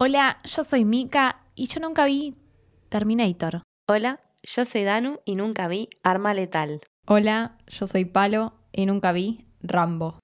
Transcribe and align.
Hola, 0.00 0.38
yo 0.44 0.62
soy 0.62 0.84
Mika 0.84 1.40
y 1.56 1.66
yo 1.66 1.80
nunca 1.80 2.04
vi 2.04 2.36
Terminator. 2.88 3.62
Hola, 3.88 4.20
yo 4.44 4.64
soy 4.64 4.84
Danu 4.84 5.18
y 5.24 5.34
nunca 5.34 5.66
vi 5.66 5.88
Arma 6.04 6.34
Letal. 6.34 6.80
Hola, 7.08 7.56
yo 7.66 7.88
soy 7.88 8.04
Palo 8.04 8.52
y 8.70 8.86
nunca 8.86 9.10
vi 9.10 9.44
Rambo. 9.60 10.20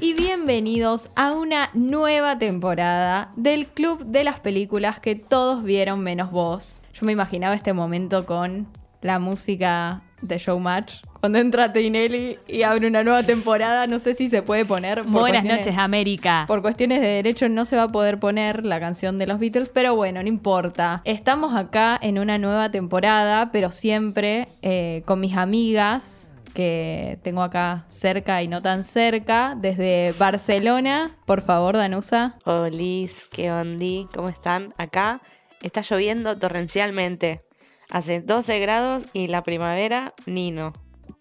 Y 0.00 0.14
bienvenidos 0.14 1.08
a 1.14 1.30
una 1.34 1.70
nueva 1.74 2.40
temporada 2.40 3.32
del 3.36 3.68
Club 3.68 4.04
de 4.04 4.24
las 4.24 4.40
Películas 4.40 4.98
que 4.98 5.14
todos 5.14 5.62
vieron 5.62 6.00
menos 6.00 6.32
vos. 6.32 6.82
Yo 6.92 7.06
me 7.06 7.12
imaginaba 7.12 7.54
este 7.54 7.72
momento 7.72 8.26
con 8.26 8.66
la 9.00 9.20
música 9.20 10.02
de 10.22 10.38
Showmatch. 10.38 11.04
Cuando 11.22 11.38
entra 11.38 11.72
Tinelli 11.72 12.36
y 12.48 12.62
abre 12.62 12.88
una 12.88 13.04
nueva 13.04 13.22
temporada, 13.22 13.86
no 13.86 14.00
sé 14.00 14.14
si 14.14 14.28
se 14.28 14.42
puede 14.42 14.64
poner. 14.64 15.02
por 15.02 15.20
Buenas 15.20 15.44
noches, 15.44 15.78
América. 15.78 16.46
Por 16.48 16.62
cuestiones 16.62 17.00
de 17.00 17.06
derecho 17.06 17.48
no 17.48 17.64
se 17.64 17.76
va 17.76 17.84
a 17.84 17.92
poder 17.92 18.18
poner 18.18 18.66
la 18.66 18.80
canción 18.80 19.20
de 19.20 19.28
los 19.28 19.38
Beatles, 19.38 19.68
pero 19.68 19.94
bueno, 19.94 20.20
no 20.20 20.28
importa. 20.28 21.00
Estamos 21.04 21.54
acá 21.54 21.96
en 22.02 22.18
una 22.18 22.38
nueva 22.38 22.72
temporada, 22.72 23.52
pero 23.52 23.70
siempre 23.70 24.48
eh, 24.62 25.04
con 25.04 25.20
mis 25.20 25.36
amigas 25.36 26.32
que 26.54 27.20
tengo 27.22 27.42
acá 27.44 27.84
cerca 27.86 28.42
y 28.42 28.48
no 28.48 28.60
tan 28.60 28.82
cerca, 28.82 29.54
desde 29.56 30.12
Barcelona. 30.18 31.12
Por 31.24 31.42
favor, 31.42 31.76
Danusa. 31.76 32.34
Olis, 32.46 33.28
¿qué 33.30 33.52
ondi? 33.52 34.08
¿Cómo 34.12 34.28
están? 34.28 34.74
Acá 34.76 35.20
está 35.62 35.82
lloviendo 35.82 36.36
torrencialmente. 36.36 37.42
Hace 37.90 38.20
12 38.20 38.58
grados 38.58 39.04
y 39.12 39.28
la 39.28 39.44
primavera, 39.44 40.14
ni 40.26 40.50
no. 40.50 40.72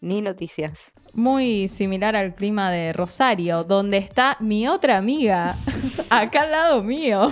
Ni 0.02 0.24
noticias. 0.24 0.92
Muy 1.14 1.68
similar 1.68 2.16
al 2.16 2.34
clima 2.34 2.72
de 2.72 2.92
Rosario, 2.92 3.64
donde 3.64 3.98
está 3.98 4.36
mi 4.40 4.68
otra 4.68 4.98
amiga, 4.98 5.56
acá 6.10 6.42
al 6.42 6.52
lado 6.52 6.84
mío. 6.84 7.30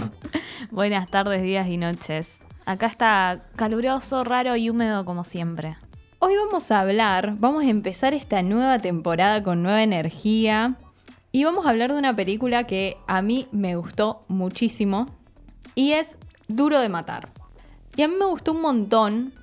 Buenas 0.70 1.10
tardes, 1.10 1.42
días 1.42 1.68
y 1.68 1.78
noches. 1.78 2.42
Acá 2.66 2.86
está 2.86 3.42
caluroso, 3.56 4.24
raro 4.24 4.56
y 4.56 4.70
húmedo 4.70 5.04
como 5.04 5.24
siempre. 5.24 5.78
Hoy 6.20 6.36
vamos 6.36 6.70
a 6.70 6.82
hablar, 6.82 7.34
vamos 7.40 7.64
a 7.64 7.70
empezar 7.70 8.14
esta 8.14 8.44
nueva 8.44 8.78
temporada 8.78 9.42
con 9.42 9.64
nueva 9.64 9.82
energía 9.82 10.76
y 11.32 11.46
vamos 11.46 11.66
a 11.66 11.72
hablar 11.72 11.92
de 11.92 11.98
una 11.98 12.16
película 12.16 12.68
que 12.68 12.98
a 13.08 13.24
mí 13.24 13.48
me 13.52 13.78
gustó 13.78 14.26
muchísimo 14.28 15.08
y 15.74 15.94
es 15.94 16.18
Duro 16.48 16.80
de 16.82 16.90
Matar. 16.90 17.30
Y 17.96 18.04
a 18.04 18.08
mí 18.08 18.14
me 18.20 18.26
gustó 18.26 18.52
un 18.52 18.62
montón 18.62 19.34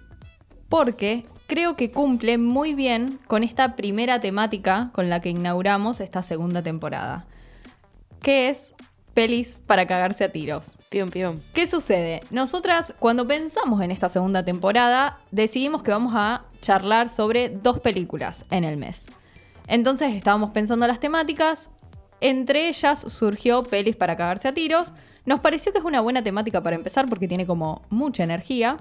porque 0.68 1.26
creo 1.46 1.76
que 1.76 1.90
cumple 1.90 2.38
muy 2.38 2.74
bien 2.74 3.18
con 3.26 3.42
esta 3.42 3.76
primera 3.76 4.20
temática 4.20 4.90
con 4.92 5.08
la 5.08 5.20
que 5.20 5.30
inauguramos 5.30 6.00
esta 6.00 6.22
segunda 6.22 6.62
temporada, 6.62 7.26
que 8.20 8.48
es 8.48 8.74
pelis 9.14 9.58
para 9.66 9.86
cagarse 9.86 10.24
a 10.24 10.28
tiros. 10.28 10.72
Pium, 10.90 11.08
pium. 11.08 11.38
¿Qué 11.54 11.66
sucede? 11.66 12.20
Nosotras, 12.30 12.94
cuando 12.98 13.26
pensamos 13.26 13.80
en 13.80 13.90
esta 13.90 14.10
segunda 14.10 14.44
temporada, 14.44 15.18
decidimos 15.30 15.82
que 15.82 15.90
vamos 15.90 16.12
a 16.14 16.44
charlar 16.60 17.08
sobre 17.08 17.48
dos 17.48 17.80
películas 17.80 18.44
en 18.50 18.64
el 18.64 18.76
mes. 18.76 19.06
Entonces 19.68 20.14
estábamos 20.14 20.50
pensando 20.50 20.86
las 20.86 21.00
temáticas. 21.00 21.70
Entre 22.20 22.68
ellas 22.68 23.00
surgió 23.08 23.62
pelis 23.62 23.96
para 23.96 24.16
cagarse 24.16 24.48
a 24.48 24.54
tiros. 24.54 24.92
Nos 25.24 25.40
pareció 25.40 25.72
que 25.72 25.78
es 25.78 25.84
una 25.84 26.02
buena 26.02 26.22
temática 26.22 26.62
para 26.62 26.76
empezar 26.76 27.08
porque 27.08 27.26
tiene 27.26 27.46
como 27.46 27.82
mucha 27.88 28.22
energía. 28.22 28.76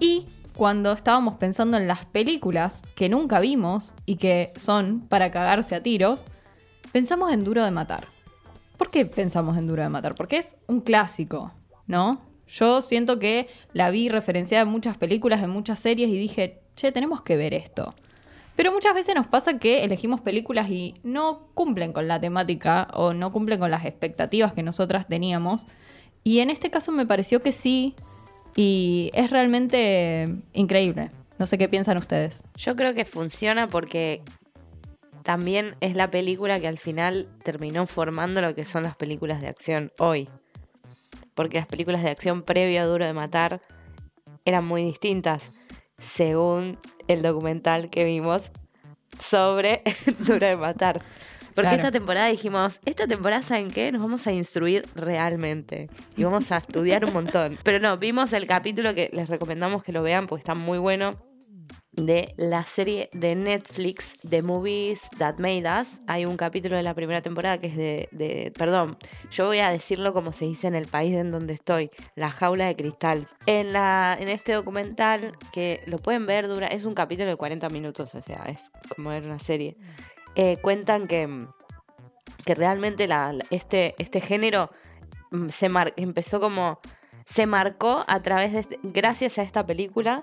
Y 0.00 0.26
cuando 0.58 0.90
estábamos 0.90 1.34
pensando 1.34 1.76
en 1.76 1.86
las 1.86 2.04
películas 2.04 2.82
que 2.96 3.08
nunca 3.08 3.38
vimos 3.38 3.94
y 4.06 4.16
que 4.16 4.52
son 4.56 5.06
para 5.08 5.30
cagarse 5.30 5.76
a 5.76 5.84
tiros, 5.84 6.24
pensamos 6.90 7.30
en 7.32 7.44
Duro 7.44 7.64
de 7.64 7.70
Matar. 7.70 8.08
¿Por 8.76 8.90
qué 8.90 9.06
pensamos 9.06 9.56
en 9.56 9.68
Duro 9.68 9.84
de 9.84 9.88
Matar? 9.88 10.16
Porque 10.16 10.38
es 10.38 10.56
un 10.66 10.80
clásico, 10.80 11.52
¿no? 11.86 12.22
Yo 12.48 12.82
siento 12.82 13.20
que 13.20 13.48
la 13.72 13.90
vi 13.90 14.08
referenciada 14.08 14.64
en 14.64 14.68
muchas 14.68 14.96
películas, 14.96 15.44
en 15.44 15.50
muchas 15.50 15.78
series 15.78 16.10
y 16.10 16.18
dije, 16.18 16.60
che, 16.74 16.90
tenemos 16.90 17.22
que 17.22 17.36
ver 17.36 17.54
esto. 17.54 17.94
Pero 18.56 18.72
muchas 18.72 18.94
veces 18.94 19.14
nos 19.14 19.28
pasa 19.28 19.60
que 19.60 19.84
elegimos 19.84 20.20
películas 20.20 20.68
y 20.70 20.94
no 21.04 21.50
cumplen 21.54 21.92
con 21.92 22.08
la 22.08 22.20
temática 22.20 22.88
o 22.94 23.14
no 23.14 23.30
cumplen 23.30 23.60
con 23.60 23.70
las 23.70 23.84
expectativas 23.84 24.54
que 24.54 24.64
nosotras 24.64 25.06
teníamos. 25.06 25.66
Y 26.24 26.40
en 26.40 26.50
este 26.50 26.68
caso 26.68 26.90
me 26.90 27.06
pareció 27.06 27.44
que 27.44 27.52
sí 27.52 27.94
y 28.54 29.10
es 29.14 29.30
realmente 29.30 30.28
increíble. 30.52 31.10
No 31.38 31.46
sé 31.46 31.58
qué 31.58 31.68
piensan 31.68 31.96
ustedes. 31.98 32.42
Yo 32.56 32.74
creo 32.74 32.94
que 32.94 33.04
funciona 33.04 33.68
porque 33.68 34.22
también 35.22 35.76
es 35.80 35.94
la 35.94 36.10
película 36.10 36.58
que 36.58 36.68
al 36.68 36.78
final 36.78 37.28
terminó 37.44 37.86
formando 37.86 38.40
lo 38.40 38.54
que 38.54 38.64
son 38.64 38.82
las 38.82 38.96
películas 38.96 39.40
de 39.40 39.48
acción 39.48 39.92
hoy. 39.98 40.28
Porque 41.34 41.58
las 41.58 41.66
películas 41.66 42.02
de 42.02 42.10
acción 42.10 42.42
previo 42.42 42.80
a 42.80 42.86
Duro 42.86 43.04
de 43.04 43.12
Matar 43.12 43.60
eran 44.44 44.64
muy 44.64 44.82
distintas, 44.82 45.52
según 45.98 46.78
el 47.06 47.22
documental 47.22 47.90
que 47.90 48.04
vimos 48.04 48.50
sobre 49.20 49.82
Duro 50.26 50.46
de 50.46 50.56
Matar. 50.56 51.02
Porque 51.58 51.70
Claro. 51.70 51.76
esta 51.88 51.90
temporada 51.90 52.28
dijimos, 52.28 52.78
esta 52.84 53.08
temporada, 53.08 53.42
¿saben 53.42 53.68
qué? 53.68 53.90
Nos 53.90 54.00
vamos 54.00 54.24
a 54.28 54.32
instruir 54.32 54.84
realmente. 54.94 55.88
Y 56.16 56.22
vamos 56.22 56.52
a 56.52 56.58
estudiar 56.58 57.04
un 57.04 57.12
montón. 57.12 57.58
Pero 57.64 57.80
no, 57.80 57.98
vimos 57.98 58.32
el 58.32 58.46
capítulo 58.46 58.94
que 58.94 59.10
les 59.12 59.28
recomendamos 59.28 59.82
que 59.82 59.90
lo 59.90 60.02
vean 60.04 60.28
porque 60.28 60.42
está 60.42 60.54
muy 60.54 60.78
bueno 60.78 61.16
de 61.90 62.32
la 62.36 62.62
serie 62.64 63.10
de 63.12 63.34
Netflix 63.34 64.12
The 64.28 64.42
Movies 64.42 65.08
That 65.18 65.38
Made 65.38 65.64
Us. 65.80 65.98
Hay 66.06 66.26
un 66.26 66.36
capítulo 66.36 66.76
de 66.76 66.84
la 66.84 66.94
primera 66.94 67.22
temporada 67.22 67.58
que 67.58 67.66
es 67.66 67.76
de, 67.76 68.08
de- 68.12 68.52
perdón, 68.56 68.96
yo 69.32 69.46
voy 69.46 69.58
a 69.58 69.72
decirlo 69.72 70.12
como 70.12 70.30
se 70.30 70.44
dice 70.44 70.68
en 70.68 70.76
el 70.76 70.86
país 70.86 71.16
en 71.16 71.32
donde 71.32 71.54
estoy, 71.54 71.90
La 72.14 72.30
jaula 72.30 72.66
de 72.66 72.76
cristal. 72.76 73.26
En, 73.46 73.72
la, 73.72 74.16
en 74.20 74.28
este 74.28 74.52
documental, 74.52 75.32
que 75.52 75.82
lo 75.86 75.98
pueden 75.98 76.24
ver, 76.24 76.46
dura, 76.46 76.68
es 76.68 76.84
un 76.84 76.94
capítulo 76.94 77.30
de 77.30 77.36
40 77.36 77.68
minutos, 77.70 78.14
o 78.14 78.22
sea, 78.22 78.44
es 78.48 78.70
como 78.94 79.10
ver 79.10 79.24
una 79.24 79.40
serie. 79.40 79.76
Eh, 80.40 80.56
cuentan 80.62 81.06
que, 81.08 81.46
que 82.44 82.54
realmente 82.54 83.06
la- 83.08 83.34
este, 83.50 83.94
este 83.98 84.20
género 84.20 84.70
mm, 85.32 85.48
se 85.48 85.68
mar- 85.68 85.92
empezó 85.96 86.40
como... 86.40 86.78
Se 87.24 87.44
marcó 87.46 88.04
a 88.06 88.22
través 88.22 88.52
de... 88.54 88.60
este- 88.60 88.78
gracias 88.82 89.38
a 89.38 89.42
esta 89.42 89.66
película 89.66 90.22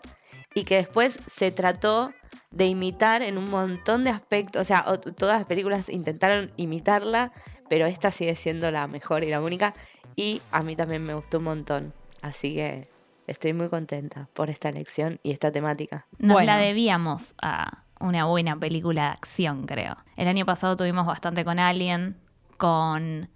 y 0.56 0.64
que 0.64 0.76
después 0.78 1.20
se 1.28 1.52
trató 1.52 2.14
de 2.50 2.66
imitar 2.66 3.22
en 3.22 3.38
un 3.38 3.50
montón 3.52 4.06
de 4.06 4.10
aspectos, 4.12 4.62
o 4.62 4.66
sea, 4.66 4.86
todas 5.18 5.38
las 5.40 5.46
películas 5.46 5.90
intentaron 5.90 6.52
imitarla, 6.56 7.34
pero 7.70 7.86
esta 7.86 8.10
sigue 8.12 8.36
siendo 8.36 8.72
la 8.72 8.88
mejor 8.88 9.26
y 9.26 9.30
la 9.30 9.42
única, 9.42 9.74
y 10.16 10.42
a 10.52 10.62
mí 10.62 10.78
también 10.78 11.06
me 11.06 11.14
gustó 11.14 11.40
un 11.40 11.44
montón, 11.44 11.94
así 12.22 12.56
que 12.56 12.88
estoy 13.28 13.52
muy 13.54 13.68
contenta 13.70 14.30
por 14.34 14.50
esta 14.50 14.70
elección 14.70 15.20
y 15.24 15.32
esta 15.32 15.52
temática. 15.52 16.08
Nos 16.18 16.34
Bueno. 16.34 16.48
la 16.54 16.58
debíamos 16.58 17.36
a 17.42 17.84
una 18.00 18.26
buena 18.26 18.56
película 18.58 19.04
de 19.04 19.08
acción, 19.10 19.66
creo. 19.66 19.96
El 20.18 20.28
año 20.28 20.46
pasado 20.46 20.76
tuvimos 20.76 21.06
bastante 21.06 21.46
con 21.46 21.60
Alien, 21.60 22.18
con 22.58 23.30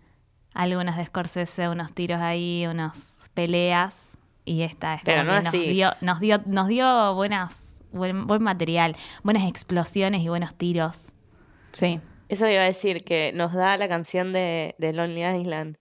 algunas 0.53 0.97
de 0.97 1.05
Scorsese, 1.05 1.69
unos 1.69 1.93
tiros 1.93 2.21
ahí, 2.21 2.65
unas 2.67 3.29
peleas. 3.33 4.05
Y 4.45 4.63
esta 4.63 4.95
es 4.95 5.01
Pero 5.05 5.23
no 5.23 5.31
que 5.33 5.37
nos 5.39 5.47
así. 5.47 5.69
dio, 5.73 5.91
nos 6.01 6.19
dio, 6.19 6.41
nos 6.45 6.67
dio 6.67 7.13
buenas, 7.15 7.81
buen, 7.91 8.25
buen 8.25 8.41
material, 8.41 8.95
buenas 9.23 9.43
explosiones 9.47 10.21
y 10.21 10.27
buenos 10.29 10.55
tiros. 10.55 11.11
Sí. 11.71 11.99
Eso 12.29 12.47
iba 12.47 12.61
a 12.61 12.65
decir 12.65 13.03
que 13.03 13.31
nos 13.35 13.53
da 13.53 13.77
la 13.77 13.87
canción 13.87 14.33
de, 14.33 14.75
de 14.79 14.93
Lonely 14.93 15.23
Island. 15.41 15.77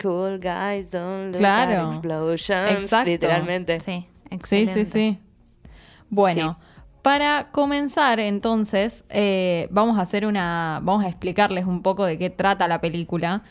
Cool 0.00 0.38
guys 0.38 0.90
don't 0.90 1.32
look 1.32 1.38
Claro. 1.38 1.86
at 1.88 1.92
explosions. 1.94 2.70
Exacto. 2.82 3.10
Literalmente. 3.10 3.78
Sí, 3.80 4.06
Sí, 4.30 4.34
excelente. 4.34 4.84
sí, 4.86 4.90
sí. 4.90 5.18
Bueno, 6.08 6.58
para 7.02 7.50
comenzar 7.50 8.20
entonces, 8.20 9.04
eh, 9.10 9.68
vamos 9.70 9.98
a 9.98 10.02
hacer 10.02 10.24
una. 10.24 10.80
Vamos 10.82 11.04
a 11.04 11.08
explicarles 11.08 11.66
un 11.66 11.82
poco 11.82 12.04
de 12.04 12.16
qué 12.16 12.30
trata 12.30 12.68
la 12.68 12.80
película. 12.80 13.42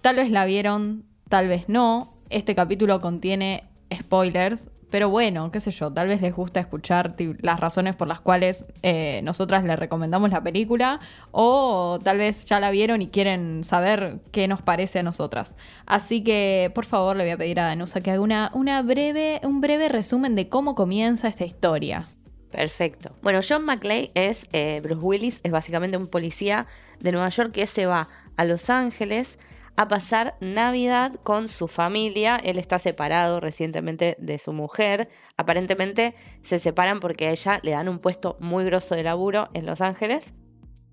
Tal 0.00 0.16
vez 0.16 0.30
la 0.30 0.46
vieron, 0.46 1.04
tal 1.28 1.48
vez 1.48 1.68
no. 1.68 2.08
Este 2.30 2.54
capítulo 2.54 3.00
contiene 3.00 3.64
spoilers, 3.94 4.70
pero 4.90 5.10
bueno, 5.10 5.50
qué 5.50 5.60
sé 5.60 5.70
yo, 5.70 5.92
tal 5.92 6.08
vez 6.08 6.22
les 6.22 6.34
gusta 6.34 6.60
escuchar 6.60 7.14
las 7.40 7.60
razones 7.60 7.94
por 7.94 8.08
las 8.08 8.20
cuales 8.20 8.64
eh, 8.82 9.20
nosotras 9.22 9.64
les 9.64 9.78
recomendamos 9.78 10.30
la 10.30 10.42
película, 10.42 11.00
o 11.30 11.98
tal 12.02 12.18
vez 12.18 12.44
ya 12.46 12.60
la 12.60 12.70
vieron 12.70 13.02
y 13.02 13.08
quieren 13.08 13.64
saber 13.64 14.20
qué 14.30 14.48
nos 14.48 14.62
parece 14.62 14.98
a 14.98 15.02
nosotras. 15.02 15.56
Así 15.86 16.22
que, 16.22 16.70
por 16.74 16.86
favor, 16.86 17.16
le 17.16 17.24
voy 17.24 17.32
a 17.32 17.38
pedir 17.38 17.60
a 17.60 17.66
Danusa 17.66 18.00
que 18.00 18.10
haga 18.10 18.50
una 18.54 18.82
breve, 18.82 19.40
un 19.42 19.60
breve 19.60 19.88
resumen 19.88 20.34
de 20.34 20.48
cómo 20.48 20.74
comienza 20.74 21.28
esta 21.28 21.44
historia. 21.44 22.06
Perfecto. 22.50 23.14
Bueno, 23.22 23.40
John 23.46 23.64
McClane 23.64 24.10
es 24.14 24.48
eh, 24.52 24.80
Bruce 24.82 25.00
Willis, 25.00 25.40
es 25.42 25.52
básicamente 25.52 25.96
un 25.96 26.08
policía 26.08 26.66
de 27.00 27.12
Nueva 27.12 27.28
York 27.28 27.52
que 27.52 27.66
se 27.66 27.86
va 27.86 28.08
a 28.36 28.44
Los 28.44 28.70
Ángeles 28.70 29.38
a 29.76 29.86
pasar 29.86 30.34
Navidad 30.40 31.14
con 31.22 31.48
su 31.48 31.68
familia. 31.68 32.36
Él 32.42 32.58
está 32.58 32.80
separado 32.80 33.38
recientemente 33.38 34.16
de 34.18 34.38
su 34.40 34.52
mujer. 34.52 35.08
Aparentemente 35.36 36.14
se 36.42 36.58
separan 36.58 36.98
porque 36.98 37.28
a 37.28 37.30
ella 37.30 37.60
le 37.62 37.70
dan 37.70 37.88
un 37.88 38.00
puesto 38.00 38.36
muy 38.40 38.64
grosso 38.64 38.96
de 38.96 39.04
laburo 39.04 39.48
en 39.54 39.66
Los 39.66 39.80
Ángeles. 39.80 40.34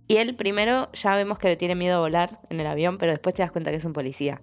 Y 0.08 0.18
él 0.18 0.36
primero 0.36 0.92
ya 0.92 1.16
vemos 1.16 1.40
que 1.40 1.48
le 1.48 1.58
tiene 1.58 1.74
miedo 1.74 1.96
a 1.96 2.00
volar 2.00 2.42
en 2.52 2.60
el 2.60 2.68
avión, 2.68 3.00
pero 3.00 3.12
después 3.12 3.34
te 3.34 3.42
das 3.42 3.52
cuenta 3.52 3.72
que 3.72 3.78
es 3.78 3.86
un 3.86 3.94
policía. 3.94 4.40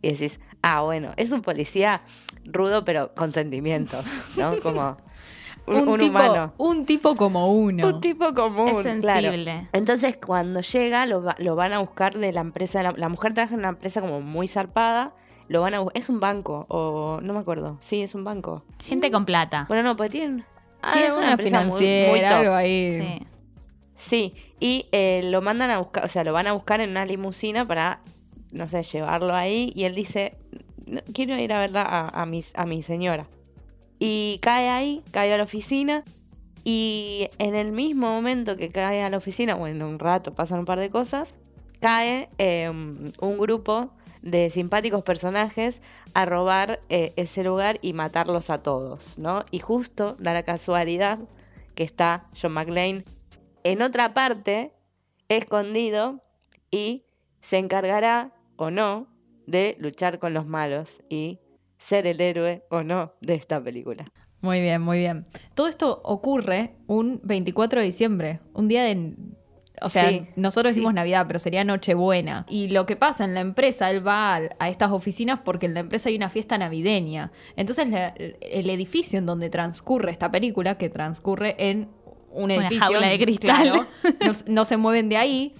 Y 0.00 0.12
decís, 0.12 0.40
ah, 0.62 0.80
bueno, 0.80 1.12
es 1.18 1.30
un 1.32 1.42
policía 1.42 2.02
rudo, 2.46 2.86
pero 2.86 3.14
con 3.14 3.34
sentimientos, 3.34 4.04
¿no? 4.36 4.58
Como 4.60 4.96
un, 5.66 5.88
un 5.88 5.98
tipo, 5.98 6.10
humano. 6.10 6.52
un 6.58 6.86
tipo 6.86 7.14
como 7.16 7.52
uno. 7.52 7.86
Un 7.88 8.00
tipo 8.00 8.34
común. 8.34 8.68
Es 8.68 9.00
claro. 9.00 9.20
sensible. 9.22 9.68
Entonces, 9.72 10.16
cuando 10.24 10.60
llega, 10.60 11.06
lo, 11.06 11.22
va- 11.22 11.36
lo 11.38 11.56
van 11.56 11.72
a 11.72 11.78
buscar 11.78 12.14
de 12.18 12.32
la 12.32 12.40
empresa. 12.40 12.82
La, 12.82 12.92
la 12.96 13.08
mujer 13.08 13.32
trabaja 13.34 13.54
en 13.54 13.60
una 13.60 13.68
empresa 13.70 14.00
como 14.00 14.20
muy 14.20 14.48
zarpada. 14.48 15.12
Lo 15.48 15.60
van 15.60 15.74
a 15.74 15.84
Es 15.94 16.08
un 16.08 16.20
banco, 16.20 16.64
o 16.68 17.20
no 17.22 17.32
me 17.34 17.38
acuerdo. 17.40 17.76
Sí, 17.80 18.00
es 18.02 18.14
un 18.14 18.24
banco. 18.24 18.64
Gente 18.82 19.10
con 19.10 19.24
plata. 19.26 19.66
Bueno, 19.68 19.82
no, 19.82 19.96
pues 19.96 20.10
tienen. 20.10 20.44
Ah, 20.82 20.90
Sí, 20.94 21.00
es 21.02 21.14
una 21.16 21.32
empresa 21.32 21.60
muy- 21.60 21.66
muy 21.70 21.78
financiera, 21.78 22.28
top. 22.30 22.38
algo 22.40 22.54
ahí. 22.54 23.00
Sí. 23.00 23.26
Sí, 23.96 24.34
y 24.60 24.86
eh, 24.92 25.22
lo 25.24 25.40
mandan 25.40 25.70
a 25.70 25.78
buscar, 25.78 26.04
o 26.04 26.08
sea, 26.08 26.24
lo 26.24 26.32
van 26.32 26.46
a 26.46 26.52
buscar 26.52 26.80
en 26.80 26.90
una 26.90 27.06
limusina 27.06 27.66
para, 27.66 28.00
no 28.52 28.68
sé, 28.68 28.82
llevarlo 28.82 29.34
ahí. 29.34 29.72
Y 29.74 29.84
él 29.84 29.94
dice, 29.94 30.36
"No, 30.86 31.00
quiero 31.14 31.36
ir 31.38 31.52
a 31.54 31.58
verla 31.58 31.82
a, 31.82 32.22
a, 32.22 32.26
mis, 32.26 32.54
a 32.56 32.66
mi 32.66 32.82
señora. 32.82 33.26
Y 33.98 34.38
cae 34.42 34.68
ahí, 34.68 35.02
cae 35.10 35.32
a 35.32 35.36
la 35.36 35.44
oficina. 35.44 36.04
Y 36.64 37.28
en 37.38 37.54
el 37.54 37.72
mismo 37.72 38.08
momento 38.08 38.56
que 38.56 38.70
cae 38.70 39.02
a 39.02 39.10
la 39.10 39.18
oficina, 39.18 39.54
bueno, 39.54 39.88
un 39.88 39.98
rato 39.98 40.32
pasan 40.32 40.60
un 40.60 40.64
par 40.64 40.80
de 40.80 40.90
cosas, 40.90 41.34
cae 41.80 42.28
eh, 42.38 42.70
un 42.70 43.38
grupo 43.38 43.90
de 44.22 44.48
simpáticos 44.48 45.02
personajes 45.02 45.82
a 46.14 46.24
robar 46.24 46.80
eh, 46.88 47.12
ese 47.16 47.44
lugar 47.44 47.78
y 47.82 47.92
matarlos 47.92 48.48
a 48.48 48.62
todos, 48.62 49.18
¿no? 49.18 49.44
Y 49.50 49.58
justo 49.58 50.16
da 50.18 50.32
la 50.32 50.44
casualidad 50.44 51.18
que 51.74 51.82
está 51.84 52.24
John 52.40 52.52
McClane 52.52 53.04
en 53.64 53.82
otra 53.82 54.14
parte, 54.14 54.72
escondido, 55.28 56.22
y 56.70 57.04
se 57.40 57.58
encargará 57.58 58.32
o 58.56 58.70
no 58.70 59.08
de 59.46 59.76
luchar 59.78 60.18
con 60.18 60.32
los 60.34 60.46
malos 60.46 61.02
y 61.08 61.38
ser 61.84 62.06
el 62.06 62.20
héroe 62.20 62.64
o 62.70 62.82
no 62.82 63.12
de 63.20 63.34
esta 63.34 63.62
película. 63.62 64.04
Muy 64.40 64.60
bien, 64.60 64.80
muy 64.82 64.98
bien. 64.98 65.26
Todo 65.54 65.68
esto 65.68 66.00
ocurre 66.04 66.72
un 66.86 67.20
24 67.24 67.80
de 67.80 67.86
diciembre, 67.86 68.40
un 68.52 68.68
día 68.68 68.84
de... 68.84 69.14
O 69.82 69.88
sea, 69.90 70.08
Sí, 70.08 70.26
nosotros 70.36 70.70
sí. 70.70 70.76
decimos 70.76 70.94
Navidad, 70.94 71.26
pero 71.26 71.38
sería 71.38 71.64
Nochebuena. 71.64 72.46
Y 72.48 72.68
lo 72.68 72.86
que 72.86 72.94
pasa 72.96 73.24
en 73.24 73.34
la 73.34 73.40
empresa, 73.40 73.90
él 73.90 74.06
va 74.06 74.36
a, 74.58 74.68
estas 74.68 74.92
oficinas 74.92 75.40
porque 75.44 75.66
en 75.66 75.74
la 75.74 75.80
empresa 75.80 76.08
hay 76.08 76.16
una 76.16 76.30
fiesta 76.30 76.56
navideña. 76.56 77.32
Entonces, 77.56 77.88
la- 77.88 78.14
el 78.16 78.70
edificio 78.70 79.18
en 79.18 79.26
donde 79.26 79.50
transcurre 79.50 80.12
esta 80.12 80.30
película, 80.30 80.78
que 80.78 80.88
transcurre 80.90 81.56
en 81.58 81.88
un 82.30 82.44
Una 82.44 82.54
edificio... 82.56 82.84
jaula 82.86 83.08
de 83.08 83.18
cristal. 83.18 83.62
claro, 83.70 83.86
no, 84.24 84.32
no 84.46 84.64
se 84.64 84.76
mueven 84.76 85.08
de 85.08 85.16
ahí. 85.16 85.54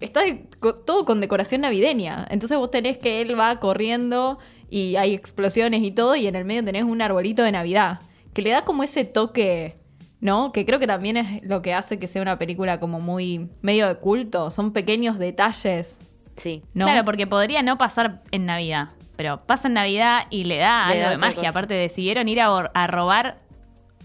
Está 0.00 0.22
de- 0.22 0.46
co- 0.60 0.76
todo 0.76 1.04
con 1.04 1.20
decoración 1.20 1.60
navideña. 1.60 2.26
Entonces 2.30 2.56
vos 2.56 2.70
tenés 2.70 2.96
que 2.98 3.20
él 3.20 3.38
va 3.38 3.60
corriendo 3.60 4.38
y 4.70 4.96
hay 4.96 5.14
explosiones 5.14 5.82
y 5.82 5.90
todo, 5.90 6.16
y 6.16 6.26
en 6.26 6.34
el 6.36 6.44
medio 6.44 6.64
tenés 6.64 6.84
un 6.84 7.00
arbolito 7.02 7.42
de 7.42 7.52
Navidad. 7.52 8.00
Que 8.34 8.42
le 8.42 8.50
da 8.50 8.64
como 8.64 8.82
ese 8.82 9.04
toque, 9.04 9.76
¿no? 10.20 10.52
Que 10.52 10.64
creo 10.66 10.78
que 10.78 10.86
también 10.86 11.16
es 11.16 11.42
lo 11.44 11.62
que 11.62 11.74
hace 11.74 11.98
que 11.98 12.06
sea 12.06 12.22
una 12.22 12.38
película 12.38 12.78
como 12.80 13.00
muy 13.00 13.48
medio 13.62 13.88
de 13.88 13.96
culto. 13.96 14.50
Son 14.50 14.72
pequeños 14.72 15.18
detalles, 15.18 15.98
Sí. 16.36 16.62
¿no? 16.74 16.84
Claro, 16.84 17.04
porque 17.04 17.26
podría 17.26 17.62
no 17.62 17.78
pasar 17.78 18.22
en 18.30 18.46
Navidad. 18.46 18.90
Pero 19.16 19.44
pasa 19.44 19.66
en 19.66 19.74
Navidad 19.74 20.26
y 20.30 20.44
le 20.44 20.58
da 20.58 20.86
Le 20.86 20.92
algo 20.94 21.04
da 21.04 21.10
de 21.10 21.16
magia. 21.18 21.34
cosa. 21.36 21.48
Aparte, 21.48 21.74
decidieron 21.74 22.28
ir 22.28 22.40
a 22.40 22.86
robar 22.86 23.38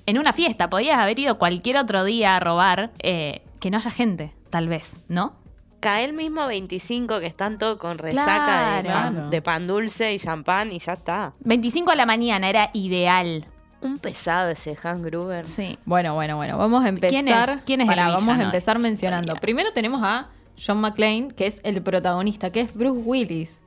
en 0.08 0.18
una 0.18 0.34
fiesta. 0.34 0.70
Podías 0.70 0.98
haber 0.98 1.20
ido 1.20 1.38
cualquier 1.38 1.78
otro 1.78 2.04
día 2.04 2.36
a 2.36 2.40
robar 2.40 2.92
eh, 3.04 3.44
que 3.60 3.70
no 3.70 3.78
haya 3.78 3.92
gente, 3.92 4.34
tal 4.50 4.68
vez, 4.68 4.96
¿no? 5.10 5.36
Cae 5.84 6.06
el 6.06 6.14
mismo 6.14 6.48
25 6.48 7.20
que 7.20 7.26
están 7.26 7.58
todos 7.58 7.78
con 7.78 7.98
resaca 7.98 8.78
de, 8.78 8.84
Claro. 8.84 9.16
pan, 9.16 9.30
de 9.30 9.42
pan 9.42 9.68
dulce 9.68 10.14
y 10.14 10.20
champán 10.20 10.72
y 10.72 10.80
ya 10.80 10.94
está. 10.94 11.34
25 11.42 11.92
a 11.92 11.96
la 11.96 12.06
mañana 12.06 12.50
era 12.50 12.70
ideal. 12.74 13.46
Un 13.82 14.00
pesado 14.00 14.50
ese 14.50 14.78
Hans 14.82 15.04
Gruber. 15.04 15.46
Sí. 15.46 15.78
Bueno, 15.86 16.14
bueno, 16.16 16.38
bueno. 16.38 16.58
Vamos 16.58 16.86
a 16.86 16.88
empezar. 16.88 17.10
¿Quién 17.10 17.28
es- 17.28 17.62
quién 17.66 17.82
es 17.82 17.90
el 17.90 17.96
Pará, 17.96 18.08
vamos 18.08 18.22
a 18.22 18.26
villano 18.32 18.44
empezar 18.46 18.78
de 18.78 18.80
esta 18.80 18.90
mencionando. 18.90 19.26
historia? 19.34 19.42
Primero 19.42 19.74
tenemos 19.74 20.02
a 20.04 20.30
John 20.66 20.78
McClane, 20.80 21.30
que 21.36 21.48
es 21.48 21.60
el 21.66 21.82
protagonista, 21.82 22.50
que 22.50 22.62
es 22.62 22.74
Bruce 22.74 23.02
Willis. 23.04 23.64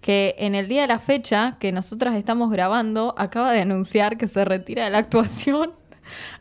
Que 0.00 0.34
en 0.38 0.54
el 0.54 0.66
día 0.66 0.80
de 0.80 0.86
la 0.86 0.98
fecha 0.98 1.58
que 1.60 1.72
nosotras 1.72 2.14
estamos 2.14 2.50
grabando, 2.50 3.14
acaba 3.18 3.52
de 3.52 3.60
anunciar 3.60 4.16
que 4.16 4.28
se 4.28 4.46
retira 4.46 4.84
de 4.84 4.90
la 4.90 4.98
actuación. 4.98 5.72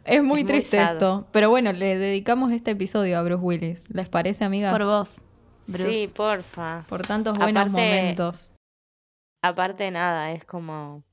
Es 0.10 0.24
muy 0.24 0.42
Es 0.42 0.48
triste 0.48 0.82
esto. 0.82 1.28
Pero 1.32 1.50
bueno, 1.50 1.72
le 1.74 1.98
dedicamos 1.98 2.52
este 2.52 2.72
episodio 2.72 3.18
a 3.18 3.24
Bruce 3.24 3.42
Willis. 3.44 3.90
¿Les 3.94 4.10
parece, 4.10 4.44
amigas? 4.44 4.72
Por 4.72 4.84
vos, 4.86 5.16
Bruce. 5.68 5.94
Sí, 5.94 6.08
porfa. 6.08 6.84
Por 6.90 7.02
tantos 7.06 7.38
buenos 7.38 7.68
Aparte- 7.68 7.72
momentos. 7.72 8.52
Aparte 9.42 9.84
de 9.86 9.92
nada, 9.92 10.32
es 10.32 10.44
como. 10.46 11.04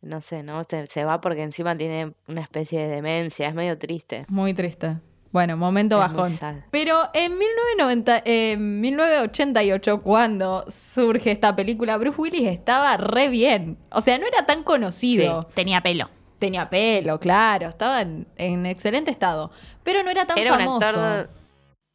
No 0.00 0.20
sé, 0.20 0.42
¿no? 0.42 0.62
Se, 0.64 0.86
se 0.86 1.04
va 1.04 1.20
porque 1.20 1.42
encima 1.42 1.76
tiene 1.76 2.12
una 2.28 2.42
especie 2.42 2.80
de 2.80 2.88
demencia. 2.88 3.48
Es 3.48 3.54
medio 3.54 3.76
triste. 3.78 4.26
Muy 4.28 4.54
triste. 4.54 4.98
Bueno, 5.32 5.56
momento 5.56 5.96
Es 5.96 6.12
bajón. 6.12 6.38
Pero 6.70 7.00
en 7.12 7.36
1990, 7.36 8.22
eh, 8.24 8.56
1988, 8.56 10.02
cuando 10.02 10.64
surge 10.70 11.30
esta 11.30 11.54
película, 11.54 11.96
Bruce 11.98 12.18
Willis 12.20 12.48
estaba 12.48 12.96
re 12.96 13.28
bien. 13.28 13.76
O 13.90 14.00
sea, 14.00 14.18
no 14.18 14.26
era 14.26 14.46
tan 14.46 14.62
conocido. 14.62 15.42
Tenía 15.54 15.82
pelo. 15.82 16.08
Tenía 16.38 16.70
pelo, 16.70 17.18
claro, 17.18 17.68
estaba 17.68 18.02
en, 18.02 18.26
en 18.36 18.66
excelente 18.66 19.10
estado. 19.10 19.50
Pero 19.82 20.02
no 20.02 20.10
era 20.10 20.26
tan 20.26 20.38
Era 20.38 20.52
un 20.54 20.60
famoso. 20.60 20.86
actor. 20.86 21.30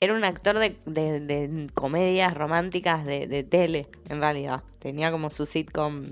Era 0.01 0.13
un 0.16 0.24
actor 0.25 0.60
de, 0.60 0.75
de- 0.86 1.19
de 1.22 1.68
comedias 1.74 2.34
románticas 2.34 3.06
de, 3.06 3.25
de 3.28 3.44
tele, 3.44 3.88
en 4.10 4.19
realidad. 4.19 4.62
Tenía 4.80 5.12
como 5.12 5.31
su 5.31 5.45
sitcom. 5.45 6.04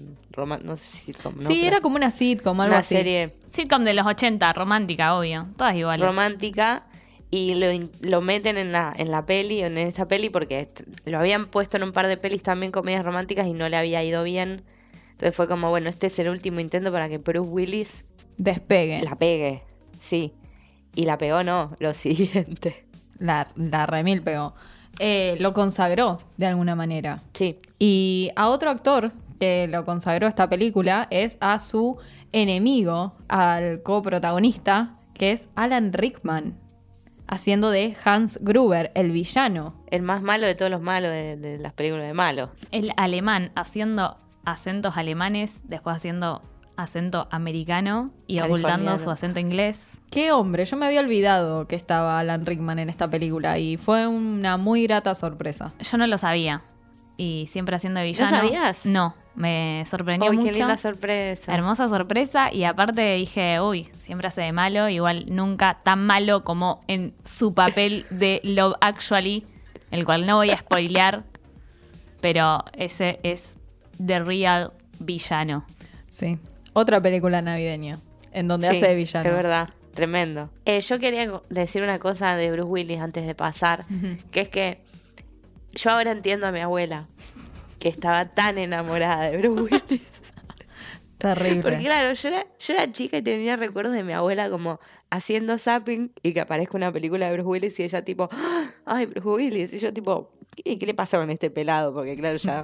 no 0.64 0.78
sé 0.78 0.86
si 0.86 0.98
sitcom, 0.98 1.36
¿no? 1.36 1.50
sí, 1.50 1.56
Pero 1.56 1.68
era 1.68 1.82
como 1.82 1.98
una 1.98 2.10
sitcom, 2.10 2.58
algo 2.62 2.72
una 2.72 2.80
así. 2.80 2.96
serie 2.96 3.36
Sitcom 3.50 3.84
de 3.84 3.94
los 3.94 4.06
80, 4.08 4.54
romántica, 4.54 5.18
obvio. 5.18 5.48
Todas 5.58 5.76
iguales. 5.76 6.06
romántica. 6.08 6.86
Y 7.32 7.56
lo, 7.56 7.68
lo 8.02 8.22
meten 8.22 8.58
en 8.58 8.72
la, 8.72 8.94
en 8.96 9.12
la 9.12 9.24
peli, 9.26 9.62
en 9.62 9.78
esta 9.78 10.06
peli, 10.06 10.30
porque 10.30 10.68
lo 11.06 11.20
habían 11.20 11.48
puesto 11.48 11.76
en 11.78 11.84
un 11.84 11.92
par 11.92 12.08
de 12.08 12.16
pelis 12.18 12.44
también 12.44 12.72
comedias 12.72 13.04
románticas 13.04 13.46
y 13.48 13.54
no 13.54 13.68
le 13.68 13.76
había 13.76 14.02
ido 14.04 14.24
bien. 14.24 14.64
Entonces 15.12 15.36
fue 15.36 15.48
como, 15.50 15.70
bueno, 15.70 15.90
este 15.90 16.08
es 16.08 16.18
el 16.20 16.30
último 16.30 16.60
intento 16.62 16.92
para 16.94 17.08
que 17.10 17.18
Bruce 17.20 17.50
Willis 17.50 18.06
Despegue. 18.42 19.04
la 19.04 19.16
pegue. 19.16 19.64
Sí. 20.00 20.34
Y 20.96 21.06
la 21.06 21.18
pegó, 21.18 21.44
no, 21.44 21.70
lo 21.80 21.94
siguiente. 21.94 22.88
La, 23.20 23.48
la 23.56 23.86
remil 23.86 24.24
pegó. 24.24 24.56
Eh, 25.00 25.38
lo 25.40 25.54
consagró 25.54 26.20
de 26.38 26.48
alguna 26.48 26.76
manera. 26.76 27.22
Sí. 27.34 27.60
Y 27.78 28.32
a 28.36 28.50
otro 28.50 28.72
actor 28.72 29.12
que 29.40 29.68
lo 29.70 29.86
consagró 29.86 30.28
esta 30.28 30.50
película 30.50 31.08
es 31.12 31.38
a 31.40 31.60
su 31.60 31.98
enemigo, 32.32 33.14
al 33.28 33.84
coprotagonista, 33.84 34.92
que 35.14 35.32
es 35.34 35.48
Alan 35.56 35.94
Rickman, 35.94 36.58
haciendo 37.28 37.70
de 37.70 37.96
Hans 38.04 38.40
Gruber, 38.42 38.92
el 38.96 39.12
villano. 39.12 39.76
El 39.92 40.02
más 40.02 40.24
malo 40.24 40.48
de 40.48 40.56
todos 40.56 40.72
los 40.72 40.82
malos 40.82 41.12
de, 41.12 41.38
de 41.38 41.60
las 41.60 41.74
películas 41.74 42.08
de 42.08 42.14
malos. 42.14 42.50
El 42.72 42.92
alemán 42.98 43.52
haciendo 43.56 44.18
acentos 44.46 44.98
alemanes, 44.98 45.62
después 45.64 45.96
haciendo 45.96 46.42
acento 46.76 47.28
americano 47.32 48.12
y 48.28 48.40
ocultando 48.40 48.98
su 48.98 49.10
acento 49.10 49.40
inglés. 49.40 49.80
Qué 50.10 50.32
hombre, 50.32 50.66
yo 50.66 50.78
me 50.78 50.86
había 50.86 51.00
olvidado 51.00 51.68
que 51.68 51.76
estaba 51.76 52.20
Alan 52.20 52.46
Rickman 52.46 52.80
en 52.80 52.90
esta 52.90 53.10
película 53.10 53.58
y 53.60 53.78
fue 53.78 54.08
una 54.08 54.58
muy 54.58 54.84
grata 54.84 55.16
sorpresa. 55.16 55.74
Yo 55.80 55.98
no 55.98 56.08
lo 56.08 56.18
sabía. 56.18 56.62
Y 57.18 57.48
siempre 57.52 57.76
haciendo 57.76 58.00
de 58.00 58.08
villano. 58.08 58.36
sabías? 58.36 58.86
No, 58.86 59.14
me 59.36 59.84
sorprendió 59.88 60.32
Uy, 60.32 60.38
mucho. 60.38 60.52
qué 60.52 60.58
linda 60.58 60.76
sorpresa. 60.76 61.54
Hermosa 61.54 61.88
sorpresa 61.88 62.52
y 62.52 62.64
aparte 62.64 63.14
dije, 63.16 63.62
uy, 63.62 63.84
siempre 63.98 64.28
hace 64.28 64.42
de 64.42 64.52
malo, 64.52 64.90
igual 64.90 65.26
nunca 65.30 65.80
tan 65.84 66.04
malo 66.06 66.44
como 66.44 66.82
en 66.88 67.14
su 67.24 67.54
papel 67.54 68.06
de 68.10 68.42
Love 68.44 68.76
Actually, 68.82 69.46
el 69.92 70.04
cual 70.04 70.26
no 70.26 70.38
voy 70.38 70.50
a 70.50 70.58
spoilear, 70.58 71.24
pero 72.22 72.64
ese 72.74 73.20
es 73.22 73.56
The 74.04 74.20
Real 74.20 74.74
Villano. 75.00 75.64
Sí. 76.10 76.40
Otra 76.74 77.02
película 77.02 77.42
navideña 77.42 78.00
en 78.32 78.48
donde 78.48 78.70
Sí, 78.70 78.78
hace 78.78 78.88
de 78.90 78.96
villano. 78.96 79.30
Es 79.30 79.36
verdad, 79.36 79.70
tremendo. 79.94 80.50
Eh, 80.66 80.80
yo 80.82 81.00
quería 81.00 81.42
decir 81.50 81.84
una 81.84 82.00
cosa 82.00 82.36
de 82.36 82.52
Bruce 82.52 82.70
Willis 82.70 83.00
antes 83.00 83.26
de 83.26 83.36
pasar, 83.36 83.86
que 84.32 84.42
es 84.42 84.50
que 84.50 84.82
yo 85.74 85.92
ahora 85.92 86.12
entiendo 86.12 86.48
a 86.48 86.52
mi 86.52 86.60
abuela, 86.60 87.08
que 87.80 87.90
estaba 87.90 88.30
tan 88.30 88.58
enamorada 88.58 89.30
de 89.30 89.38
Bruce 89.38 89.62
Willis. 89.62 90.02
Terrible. 91.18 91.62
Porque 91.62 91.84
claro, 91.84 92.14
yo 92.14 92.30
era, 92.30 92.46
yo 92.60 92.74
era 92.74 92.92
chica 92.92 93.18
y 93.18 93.22
tenía 93.22 93.56
recuerdos 93.56 93.94
de 93.94 94.04
mi 94.04 94.14
abuela 94.14 94.50
como 94.50 94.80
haciendo 95.12 95.60
zapping 95.60 96.12
y 96.24 96.34
que 96.34 96.42
aparezca 96.42 96.76
una 96.78 96.92
película 96.92 97.28
de 97.28 97.34
Bruce 97.34 97.48
Willis 97.48 97.80
y 97.80 97.84
ella 97.84 98.04
tipo, 98.04 98.30
"Ah, 98.32 98.72
ay, 98.86 99.06
Bruce 99.06 99.28
Willis. 99.28 99.74
Y 99.74 99.80
yo 99.80 99.94
tipo, 99.94 100.32
¿qué, 100.56 100.78
qué 100.78 100.86
le 100.88 100.94
pasa 100.94 101.20
con 101.20 101.30
este 101.30 101.52
pelado? 101.52 101.94
Porque 101.94 102.16
claro, 102.18 102.38
ya... 102.38 102.64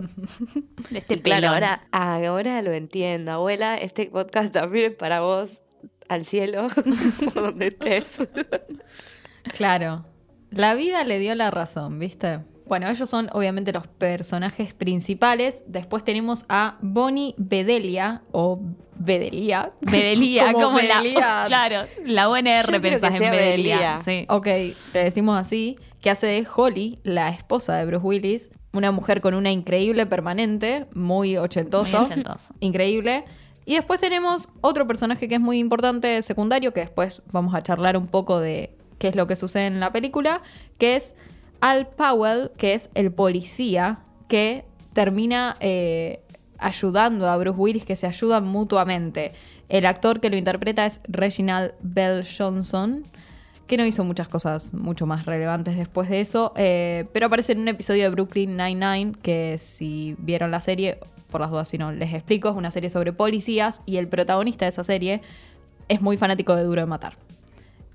Este 0.92 1.22
claro, 1.22 1.50
ahora, 1.50 1.88
ahora 1.92 2.62
lo 2.62 2.74
entiendo. 2.74 3.34
Abuela, 3.34 3.75
este 3.75 4.10
podcast 4.10 4.54
también 4.54 4.92
es 4.92 4.98
para 4.98 5.20
vos 5.20 5.62
al 6.08 6.25
cielo, 6.25 6.68
por 7.25 7.34
donde 7.34 7.68
estés. 7.68 8.18
Claro. 9.56 10.06
La 10.50 10.74
vida 10.75 11.06
le 11.06 11.20
dio 11.20 11.34
la 11.34 11.51
razón, 11.51 12.00
¿viste? 12.00 12.39
Bueno, 12.66 12.89
ellos 12.89 13.10
son 13.10 13.30
obviamente 13.32 13.72
los 13.72 13.88
personajes 13.88 14.74
principales. 14.74 15.63
Después 15.68 16.04
tenemos 16.04 16.44
a 16.50 16.77
Bonnie 16.82 17.34
Bedelia 17.38 18.24
o 18.34 18.60
Bedelia. 19.00 19.72
Bedelia, 19.82 20.54
como, 20.54 20.74
Bedelia. 20.74 21.20
la. 21.20 21.46
Claro, 21.48 21.88
la 22.06 22.30
UNR 22.30 22.82
pensás 22.82 23.13
en 23.13 23.20
sea 23.20 23.32
Bedelia. 23.32 23.75
Bedelia. 23.75 24.01
Sí. 24.04 24.25
Ok, 24.30 24.46
le 24.46 25.04
decimos 25.04 25.39
así, 25.39 25.77
que 26.01 26.10
hace 26.10 26.27
de 26.27 26.48
Holly, 26.56 27.00
la 27.04 27.30
esposa 27.30 27.75
de 27.75 27.86
Bruce 27.86 28.06
Willis, 28.06 28.50
una 28.74 28.92
mujer 28.92 29.22
con 29.22 29.34
una 29.34 29.51
increíble 29.51 30.06
permanente, 30.06 30.86
muy 30.94 31.38
ochentoso. 31.38 31.98
Muy 32.00 32.06
ochentoso. 32.08 32.54
Increíble. 32.60 33.25
Y 33.66 33.75
después 33.75 34.00
tenemos 34.00 34.50
otro 34.62 34.88
personaje 34.88 35.27
que 35.27 35.36
es 35.36 35.42
muy 35.42 35.60
importante, 35.60 36.22
secundario, 36.22 36.74
que 36.74 36.82
después 36.82 37.22
vamos 37.32 37.54
a 37.54 37.63
charlar 37.63 37.98
un 37.98 38.08
poco 38.08 38.39
de 38.39 38.77
qué 38.98 39.10
es 39.10 39.16
lo 39.16 39.27
que 39.27 39.36
sucede 39.36 39.66
en 39.66 39.80
la 39.80 39.92
película, 39.92 40.42
que 40.77 40.96
es 40.96 41.16
Al 41.60 41.88
Powell, 41.88 42.51
que 42.58 42.74
es 42.75 42.89
el 42.94 43.12
policía 43.12 44.00
que 44.30 44.66
termina 44.94 45.58
eh, 45.60 46.22
ayudando 46.60 47.28
a 47.30 47.38
Bruce 47.38 47.60
Willis, 47.60 47.86
que 47.86 47.96
se 47.96 48.08
ayudan 48.08 48.46
mutuamente. 48.48 49.32
El 49.70 49.86
actor 49.86 50.20
que 50.20 50.30
lo 50.30 50.38
interpreta 50.38 50.86
es 50.86 51.02
Reginald 51.08 51.74
Bell 51.82 52.26
Johnson, 52.26 53.04
que 53.68 53.76
no 53.78 53.86
hizo 53.86 54.04
muchas 54.06 54.28
cosas 54.30 54.74
mucho 54.74 55.06
más 55.06 55.26
relevantes 55.26 55.76
después 55.76 56.10
de 56.10 56.22
eso, 56.22 56.54
eh, 56.56 57.06
pero 57.12 57.26
aparece 57.28 57.52
en 57.52 57.60
un 57.60 57.68
episodio 57.68 58.04
de 58.04 58.10
Brooklyn 58.10 58.56
Nine-Nine, 58.56 59.14
que 59.22 59.58
si 59.58 60.16
vieron 60.20 60.52
la 60.52 60.62
serie, 60.62 61.00
por 61.30 61.42
las 61.42 61.50
dudas 61.52 61.68
si 61.68 61.78
no 61.78 61.92
les 61.92 62.14
explico, 62.14 62.48
es 62.50 62.56
una 62.56 62.72
serie 62.72 62.90
sobre 62.90 63.12
policías 63.12 63.82
y 63.86 63.98
el 63.98 64.08
protagonista 64.08 64.64
de 64.64 64.70
esa 64.70 64.86
serie 64.86 65.22
es 65.90 66.02
muy 66.02 66.16
fanático 66.16 66.56
de 66.56 66.64
Duro 66.64 66.80
de 66.82 66.88
Matar. 66.88 67.18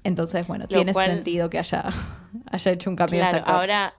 Entonces, 0.04 0.47
bueno, 0.47 0.64
Lo 0.69 0.76
tiene 0.76 0.92
cual- 0.92 1.07
sentido 1.11 1.49
que 1.49 1.59
haya, 1.59 1.85
haya 2.50 2.71
hecho 2.73 2.90
un 2.90 2.97
cambio 2.97 3.21
Claro, 3.21 3.42
ahora, 3.47 3.95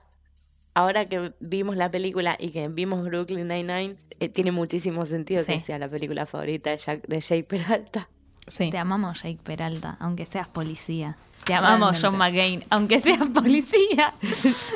ahora 0.74 1.06
que 1.06 1.32
vimos 1.40 1.76
la 1.76 1.90
película 1.90 2.36
y 2.38 2.50
que 2.50 2.68
vimos 2.68 3.04
Brooklyn 3.04 3.48
Nine-Nine, 3.48 3.96
eh, 4.20 4.28
tiene 4.28 4.52
muchísimo 4.52 5.06
sentido 5.06 5.44
que 5.44 5.58
sea 5.60 5.78
la 5.78 5.88
película 5.88 6.26
favorita 6.26 6.70
de, 6.70 6.78
Jack, 6.78 7.06
de 7.06 7.20
Jake 7.20 7.44
Peralta. 7.44 8.08
Sí. 8.46 8.70
Te 8.70 8.78
amamos, 8.78 9.22
Jake 9.22 9.40
Peralta, 9.42 9.96
aunque 10.00 10.26
seas 10.26 10.48
policía. 10.48 11.16
Te 11.44 11.54
amamos, 11.54 11.98
John. 12.02 12.16
McCain, 12.16 12.64
aunque 12.68 12.98
seas 12.98 13.26
policía. 13.32 14.12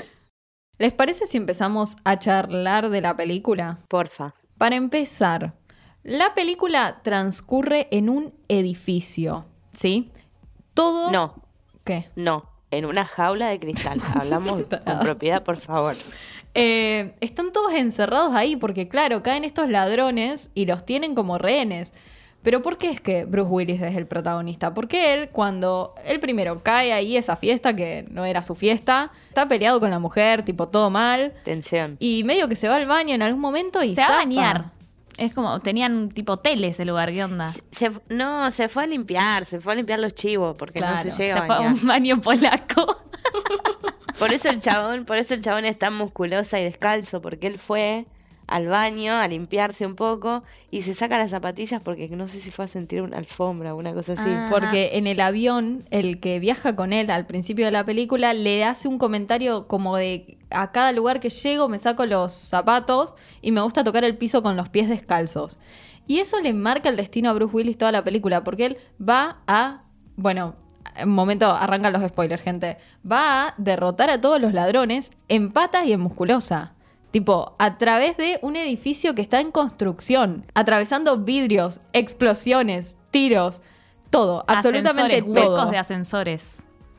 ¿Les 0.78 0.92
parece 0.92 1.26
si 1.26 1.36
empezamos 1.36 1.96
a 2.04 2.18
charlar 2.18 2.88
de 2.88 3.00
la 3.00 3.16
película? 3.16 3.80
Porfa. 3.88 4.34
Para 4.56 4.76
empezar, 4.76 5.54
la 6.02 6.34
película 6.34 7.00
transcurre 7.02 7.88
en 7.90 8.08
un 8.08 8.32
edificio, 8.48 9.46
¿sí? 9.72 10.12
Todos... 10.74 11.12
No. 11.12 11.42
¿Qué? 11.84 12.08
No, 12.16 12.47
en 12.70 12.84
una 12.84 13.04
jaula 13.04 13.48
de 13.48 13.58
cristal. 13.58 14.00
Hablamos 14.14 14.66
con 14.66 14.98
propiedad, 15.00 15.42
por 15.42 15.56
favor. 15.56 15.96
Eh, 16.54 17.12
están 17.20 17.52
todos 17.52 17.72
encerrados 17.74 18.34
ahí 18.34 18.56
porque, 18.56 18.88
claro, 18.88 19.22
caen 19.22 19.44
estos 19.44 19.68
ladrones 19.68 20.50
y 20.54 20.66
los 20.66 20.84
tienen 20.84 21.14
como 21.14 21.38
rehenes. 21.38 21.94
Pero 22.42 22.62
¿por 22.62 22.78
qué 22.78 22.90
es 22.90 23.00
que 23.00 23.24
Bruce 23.24 23.50
Willis 23.50 23.82
es 23.82 23.96
el 23.96 24.06
protagonista? 24.06 24.72
Porque 24.72 25.12
él, 25.12 25.28
cuando 25.30 25.94
él 26.06 26.20
primero 26.20 26.62
cae 26.62 26.92
ahí 26.92 27.16
esa 27.16 27.36
fiesta, 27.36 27.74
que 27.74 28.06
no 28.10 28.24
era 28.24 28.42
su 28.42 28.54
fiesta, 28.54 29.10
está 29.28 29.48
peleado 29.48 29.80
con 29.80 29.90
la 29.90 29.98
mujer, 29.98 30.44
tipo 30.44 30.68
todo 30.68 30.88
mal, 30.88 31.32
Tensión. 31.44 31.96
y 31.98 32.22
medio 32.24 32.48
que 32.48 32.54
se 32.56 32.68
va 32.68 32.76
al 32.76 32.86
baño 32.86 33.14
en 33.14 33.22
algún 33.22 33.40
momento 33.40 33.82
y 33.82 33.94
Se 33.94 34.00
va 34.02 34.06
a 34.06 34.16
bañar. 34.18 34.64
Es 35.16 35.34
como, 35.34 35.58
tenían 35.60 35.96
un 35.96 36.08
tipo 36.10 36.36
tele 36.36 36.68
ese 36.68 36.84
lugar, 36.84 37.10
¿qué 37.12 37.24
onda? 37.24 37.46
Se- 37.48 37.62
se- 37.72 37.90
no, 38.08 38.50
se 38.50 38.68
fue 38.68 38.84
a 38.84 38.86
limpiar, 38.86 39.46
se 39.46 39.60
fue 39.60 39.72
a 39.72 39.76
limpiar 39.76 39.98
los 39.98 40.14
chivos 40.14 40.56
porque 40.56 40.78
no 40.80 40.86
Claro, 40.86 41.10
se 41.10 41.22
llega 41.22 41.34
Se 41.34 41.40
a 41.40 41.46
fue 41.46 41.56
a 41.56 41.60
un 41.60 41.86
baño 41.86 42.20
polaco. 42.20 42.96
Por 44.18 44.32
eso 44.32 44.48
el 44.48 44.60
chabón, 44.60 45.04
por 45.04 45.16
eso 45.16 45.34
el 45.34 45.42
chabón 45.42 45.64
es 45.64 45.78
tan 45.78 45.94
musculosa 45.94 46.58
y 46.58 46.64
descalzo, 46.64 47.22
porque 47.22 47.46
él 47.46 47.56
fue 47.58 48.04
al 48.48 48.66
baño 48.66 49.12
a 49.14 49.28
limpiarse 49.28 49.86
un 49.86 49.94
poco 49.94 50.42
y 50.70 50.82
se 50.82 50.94
saca 50.94 51.18
las 51.18 51.30
zapatillas 51.30 51.82
porque 51.82 52.08
no 52.08 52.26
sé 52.26 52.40
si 52.40 52.50
fue 52.50 52.64
a 52.64 52.68
sentir 52.68 53.02
una 53.02 53.18
alfombra 53.18 53.74
o 53.74 53.78
una 53.78 53.92
cosa 53.94 54.14
así. 54.14 54.24
Ah. 54.26 54.48
Porque 54.50 54.92
en 54.94 55.06
el 55.06 55.20
avión, 55.20 55.84
el 55.90 56.18
que 56.18 56.38
viaja 56.40 56.74
con 56.74 56.92
él 56.92 57.10
al 57.10 57.26
principio 57.26 57.66
de 57.66 57.70
la 57.72 57.84
película 57.84 58.32
le 58.34 58.64
hace 58.64 58.88
un 58.88 58.98
comentario 58.98 59.68
como 59.68 59.96
de 59.96 60.37
a 60.50 60.72
cada 60.72 60.92
lugar 60.92 61.20
que 61.20 61.30
llego 61.30 61.68
me 61.68 61.78
saco 61.78 62.06
los 62.06 62.32
zapatos 62.32 63.14
y 63.42 63.52
me 63.52 63.60
gusta 63.60 63.84
tocar 63.84 64.04
el 64.04 64.16
piso 64.16 64.42
con 64.42 64.56
los 64.56 64.68
pies 64.68 64.88
descalzos. 64.88 65.58
Y 66.06 66.20
eso 66.20 66.40
le 66.40 66.54
marca 66.54 66.88
el 66.88 66.96
destino 66.96 67.30
a 67.30 67.34
Bruce 67.34 67.54
Willis 67.54 67.78
toda 67.78 67.92
la 67.92 68.02
película, 68.02 68.42
porque 68.42 68.66
él 68.66 68.78
va 69.00 69.38
a, 69.46 69.80
bueno, 70.16 70.56
un 71.04 71.10
momento 71.10 71.50
arrancan 71.50 71.92
los 71.92 72.02
spoilers, 72.02 72.42
gente, 72.42 72.78
va 73.10 73.48
a 73.48 73.54
derrotar 73.58 74.10
a 74.10 74.20
todos 74.20 74.40
los 74.40 74.54
ladrones 74.54 75.12
en 75.28 75.52
patas 75.52 75.86
y 75.86 75.92
en 75.92 76.00
musculosa. 76.00 76.72
Tipo, 77.10 77.54
a 77.58 77.78
través 77.78 78.16
de 78.16 78.38
un 78.42 78.56
edificio 78.56 79.14
que 79.14 79.22
está 79.22 79.40
en 79.40 79.50
construcción, 79.50 80.44
atravesando 80.54 81.18
vidrios, 81.18 81.80
explosiones, 81.92 82.96
tiros, 83.10 83.62
todo, 84.10 84.44
absolutamente 84.46 85.16
Ascensores, 85.16 85.42
todo. 85.42 85.54
Huecos 85.56 85.70
de 85.70 85.78
ascensores. 85.78 86.42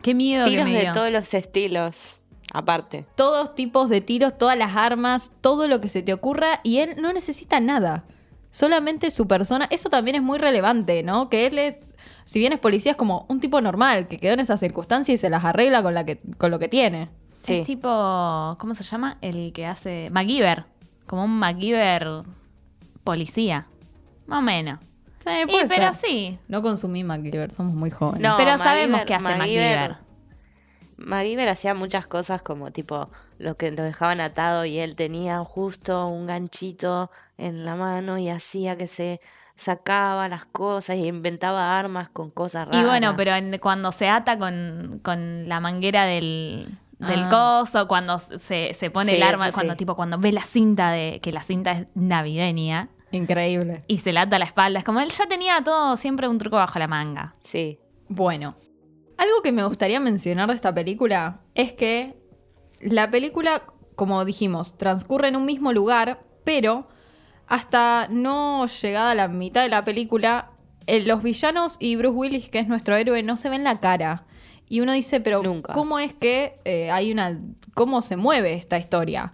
Qué 0.01 0.15
miedo 0.15 0.45
Tiros 0.45 0.65
que 0.65 0.71
me 0.71 0.85
de 0.85 0.91
todos 0.91 1.11
los 1.11 1.33
estilos, 1.33 2.18
aparte. 2.53 3.05
Todos 3.15 3.55
tipos 3.55 3.89
de 3.89 4.01
tiros, 4.01 4.37
todas 4.37 4.57
las 4.57 4.75
armas, 4.75 5.31
todo 5.41 5.67
lo 5.67 5.81
que 5.81 5.89
se 5.89 6.01
te 6.01 6.13
ocurra 6.13 6.59
y 6.63 6.79
él 6.79 6.95
no 7.01 7.13
necesita 7.13 7.59
nada. 7.59 8.03
Solamente 8.51 9.11
su 9.11 9.27
persona, 9.27 9.67
eso 9.69 9.89
también 9.89 10.15
es 10.15 10.23
muy 10.23 10.39
relevante, 10.39 11.03
¿no? 11.03 11.29
Que 11.29 11.45
él 11.45 11.59
es, 11.59 11.75
si 12.25 12.39
bien 12.39 12.51
es 12.53 12.59
policía, 12.59 12.91
es 12.93 12.97
como 12.97 13.25
un 13.29 13.39
tipo 13.39 13.61
normal, 13.61 14.07
que 14.07 14.17
quedó 14.17 14.33
en 14.33 14.39
esas 14.39 14.59
circunstancias 14.59 15.13
y 15.15 15.17
se 15.19 15.29
las 15.29 15.45
arregla 15.45 15.83
con, 15.83 15.93
la 15.93 16.03
que, 16.05 16.19
con 16.37 16.49
lo 16.49 16.57
que 16.57 16.67
tiene. 16.67 17.09
Sí. 17.43 17.59
Es 17.59 17.65
tipo, 17.67 17.87
¿cómo 18.59 18.73
se 18.75 18.83
llama? 18.83 19.17
El 19.21 19.53
que 19.53 19.65
hace 19.67 20.09
MacGyver. 20.11 20.65
Como 21.05 21.23
un 21.25 21.37
MacGyver 21.39 22.21
policía. 23.03 23.67
Más 24.25 24.39
o 24.39 24.41
menos. 24.41 24.79
Sí, 25.23 25.29
Y, 25.43 25.51
puede 25.51 25.67
pero 25.67 25.93
sí. 25.93 26.39
No 26.47 26.61
consumí 26.61 27.03
MacGyver, 27.03 27.51
somos 27.51 27.73
muy 27.75 27.89
jóvenes. 27.91 28.21
No, 28.29 28.35
pero 28.37 28.51
MacGyver- 28.51 28.57
sabemos 28.63 29.01
que 29.01 29.13
hace 29.13 29.25
MacGyver- 29.25 29.37
MacGyver. 29.37 29.97
MacGyver 30.99 31.49
hacía 31.49 31.73
muchas 31.73 32.07
cosas 32.07 32.41
como 32.41 32.71
tipo 32.71 33.09
lo 33.37 33.55
que 33.55 33.71
lo 33.71 33.83
dejaban 33.83 34.21
atado 34.21 34.65
y 34.65 34.79
él 34.79 34.95
tenía 34.95 35.39
justo 35.43 36.07
un 36.07 36.25
ganchito 36.27 37.09
en 37.37 37.63
la 37.65 37.75
mano 37.75 38.17
y 38.17 38.29
hacía 38.29 38.77
que 38.77 38.87
se 38.87 39.21
sacaba 39.55 40.27
las 40.29 40.45
cosas 40.45 40.97
y 40.97 41.05
inventaba 41.07 41.77
armas 41.77 42.09
con 42.09 42.31
cosas 42.31 42.67
raras. 42.67 42.81
Y 42.81 42.85
bueno, 42.85 43.13
pero 43.17 43.33
en- 43.35 43.57
cuando 43.59 43.91
se 43.91 44.07
ata 44.09 44.37
con, 44.37 44.99
con 45.03 45.49
la 45.49 45.59
manguera 45.59 46.05
del, 46.05 46.77
del 46.99 47.23
Ah. 47.23 47.59
coso, 47.61 47.87
cuando 47.87 48.19
se, 48.19 48.73
se 48.73 48.89
pone 48.91 49.11
Sí, 49.11 49.17
el 49.17 49.23
arma, 49.23 49.51
cuando 49.51 49.73
sí. 49.73 49.77
tipo 49.77 49.95
cuando 49.95 50.17
ve 50.17 50.31
la 50.31 50.41
cinta 50.41 50.91
de 50.91 51.19
que 51.21 51.31
la 51.33 51.41
cinta 51.41 51.71
es 51.71 51.87
navideña 51.95 52.89
Increíble. 53.11 53.83
y 53.87 53.97
se 53.97 54.13
la 54.13 54.21
ata 54.21 54.35
a 54.37 54.39
la 54.39 54.45
espalda, 54.45 54.79
es 54.79 54.85
como 54.85 54.99
él 55.01 55.09
ya 55.09 55.27
tenía 55.27 55.61
todo 55.63 55.95
siempre 55.97 56.27
un 56.27 56.37
truco 56.37 56.55
bajo 56.57 56.77
la 56.79 56.87
manga. 56.87 57.35
Sí. 57.39 57.79
Bueno, 58.07 58.55
algo 59.19 59.41
que 59.43 59.51
me 59.51 59.65
gustaría 59.65 59.99
mencionar 59.99 60.47
de 60.47 60.55
esta 60.55 60.73
película 60.73 61.41
es 61.53 61.73
que 61.73 62.15
la 62.79 63.11
película, 63.11 63.63
como 63.95 64.23
dijimos, 64.23 64.77
transcurre 64.77 65.27
en 65.27 65.35
un 65.35 65.45
mismo 65.45 65.73
lugar, 65.73 66.23
pero 66.45 66.88
hasta 67.47 68.07
no 68.09 68.65
llegada 68.67 69.11
a 69.11 69.15
la 69.15 69.27
mitad 69.27 69.63
de 69.63 69.69
la 69.69 69.83
película, 69.83 70.51
eh, 70.88 71.01
los 71.01 71.21
villanos 71.21 71.75
y 71.79 71.97
Bruce 71.97 72.15
Willis, 72.15 72.49
que 72.49 72.59
es 72.59 72.67
nuestro 72.69 72.95
héroe, 72.95 73.21
no 73.21 73.35
se 73.35 73.49
ven 73.49 73.65
la 73.65 73.81
cara. 73.81 74.25
Y 74.69 74.79
uno 74.79 74.93
dice, 74.93 75.19
pero 75.19 75.43
Nunca. 75.43 75.73
¿cómo 75.73 75.99
es 75.99 76.13
que 76.13 76.59
eh, 76.63 76.89
hay 76.91 77.11
una... 77.11 77.39
cómo 77.73 78.01
se 78.01 78.15
mueve 78.15 78.53
esta 78.53 78.77
historia? 78.77 79.33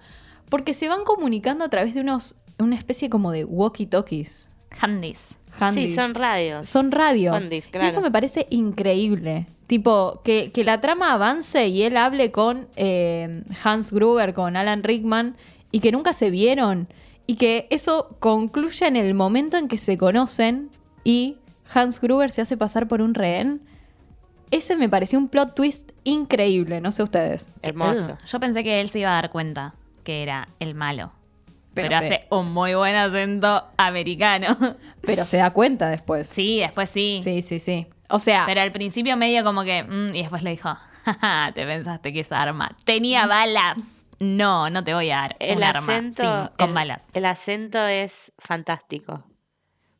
Porque 0.50 0.74
se 0.74 0.89
van 0.89 1.04
comunicando 1.04 1.63
a 1.63 1.70
través 1.70 1.94
de 1.94 2.01
unos... 2.01 2.36
una 2.58 2.75
especie 2.75 3.10
como 3.10 3.32
de 3.32 3.46
walkie-talkies. 3.46 4.50
Handys. 4.80 5.36
Handys. 5.60 5.90
Sí, 5.90 5.96
son 5.96 6.16
radios. 6.16 6.68
Son 6.70 6.92
radios. 6.92 7.36
Handys, 7.36 7.70
Y 7.74 7.86
eso 7.86 8.02
me 8.02 8.12
parece 8.12 8.48
increíble. 8.50 9.48
Tipo, 9.68 10.22
que, 10.24 10.52
que 10.54 10.64
la 10.64 10.80
trama 10.82 11.14
avance 11.14 11.68
y 11.68 11.84
él 11.84 11.98
hable 11.98 12.32
con 12.32 12.68
eh, 12.76 13.44
Hans 13.64 13.92
Gruber, 13.92 14.34
con 14.34 14.56
Alan 14.56 14.84
Rickman, 14.84 15.36
y 15.72 15.80
que 15.80 15.92
nunca 15.92 16.14
se 16.14 16.30
vieron. 16.30 16.88
Y 17.28 17.36
que 17.36 17.68
eso 17.72 18.16
concluya 18.20 18.88
en 18.88 18.96
el 18.96 19.14
momento 19.14 19.58
en 19.58 19.68
que 19.68 19.78
se 19.78 19.98
conocen 19.98 20.70
y 21.04 21.38
Hans 21.74 22.00
Gruber 22.00 22.32
se 22.32 22.42
hace 22.42 22.58
pasar 22.58 22.88
por 22.88 23.02
un 23.02 23.14
rehén. 23.14 23.62
Ese 24.52 24.76
me 24.76 24.90
pareció 24.90 25.18
un 25.18 25.28
plot 25.28 25.56
twist 25.56 25.92
increíble, 26.04 26.82
no 26.82 26.92
sé 26.92 27.02
ustedes. 27.02 27.48
Hermoso. 27.64 28.18
Yo 28.28 28.40
pensé 28.40 28.64
que 28.64 28.80
él 28.80 28.90
se 28.90 29.00
iba 29.00 29.10
a 29.10 29.16
dar 29.22 29.32
cuenta 29.32 29.74
que 30.04 30.22
era 30.22 30.48
el 30.60 30.76
malo. 30.76 31.12
Pero 31.75 31.96
hace 31.98 32.25
un 32.32 32.51
muy 32.51 32.74
buen 32.74 32.96
acento 32.96 33.63
americano. 33.77 34.58
Pero 35.01 35.25
se 35.25 35.38
da 35.38 35.51
cuenta 35.51 35.89
después. 35.89 36.27
Sí, 36.27 36.60
después 36.60 36.89
sí. 36.89 37.22
sí, 37.24 37.41
sí. 37.41 37.60
sí. 37.60 37.88
O 38.10 38.20
sea, 38.20 38.44
Pero 38.46 38.62
al 38.62 38.72
principio 38.72 39.17
medio 39.17 39.44
como 39.44 39.63
que... 39.63 39.84
mm, 39.84 40.15
y 40.15 40.22
después 40.22 40.41
le 40.44 40.51
dijo, 40.51 40.70
jaja, 41.05 41.51
te 41.53 41.65
pensaste 41.65 42.13
que 42.13 42.22
esa 42.22 42.41
arma 42.41 42.75
tenía 42.86 43.27
balas. 43.27 43.77
No, 44.20 44.70
no 44.70 44.84
te 44.84 44.94
voy 44.94 45.10
a 45.12 45.17
dar 45.17 45.36
El 45.39 45.58
un 45.58 45.63
arma 45.63 45.79
acento, 45.94 46.22
sin- 46.24 46.58
con 46.58 46.70
el, 46.70 46.74
balas. 46.75 47.08
el 47.13 47.25
acento 47.25 47.86
es 47.86 48.32
fantástico. 48.38 49.24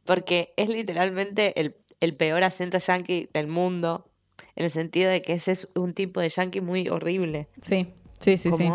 Porque 0.06 0.54
es 0.56 0.70
literalmente 0.70 1.60
el, 1.60 1.76
el 2.00 2.16
peor 2.16 2.44
acento 2.44 2.78
yankee 2.78 3.30
del 3.34 3.48
mundo. 3.48 4.10
en 4.56 4.66
el 4.66 4.70
sentido 4.72 5.10
de 5.10 5.22
que 5.22 5.34
ese 5.34 5.52
es 5.52 5.68
un 5.76 5.94
tipo 5.94 6.20
de 6.22 6.30
yankee 6.30 6.62
muy 6.62 6.88
horrible. 6.90 7.50
Sí, 7.62 7.88
sí, 8.20 8.38
sí, 8.38 8.52
sí. 8.52 8.70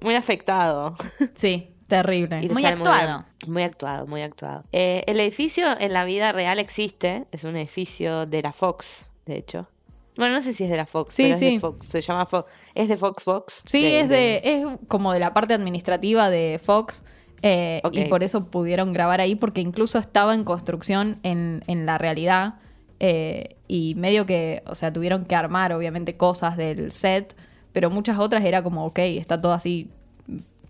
muy 0.00 0.14
afectado. 0.14 0.94
Sí, 1.36 1.73
terrible. 2.02 2.40
Y 2.42 2.48
Muy 2.48 2.64
actuado. 2.64 3.24
Muy, 3.46 3.62
actuado, 3.62 4.06
muy 4.06 4.22
actuado. 4.22 4.62
Eh, 4.72 5.02
el 5.06 5.18
edificio 5.20 5.66
en 5.78 5.92
la 5.92 6.04
vida 6.04 6.32
real 6.32 6.58
existe. 6.58 7.24
Es 7.32 7.44
un 7.44 7.56
edificio 7.56 8.26
de 8.26 8.42
la 8.42 8.52
Fox, 8.52 9.10
de 9.26 9.36
hecho. 9.36 9.68
Bueno, 10.16 10.34
no 10.34 10.40
sé 10.42 10.52
si 10.52 10.64
es 10.64 10.70
de 10.70 10.76
la 10.76 10.86
Fox. 10.86 11.14
Sí, 11.14 11.22
pero 11.24 11.34
es 11.34 11.40
de 11.40 11.48
sí. 11.50 11.58
Fox. 11.58 11.86
Se 11.88 12.00
llama 12.00 12.26
Fox. 12.26 12.48
Es 12.74 12.88
de 12.88 12.96
Fox 12.96 13.24
Fox. 13.24 13.62
Sí, 13.66 13.84
es 13.86 14.08
de, 14.08 14.40
es 14.44 14.66
como 14.88 15.12
de 15.12 15.18
la 15.18 15.34
parte 15.34 15.54
administrativa 15.54 16.30
de 16.30 16.60
Fox. 16.62 17.02
eh, 17.42 17.80
Ok. 17.84 17.96
Y 17.96 18.04
por 18.06 18.22
eso 18.22 18.44
pudieron 18.50 18.92
grabar 18.92 19.20
ahí, 19.20 19.34
porque 19.34 19.60
incluso 19.60 19.98
estaba 19.98 20.34
en 20.34 20.44
construcción 20.44 21.18
en, 21.22 21.62
en 21.66 21.84
la 21.86 21.98
realidad. 21.98 22.54
eh, 23.00 23.56
y 23.66 23.94
medio 23.96 24.24
que, 24.24 24.62
o 24.66 24.74
sea, 24.76 24.92
tuvieron 24.92 25.24
que 25.26 25.34
armar, 25.34 25.72
obviamente, 25.72 26.14
cosas 26.16 26.56
del 26.56 26.92
set. 26.92 27.34
Pero 27.72 27.90
muchas 27.90 28.18
otras 28.18 28.44
era 28.44 28.62
como, 28.62 28.86
ok, 28.86 28.98
está 29.00 29.40
todo 29.40 29.52
así, 29.52 29.90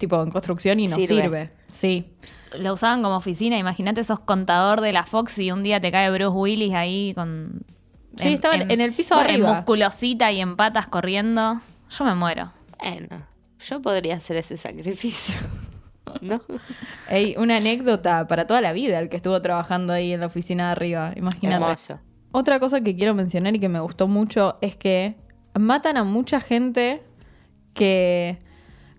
tipo 0.05 0.23
en 0.23 0.31
construcción 0.31 0.79
y 0.81 0.87
no 0.89 0.97
Sirve. 0.97 1.23
sirve. 1.23 1.51
Sí, 1.73 2.05
Lo 2.61 2.75
usaban 2.75 3.03
como 3.03 3.17
oficina. 3.17 3.59
Imagínate, 3.59 4.05
sos 4.05 4.21
contador 4.21 4.81
de 4.81 4.93
la 4.93 5.05
Fox 5.05 5.39
y 5.39 5.51
un 5.51 5.63
día 5.63 5.81
te 5.81 5.91
cae 5.91 6.11
Bruce 6.11 6.29
Willis 6.37 6.75
ahí 6.75 7.13
con. 7.15 7.63
Sí, 8.17 8.35
estaban 8.35 8.71
en 8.71 8.81
el 8.81 8.93
piso 8.93 9.15
en 9.21 9.21
arriba. 9.27 9.55
musculosita 9.55 10.31
y 10.31 10.41
en 10.41 10.57
patas 10.57 10.87
corriendo. 10.87 11.61
Yo 11.91 12.05
me 12.05 12.15
muero. 12.15 12.53
Bueno, 12.79 13.27
yo 13.67 13.83
podría 13.83 14.17
hacer 14.17 14.37
ese 14.37 14.57
sacrificio. 14.57 15.35
¿No? 16.21 16.41
Ey, 17.11 17.35
una 17.39 17.57
anécdota 17.57 18.29
para 18.29 18.47
toda 18.47 18.61
la 18.61 18.73
vida 18.73 18.99
el 19.01 19.09
que 19.09 19.17
estuvo 19.17 19.41
trabajando 19.43 19.93
ahí 19.93 20.13
en 20.13 20.21
la 20.21 20.27
oficina 20.27 20.67
de 20.67 20.73
arriba. 20.73 21.13
Imagínate. 21.17 21.65
Hermoso. 21.65 21.99
Otra 22.31 22.61
cosa 22.61 22.81
que 22.83 22.95
quiero 22.95 23.15
mencionar 23.15 23.55
y 23.57 23.59
que 23.59 23.69
me 23.69 23.81
gustó 23.81 24.07
mucho 24.07 24.57
es 24.61 24.77
que 24.77 25.17
matan 25.59 25.97
a 25.97 26.05
mucha 26.05 26.41
gente 26.41 27.03
que 27.75 28.39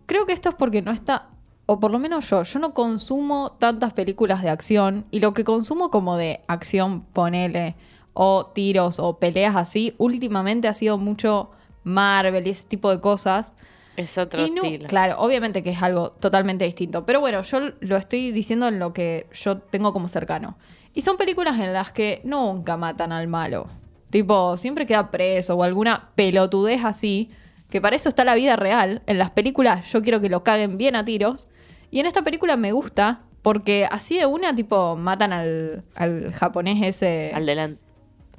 creo 0.06 0.26
que 0.26 0.34
esto 0.34 0.50
es 0.50 0.56
porque 0.56 0.82
no 0.82 0.92
está, 0.92 1.30
o 1.66 1.80
por 1.80 1.92
lo 1.92 2.00
menos 2.00 2.30
yo, 2.30 2.44
yo 2.44 2.60
no 2.60 2.74
consumo 2.74 3.56
tantas 3.60 3.94
películas 3.94 4.42
de 4.44 4.50
acción 4.50 5.06
y 5.12 5.20
lo 5.20 5.34
que 5.34 5.44
consumo 5.44 5.90
como 5.90 6.18
de 6.18 6.42
acción, 6.48 7.02
ponele, 7.02 7.76
o 8.14 8.46
tiros 8.46 9.00
o 9.00 9.18
peleas 9.20 9.56
así, 9.56 9.94
últimamente 9.98 10.68
ha 10.68 10.74
sido 10.74 10.98
mucho 10.98 11.50
Marvel 11.84 12.48
y 12.48 12.52
ese 12.52 12.66
tipo 12.66 12.90
de 12.90 13.00
cosas. 13.02 13.56
Es 13.98 14.18
otro 14.18 14.46
Y 14.46 14.52
no- 14.52 14.64
estilo. 14.64 14.88
claro, 14.88 15.16
obviamente 15.20 15.64
que 15.64 15.70
es 15.72 15.82
algo 15.82 16.12
totalmente 16.12 16.66
distinto. 16.66 17.06
Pero 17.06 17.20
bueno, 17.22 17.42
yo 17.44 17.60
lo 17.80 17.98
estoy 17.98 18.32
diciendo 18.32 18.68
en 18.68 18.80
lo 18.80 18.94
que 18.94 19.28
yo 19.34 19.58
tengo 19.58 19.92
como 19.94 20.08
cercano. 20.08 20.58
Y 20.94 21.02
son 21.02 21.18
películas 21.18 21.60
en 21.60 21.74
las 21.74 21.92
que 21.92 22.22
nunca 22.24 22.78
matan 22.78 23.12
al 23.12 23.28
malo. 23.28 23.68
Tipo, 24.10 24.56
siempre 24.58 24.86
queda 24.86 25.12
preso 25.12 25.56
o 25.56 25.64
alguna 25.64 26.10
pelotudez 26.16 26.84
así. 26.86 27.32
Que 27.76 27.82
para 27.82 27.98
eso 27.98 28.08
está 28.08 28.24
la 28.24 28.36
vida 28.36 28.56
real. 28.56 29.02
En 29.06 29.18
las 29.18 29.32
películas 29.32 29.92
yo 29.92 30.02
quiero 30.02 30.22
que 30.22 30.30
lo 30.30 30.46
caguen 30.46 30.78
bien 30.78 30.96
a 30.96 31.04
tiros. 31.04 31.48
Y 31.92 32.00
en 32.00 32.06
esta 32.06 32.22
película 32.22 32.56
me 32.56 32.72
gusta 32.72 33.24
porque 33.42 33.86
así 33.92 34.18
de 34.18 34.26
una, 34.26 34.56
tipo, 34.56 34.96
matan 34.96 35.34
al, 35.34 35.84
al 35.94 36.32
japonés 36.32 36.82
ese. 36.82 37.34
Al 37.36 37.46
delante. 37.46 37.82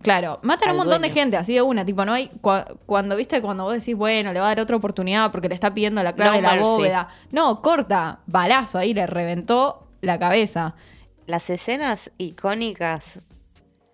Claro, 0.01 0.41
matan 0.43 0.71
a 0.71 0.73
un 0.73 0.79
montón 0.79 1.03
de 1.03 1.11
gente, 1.11 1.37
así 1.37 1.53
de 1.53 1.61
una, 1.61 1.85
tipo, 1.85 2.07
no 2.07 2.15
hay, 2.15 2.31
cua- 2.41 2.79
cuando 2.87 3.15
viste, 3.15 3.43
cuando 3.43 3.65
vos 3.65 3.75
decís, 3.75 3.95
bueno, 3.95 4.33
le 4.33 4.41
va 4.41 4.47
a 4.47 4.49
dar 4.55 4.61
otra 4.61 4.77
oportunidad 4.77 5.31
porque 5.33 5.51
le 5.51 5.55
está 5.55 5.75
pidiendo 5.75 6.03
la 6.03 6.15
clave 6.15 6.41
No 6.41 6.49
de 6.49 6.57
la 6.57 6.63
bóveda. 6.63 7.09
No, 7.31 7.61
corta, 7.61 8.21
balazo 8.25 8.79
ahí, 8.79 8.95
le 8.95 9.07
reventó 9.07 9.87
la 10.01 10.19
cabeza. 10.19 10.77
Las 11.27 11.51
escenas 11.51 12.11
icónicas 12.17 13.19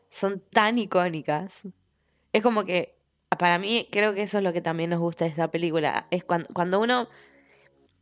son 0.09 0.41
tan 0.53 0.79
icónicas. 0.79 1.67
Es 2.33 2.45
como 2.45 2.63
que, 2.65 2.95
para 3.39 3.59
mí, 3.59 3.89
creo 3.91 4.15
que 4.15 4.23
eso 4.23 4.39
es 4.39 4.45
lo 4.45 4.53
que 4.53 4.61
también 4.61 4.91
nos 4.91 5.01
gusta 5.01 5.25
de 5.25 5.31
esta 5.31 5.51
película. 5.51 6.07
Es 6.11 6.25
cuando, 6.25 6.49
cuando 6.53 6.81
uno 6.81 7.09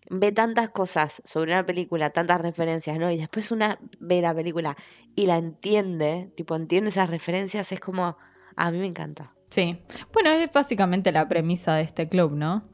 ve 0.09 0.33
tantas 0.33 0.71
cosas 0.71 1.23
sobre 1.25 1.53
una 1.53 1.65
película, 1.65 2.11
tantas 2.11 2.41
referencias, 2.41 2.99
¿no? 2.99 3.11
Y 3.11 3.17
después 3.19 3.53
una 3.53 3.79
ve 4.01 4.21
la 4.21 4.35
película 4.35 4.77
y 5.15 5.27
la 5.27 5.37
entiende, 5.37 6.31
tipo, 6.37 6.57
entiende 6.57 6.91
esas 6.91 7.11
referencias, 7.11 7.71
es 7.73 7.81
como, 7.81 8.17
a 8.57 8.71
mí 8.71 8.79
me 8.79 8.87
encanta. 8.87 9.33
Sí. 9.51 9.81
Bueno, 10.13 10.31
es 10.31 10.51
básicamente 10.53 11.13
la 11.13 11.29
premisa 11.29 11.75
de 11.77 11.83
este 11.83 12.09
club, 12.09 12.33
¿no? 12.33 12.65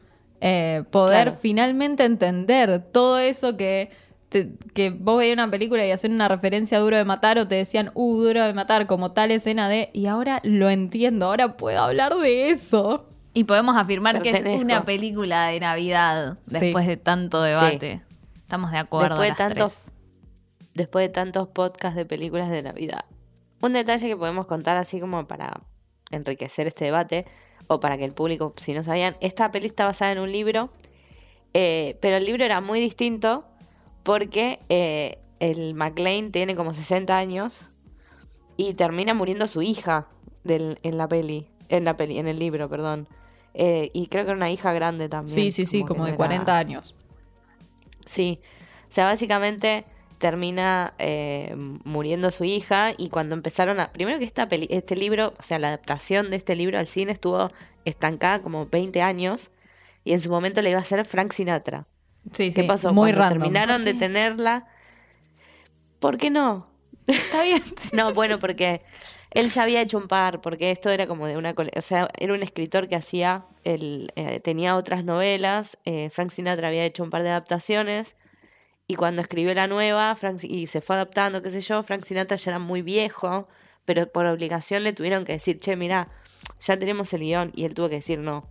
Eh, 0.41 0.85
poder 0.91 1.25
Claro. 1.29 1.39
finalmente 1.41 2.05
entender 2.05 2.91
todo 2.93 3.19
eso 3.19 3.57
que, 3.57 3.91
te- 4.45 4.73
que 4.75 4.91
vos 4.91 5.19
veías 5.19 5.35
una 5.35 5.51
película 5.51 5.87
y 5.87 5.91
hacían 5.91 6.13
una 6.15 6.29
referencia 6.29 6.79
a 6.79 6.81
Duro 6.81 6.97
de 6.97 7.05
Matar 7.05 7.39
o 7.39 7.49
te 7.49 7.55
decían, 7.57 7.91
uh, 7.95 8.17
Duro 8.23 8.45
de 8.45 8.53
Matar, 8.55 8.87
como 8.87 9.13
tal 9.13 9.31
escena 9.31 9.69
de, 9.69 9.91
y 9.93 10.07
ahora 10.07 10.41
lo 10.45 10.69
entiendo, 10.71 11.27
ahora 11.27 11.57
puedo 11.57 11.81
hablar 11.81 12.15
de 12.17 12.51
eso. 12.51 13.07
Y 13.35 13.45
podemos 13.45 13.77
afirmar 13.77 14.23
que 14.23 14.31
es 14.31 14.61
una 14.63 14.85
película 14.85 15.49
de 15.49 15.61
Navidad 15.61 16.39
Sí. 16.47 16.59
después 16.59 16.87
de 16.87 16.97
tanto 16.97 17.43
debate. 17.43 18.03
Estamos 18.37 18.71
de 18.71 18.79
acuerdo. 18.79 19.21
Después 19.21 19.31
de 19.31 19.37
tantos- 19.37 19.75
tres. 19.85 19.93
después 20.75 21.05
de 21.05 21.09
tantos 21.11 21.49
podcasts 21.49 21.97
de 21.97 22.05
películas 22.07 22.49
de 22.51 22.63
Navidad. 22.63 23.05
Un 23.61 23.73
detalle 23.75 24.07
que 24.09 24.17
podemos 24.17 24.47
contar 24.47 24.77
así 24.77 25.01
como 25.01 25.27
para 25.27 25.61
enriquecer 26.11 26.67
este 26.67 26.85
debate, 26.87 27.27
o 27.67 27.81
para 27.81 27.99
que 27.99 28.05
el 28.05 28.13
público, 28.13 28.55
si 28.57 28.73
no 28.75 28.83
sabían, 28.83 29.17
esta 29.21 29.51
peli 29.51 29.67
está 29.67 29.85
basada 29.87 30.13
en 30.13 30.19
un 30.21 30.31
libro, 30.31 30.71
eh, 31.53 31.99
pero 32.01 32.17
el 32.17 32.25
libro 32.25 32.45
era 32.45 32.61
muy 32.61 32.79
distinto 32.81 33.45
porque 34.07 34.61
eh, 34.69 35.19
el 35.41 35.75
McLean 35.75 36.31
tiene 36.33 36.55
como 36.57 36.73
60 36.73 37.19
años 37.19 37.63
y 38.57 38.73
termina 38.75 39.13
muriendo 39.13 39.47
su 39.49 39.61
hija 39.63 40.07
del- 40.45 40.79
en 40.83 40.97
la 40.97 41.09
peli, 41.09 41.49
en 41.69 41.85
la 41.85 41.97
peli, 41.97 42.19
en 42.19 42.29
el 42.29 42.39
libro, 42.39 42.69
perdón. 42.71 43.09
Eh, 43.53 43.91
y 43.93 44.07
creo 44.07 44.25
que 44.25 44.31
era 44.31 44.37
una 44.37 44.51
hija 44.51 44.73
grande 44.73 45.09
también. 45.09 45.35
Sí, 45.37 45.51
sí, 45.51 45.67
sí, 45.67 45.83
como 45.85 46.05
de 46.05 46.11
era- 46.11 46.17
40 46.17 46.57
años. 46.57 46.95
Sí, 48.05 48.39
o 48.89 48.93
sea, 48.93 49.07
básicamente 49.07 49.85
termina 50.19 50.95
eh, 50.99 51.55
muriendo 51.85 52.31
su 52.31 52.45
hija 52.45 52.93
y 52.97 53.09
cuando 53.11 53.35
empezaron 53.35 53.81
a... 53.81 53.93
Primero 53.93 54.19
que 54.19 54.25
esta 54.25 54.49
peli, 54.49 54.67
este 54.71 54.97
libro, 54.97 55.35
o 55.39 55.43
sea, 55.43 55.59
la 55.59 55.69
adaptación 55.69 56.31
de 56.31 56.37
este 56.37 56.55
libro 56.57 56.79
al 56.79 56.87
cine 56.87 57.13
estuvo 57.13 57.51
estancada 57.85 58.41
como 58.41 58.67
20 58.67 59.03
años 59.03 59.51
y 60.05 60.13
en 60.13 60.21
su 60.21 60.31
momento 60.31 60.63
le 60.63 60.71
iba 60.71 60.79
a 60.79 60.83
hacer 60.83 61.05
Frank 61.05 61.33
Sinatra. 61.33 61.85
Sí, 62.33 62.51
sí. 62.51 62.61
¿Qué 62.61 62.65
pasó? 62.65 62.93
Muy 62.93 63.11
cuando 63.11 63.21
random. 63.21 63.39
terminaron 63.39 63.85
de 63.85 63.95
tenerla... 63.95 64.67
¿Por 65.99 66.19
qué 66.19 66.31
no? 66.31 66.67
Está 67.07 67.43
bien. 67.43 67.63
No, 67.93 68.13
bueno, 68.13 68.39
porque 68.39 68.83
él 69.31 69.49
ya 69.49 69.63
había 69.63 69.81
hecho 69.81 69.99
un 69.99 70.09
par, 70.09 70.41
porque 70.41 70.71
esto 70.71 70.91
era 70.91 71.07
como 71.07 71.27
de 71.27 71.37
una... 71.37 71.55
O 71.77 71.81
sea, 71.81 72.09
era 72.19 72.35
un 72.35 72.43
escritor 72.43 72.89
que 72.89 72.97
hacía... 72.97 73.45
El, 73.65 74.13
eh, 74.15 74.39
tenía 74.41 74.77
otras 74.77 75.05
novelas, 75.05 75.77
eh, 75.85 76.09
Frank 76.11 76.31
Sinatra 76.31 76.69
había 76.69 76.85
hecho 76.85 77.03
un 77.03 77.11
par 77.11 77.25
de 77.25 77.31
adaptaciones, 77.31 78.15
y 78.87 78.95
cuando 78.95 79.21
escribió 79.21 79.53
la 79.55 79.67
nueva, 79.67 80.15
Frank, 80.15 80.45
y 80.45 80.69
se 80.69 80.81
fue 80.81 80.95
adaptando, 80.95 81.43
qué 81.43 81.51
sé 81.51 81.61
yo, 81.61 81.83
Frank 81.83 82.05
Sinatra 82.05 82.37
ya 82.37 82.53
era 82.53 82.59
muy 82.61 82.83
viejo, 82.83 83.49
pero 83.85 84.11
por 84.11 84.27
obligación 84.27 84.85
le 84.85 84.93
tuvieron 84.93 85.25
que 85.25 85.33
decir, 85.33 85.59
che, 85.59 85.75
mira, 85.75 86.07
ya 86.61 86.79
tenemos 86.79 87.13
el 87.13 87.23
guion, 87.23 87.51
y 87.57 87.65
él 87.65 87.75
tuvo 87.75 87.89
que 87.89 87.97
decir, 87.97 88.21
no, 88.21 88.49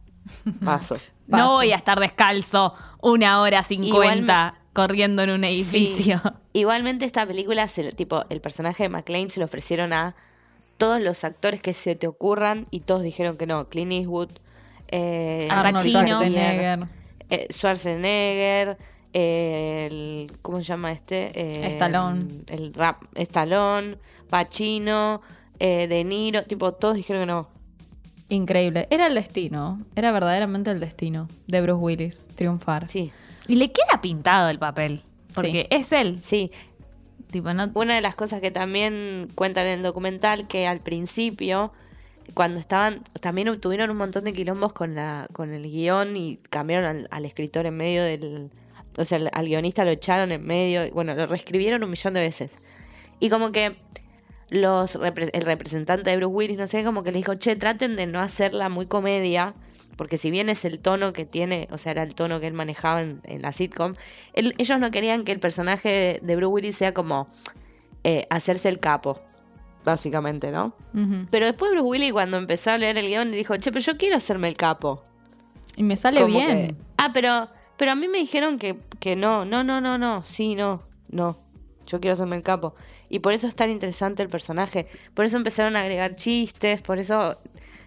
paso. 0.66 0.98
Paso. 1.30 1.44
No 1.44 1.54
voy 1.54 1.72
a 1.72 1.76
estar 1.76 2.00
descalzo 2.00 2.74
una 3.02 3.42
hora 3.42 3.64
cincuenta 3.64 4.56
corriendo 4.74 5.24
en 5.24 5.30
un 5.32 5.44
edificio. 5.44 6.22
Igualmente 6.54 7.06
esta 7.06 7.26
película, 7.26 7.68
se, 7.68 7.92
tipo, 7.92 8.24
el 8.30 8.42
personaje 8.42 8.84
de 8.84 8.90
McLean 8.90 9.30
se 9.30 9.40
lo 9.40 9.46
ofrecieron 9.46 9.94
a 9.94 10.16
todos 10.78 11.02
los 11.02 11.24
actores 11.24 11.62
que 11.62 11.74
se 11.74 11.96
te 11.96 12.08
ocurran 12.08 12.66
y 12.72 12.82
todos 12.82 13.02
dijeron 13.02 13.38
que 13.38 13.48
no. 13.48 13.70
Clint 13.70 13.92
Eastwood, 13.94 14.30
eh. 14.90 15.48
Schwarzenegger. 15.50 16.88
eh, 17.30 17.48
Schwarzenegger, 17.52 18.78
eh, 19.14 19.88
el, 19.90 20.32
¿cómo 20.42 20.58
se 20.58 20.64
llama 20.64 20.92
este? 20.92 21.32
Eh, 21.34 21.68
Stallone. 21.72 22.20
El 22.48 22.74
rap, 22.74 23.04
Stallone, 23.16 23.98
Pacino, 24.30 25.22
eh, 25.60 25.88
De 25.88 26.04
Niro, 26.04 26.44
tipo, 26.44 26.74
todos 26.74 26.96
dijeron 26.96 27.22
que 27.24 27.28
no. 27.28 27.48
Increíble. 28.30 28.88
Era 28.90 29.08
el 29.08 29.16
destino. 29.16 29.82
Era 29.96 30.12
verdaderamente 30.12 30.72
el 30.72 30.80
destino 30.80 31.28
de 31.48 31.62
Bruce 31.62 31.80
Willis 31.80 32.28
triunfar. 32.36 32.90
Sí, 32.90 33.12
Y 33.48 33.56
le 33.56 33.72
queda 33.72 34.02
pintado 34.02 34.50
el 34.50 34.60
papel. 34.60 35.04
Porque 35.34 35.68
es 35.70 35.92
él. 35.92 36.20
sí. 36.22 36.52
Tipo, 37.30 37.54
no, 37.54 37.70
Una 37.74 37.96
de 37.96 38.02
las 38.02 38.16
cosas 38.16 38.40
que 38.40 38.52
también 38.52 39.28
cuentan 39.36 39.66
en 39.66 39.74
el 39.74 39.84
documental, 39.84 40.48
que 40.48 40.68
al 40.68 40.80
principio, 40.80 41.74
cuando 42.34 42.60
estaban, 42.60 43.04
también 43.20 43.60
tuvieron 43.60 43.90
un 43.90 43.98
montón 43.98 44.24
de 44.24 44.32
quilombos 44.32 44.72
con 44.72 44.96
la, 44.96 45.28
con 45.34 45.52
el 45.52 45.64
guion 45.64 46.16
y 46.16 46.38
cambiaron 46.50 46.86
al, 46.86 47.08
al 47.12 47.26
escritor 47.26 47.66
en 47.66 47.76
medio 47.76 48.04
del, 48.04 48.52
o 48.98 49.04
sea, 49.04 49.18
al, 49.18 49.30
al 49.34 49.46
guionista 49.48 49.84
lo 49.84 49.92
echaron 49.92 50.32
en 50.32 50.46
medio, 50.46 50.90
bueno, 50.94 51.14
lo 51.14 51.28
reescribieron 51.28 51.84
un 51.84 51.90
millón 51.90 52.14
de 52.14 52.22
veces. 52.22 52.54
Y 53.20 53.30
como 53.30 53.52
que 53.52 53.76
los 54.50 54.96
el 54.96 55.42
representante 55.42 56.10
de 56.10 56.18
Bruce 56.18 56.34
Willis, 56.34 56.58
no 56.58 56.68
sé, 56.68 56.84
como 56.84 57.04
que 57.04 57.12
le 57.12 57.18
dijo, 57.18 57.36
che, 57.36 57.56
traten 57.56 57.96
de 57.96 58.06
no 58.06 58.20
hacerla 58.20 58.70
muy 58.70 58.86
comedia, 58.86 59.54
porque 59.98 60.18
si 60.18 60.30
bien 60.32 60.50
es 60.50 60.66
el 60.66 60.80
tono 60.80 61.14
que 61.14 61.26
tiene, 61.26 61.68
o 61.72 61.78
sea, 61.78 61.92
era 61.94 62.04
el 62.04 62.16
tono 62.16 62.40
que 62.40 62.48
él 62.48 62.54
manejaba 62.54 63.02
en, 63.02 63.22
en 63.24 63.42
la 63.42 63.52
sitcom, 63.54 63.96
él- 64.34 64.54
ellos 64.58 64.80
no 64.80 64.92
querían 64.92 65.24
que 65.24 65.32
el 65.32 65.40
personaje 65.40 66.20
de, 66.22 66.36
Bruce 66.36 66.52
Willis 66.52 66.76
sea 66.76 66.94
como 66.94 67.28
eh, 68.04 68.28
hacerse 68.30 68.70
el 68.70 68.80
capo. 68.80 69.20
básicamente, 69.84 70.52
¿no? 70.52 70.74
Pero 71.30 71.46
después 71.46 71.70
Bruce 71.72 71.86
Willis 71.88 72.12
cuando 72.12 72.38
empezó 72.38 72.72
a 72.72 72.78
leer 72.78 72.98
el 72.98 73.08
guion 73.08 73.32
dijo, 73.32 73.56
che, 73.58 73.72
pero 73.72 73.84
yo 73.86 73.98
quiero 73.98 74.16
hacerme 74.18 74.48
el 74.48 74.56
capo. 74.58 75.04
Y 75.76 75.84
me 75.84 75.96
sale 75.96 76.22
Como 76.22 76.34
bien. 76.40 76.68
que- 76.70 76.76
ah, 76.98 77.10
pero, 77.14 77.50
pero 77.78 77.92
a 77.92 77.96
mí 77.96 78.08
me 78.08 78.18
dijeron 78.18 78.58
que, 78.58 78.78
que 79.00 79.16
no, 79.16 79.46
no, 79.46 79.64
no, 79.64 79.82
no, 79.82 79.98
no, 79.98 80.24
sí, 80.24 80.56
no, 80.56 80.82
no. 81.10 81.38
Yo 81.86 82.00
quiero 82.00 82.14
hacerme 82.14 82.36
el 82.36 82.42
capo. 82.42 82.74
Y 83.16 83.20
por 83.20 83.32
eso 83.32 83.48
es 83.48 83.56
tan 83.56 83.70
interesante 83.70 84.22
el 84.24 84.30
personaje. 84.30 84.88
Por 85.14 85.24
eso 85.24 85.38
empezaron 85.38 85.76
a 85.78 85.82
agregar 85.82 86.16
chistes, 86.18 86.82
por 86.82 87.00
eso 87.00 87.38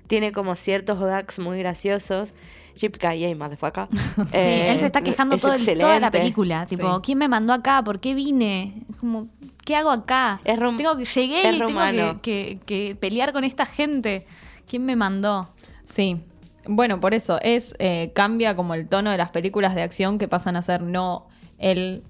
tiene 0.07 0.33
como 0.33 0.55
ciertos 0.55 0.99
gags 1.01 1.39
muy 1.39 1.59
graciosos. 1.59 2.33
Jip 2.77 2.97
Yay, 3.03 3.35
motherfucker. 3.35 3.89
Sí, 4.17 4.23
Eh, 4.33 4.71
él 4.73 4.79
se 4.81 4.87
está 4.87 5.03
quejando 5.03 5.35
es 5.35 5.43
todo 5.43 5.53
el- 5.53 5.79
toda 5.79 6.01
la 6.01 6.11
película. 6.11 6.65
Tipo, 6.65 6.95
Sí. 6.97 7.03
¿quién 7.05 7.19
me 7.19 7.29
mandó 7.29 7.53
acá? 7.53 7.83
¿Por 7.85 8.01
qué 8.01 8.15
vine? 8.15 8.85
Es 8.89 8.97
como, 8.97 9.29
¿qué 9.67 9.77
hago 9.77 9.91
acá? 9.91 10.41
Es 10.45 10.59
rum- 10.59 10.77
tengo 10.79 10.97
que 10.97 11.05
llegué 11.05 11.47
es 11.49 11.57
y 11.57 11.59
tengo 11.59 12.21
que- 12.23 12.59
que 12.65 12.97
pelear 12.99 13.33
con 13.35 13.45
esta 13.45 13.67
gente. 13.67 14.25
¿Quién 14.67 14.87
me 14.87 14.97
mandó? 14.97 15.47
Sí. 15.85 16.23
Bueno, 16.67 17.01
por 17.01 17.13
eso 17.15 17.39
es 17.43 17.75
eh, 17.79 18.13
cambia 18.15 18.57
como 18.57 18.75
el 18.75 18.89
tono 18.89 19.11
de 19.11 19.19
las 19.19 19.29
películas 19.31 19.75
de 19.75 19.83
acción 19.83 20.19
que 20.19 20.27
pasan 20.29 20.57
a 20.57 20.63
ser 20.63 20.83
no 20.83 21.27
el 21.59 22.03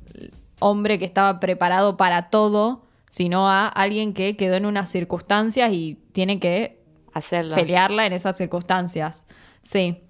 hombre 0.60 0.98
que 0.98 1.04
estaba 1.04 1.40
preparado 1.40 1.96
para 1.96 2.28
todo, 2.30 2.84
sino 3.10 3.48
a 3.48 3.66
alguien 3.68 4.12
que 4.14 4.36
quedó 4.36 4.56
en 4.56 4.66
unas 4.66 4.90
circunstancias 4.90 5.72
y 5.72 5.98
tiene 6.12 6.38
que 6.38 6.82
Hacerlo. 7.12 7.54
pelearla 7.54 8.06
en 8.06 8.12
esas 8.12 8.36
circunstancias. 8.36 9.24
Sí. 9.62 10.02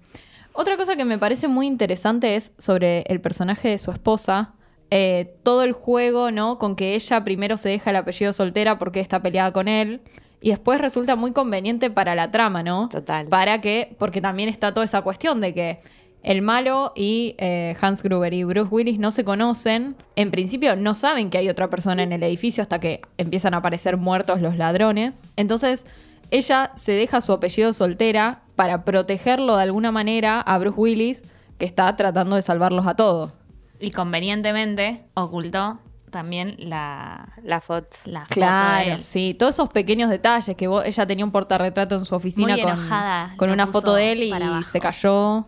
Otra 0.53 0.77
cosa 0.77 0.95
que 0.95 1.05
me 1.05 1.17
parece 1.17 1.47
muy 1.47 1.67
interesante 1.67 2.35
es 2.35 2.51
sobre 2.57 3.01
el 3.03 3.21
personaje 3.21 3.69
de 3.69 3.77
su 3.77 3.91
esposa. 3.91 4.53
eh, 4.91 5.35
todo 5.43 5.63
el 5.63 5.71
juego, 5.73 6.31
¿no? 6.31 6.57
Con 6.57 6.75
que 6.75 6.95
ella 6.95 7.23
primero 7.23 7.57
se 7.57 7.69
deja 7.69 7.91
el 7.91 7.95
apellido 7.95 8.33
soltera 8.33 8.79
porque 8.79 8.99
está 8.99 9.21
peleada 9.21 9.53
con 9.53 9.67
él. 9.67 10.01
Y 10.41 10.49
después 10.49 10.81
resulta 10.81 11.15
muy 11.15 11.31
conveniente 11.31 11.89
para 11.91 12.15
la 12.15 12.31
trama, 12.31 12.63
¿no? 12.63 12.89
Total. 12.89 13.27
Para 13.27 13.61
que, 13.61 13.95
porque 13.99 14.19
también 14.21 14.49
está 14.49 14.73
toda 14.73 14.85
esa 14.85 15.01
cuestión 15.01 15.41
de 15.41 15.53
que 15.53 15.79
el 16.23 16.41
malo 16.41 16.91
y 16.95 17.35
eh, 17.37 17.75
Hans 17.81 18.03
Gruber 18.03 18.33
y 18.33 18.43
Bruce 18.43 18.69
Willis 18.69 18.99
no 18.99 19.11
se 19.11 19.23
conocen. 19.23 19.95
En 20.15 20.31
principio 20.31 20.75
no 20.75 20.95
saben 20.95 21.29
que 21.29 21.37
hay 21.37 21.49
otra 21.49 21.69
persona 21.69 22.03
en 22.03 22.11
el 22.11 22.21
edificio 22.23 22.61
hasta 22.61 22.79
que 22.79 23.01
empiezan 23.17 23.53
a 23.53 23.57
aparecer 23.57 23.97
muertos 23.97 24.41
los 24.41 24.57
ladrones. 24.57 25.15
Entonces 25.37 25.85
ella 26.31 26.71
se 26.75 26.91
deja 26.91 27.21
su 27.21 27.31
apellido 27.31 27.73
soltera 27.73 28.41
para 28.55 28.83
protegerlo 28.83 29.55
de 29.57 29.63
alguna 29.63 29.91
manera 29.91 30.41
a 30.41 30.57
Bruce 30.57 30.77
Willis 30.79 31.23
que 31.57 31.65
está 31.65 31.95
tratando 31.95 32.35
de 32.35 32.41
salvarlos 32.41 32.85
a 32.85 32.95
todos. 32.95 33.31
Y 33.79 33.91
convenientemente 33.91 35.05
ocultó 35.13 35.79
también 36.11 36.55
la, 36.57 37.33
La 37.43 37.61
foto. 37.61 37.95
la 38.05 38.21
foto 38.21 38.29
de 38.35 38.35
Claro, 38.35 38.91
él. 38.95 38.99
sí, 38.99 39.35
todos 39.37 39.55
esos 39.55 39.69
pequeños 39.69 40.09
detalles 40.09 40.55
que 40.57 40.67
vos- 40.67 40.83
ella 40.85 41.05
tenía 41.05 41.23
un 41.23 41.31
portarretrato 41.31 41.95
en 41.95 42.03
su 42.05 42.13
oficina 42.15 42.53
Muy 42.55 42.61
con, 42.61 42.71
enojada, 42.73 43.33
con 43.37 43.47
lo 43.47 43.53
una 43.53 43.67
foto 43.67 43.93
de 43.93 44.11
él 44.11 44.23
y 44.23 44.63
se 44.63 44.79
cayó. 44.79 45.45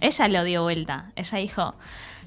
Ella 0.00 0.28
lo 0.28 0.44
dio 0.44 0.62
vuelta. 0.62 1.12
Ella 1.16 1.38
dijo, 1.38 1.74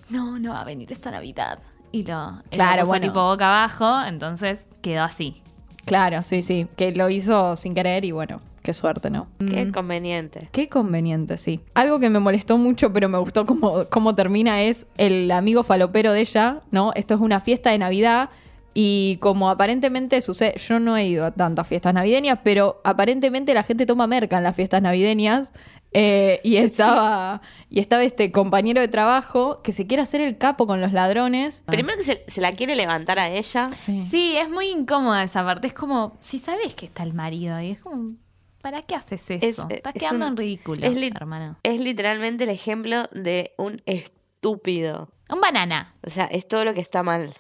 no, 0.10 0.40
no 0.40 0.52
va 0.54 0.62
a 0.62 0.66
venir 0.66 0.92
esta 0.92 1.12
Navidad. 1.12 1.60
Y 1.92 2.04
lo, 2.04 2.42
Claro, 2.50 2.82
puso 2.82 2.88
bueno. 2.92 3.08
tipo 3.08 3.24
boca 3.24 3.48
abajo, 3.48 4.06
entonces 4.08 4.68
quedó 4.82 5.04
así. 5.04 5.42
Claro, 5.86 6.22
sí, 6.22 6.42
sí, 6.42 6.68
que 6.78 6.92
lo 6.92 7.10
hizo 7.10 7.56
sin 7.58 7.74
querer 7.74 8.06
y 8.06 8.12
bueno, 8.12 8.40
qué 8.62 8.74
suerte, 8.74 9.10
¿no? 9.10 9.28
Qué 9.40 9.66
Mm. 9.66 9.72
conveniente. 9.72 10.48
Qué 10.52 10.70
conveniente, 10.70 11.38
sí. 11.38 11.60
Algo 11.74 12.00
que 12.00 12.10
me 12.10 12.20
molestó 12.20 12.58
mucho, 12.58 12.94
pero 12.94 13.10
me 13.10 13.18
gustó 13.18 13.46
cómo, 13.46 13.86
cómo 13.90 14.14
termina 14.16 14.62
es 14.62 14.86
el 14.98 15.32
amigo 15.32 15.64
falopero 15.64 16.14
de 16.14 16.22
ella, 16.22 16.60
¿no? 16.70 16.92
Esto 16.96 17.16
es 17.16 17.20
una 17.20 17.40
fiesta 17.42 17.72
de 17.72 17.80
Navidad 17.80 18.30
y 18.74 19.18
como 19.22 19.50
aparentemente 19.50 20.22
sucede, 20.22 20.56
yo 20.60 20.80
no 20.80 20.96
he 20.96 21.06
ido 21.08 21.26
a 21.26 21.32
tantas 21.32 21.68
fiestas 21.68 21.94
navideñas, 21.94 22.40
pero 22.44 22.80
aparentemente 22.86 23.54
la 23.54 23.64
gente 23.64 23.86
toma 23.86 24.08
merca 24.08 24.38
en 24.38 24.44
las 24.44 24.56
fiestas 24.56 24.82
navideñas 24.82 25.52
eh, 25.94 26.40
y 26.44 26.58
estaba 26.58 27.42
y 27.70 27.80
estaba 27.80 28.04
este 28.04 28.32
compañero 28.32 28.80
de 28.82 28.88
trabajo 28.88 29.62
que 29.62 29.72
se 29.74 29.88
quiere 29.88 30.04
hacer 30.04 30.22
el 30.22 30.38
capo 30.38 30.68
con 30.68 30.82
los 30.82 30.94
ladrones. 30.94 31.64
Primero 31.66 31.98
que 31.98 32.04
se, 32.04 32.24
se 32.28 32.42
la 32.42 32.52
quiere 32.54 32.76
levantar 32.76 33.20
a 33.20 33.30
ella. 33.30 33.70
Sí. 33.72 34.00
Sí, 34.02 34.36
es 34.38 34.50
muy 34.50 34.68
incómoda 34.70 35.24
esa 35.24 35.44
parte. 35.46 35.68
Es 35.68 35.74
como, 35.74 36.16
si 36.22 36.40
sabes 36.40 36.74
que 36.76 36.86
está 36.86 37.04
el 37.04 37.14
marido 37.14 37.56
ahí, 37.56 37.72
es 37.72 37.80
como, 37.82 38.16
¿para 38.62 38.82
qué 38.82 38.96
haces 38.96 39.30
eso? 39.30 39.68
Es- 39.70 39.78
Estás 39.78 39.96
es 39.96 40.02
quedando 40.02 40.26
un- 40.26 40.32
en 40.34 40.38
ridículo, 40.38 40.86
es 40.86 40.96
li- 40.96 41.12
hermano. 41.16 41.58
Es 41.64 41.80
literalmente 41.80 42.44
el 42.46 42.50
ejemplo 42.52 43.04
de 43.12 43.54
un 43.58 43.82
estúpido. 43.86 45.10
Un 45.30 45.40
banana. 45.42 45.96
O 46.06 46.10
sea, 46.10 46.26
es 46.26 46.48
todo 46.48 46.66
lo 46.66 46.74
que 46.74 46.82
está 46.82 47.04
mal. 47.04 47.32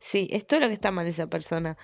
Sí, 0.00 0.28
es 0.30 0.46
todo 0.46 0.60
lo 0.60 0.68
que 0.68 0.74
está 0.74 0.90
mal 0.90 1.06
esa 1.06 1.26
persona. 1.28 1.76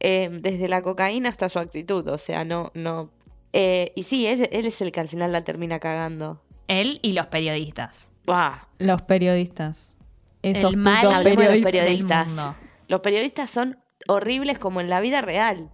Eh, 0.00 0.28
desde 0.30 0.68
la 0.68 0.82
cocaína 0.82 1.28
hasta 1.30 1.48
su 1.48 1.58
actitud. 1.58 2.06
O 2.08 2.18
sea, 2.18 2.44
no, 2.44 2.70
no. 2.74 3.10
Eh, 3.58 3.92
y 3.96 4.02
sí, 4.02 4.26
él, 4.26 4.48
él 4.52 4.66
es 4.66 4.82
el 4.82 4.92
que 4.92 5.00
al 5.00 5.08
final 5.08 5.32
la 5.32 5.42
termina 5.42 5.78
cagando. 5.78 6.42
Él 6.68 6.98
y 7.02 7.12
los 7.12 7.26
periodistas. 7.28 8.10
Buah. 8.26 8.58
Los 8.78 9.00
periodistas. 9.02 9.96
Esos 10.42 10.72
El 10.74 10.76
mal 10.76 11.00
putos 11.00 11.14
hablemos 11.14 11.44
de 11.46 11.54
los 11.54 11.62
periodistas. 11.62 12.26
periodistas. 12.26 12.56
Los 12.88 13.00
periodistas 13.00 13.50
son 13.50 13.78
horribles 14.08 14.58
como 14.58 14.80
en 14.82 14.90
la 14.90 15.00
vida 15.00 15.22
real. 15.22 15.70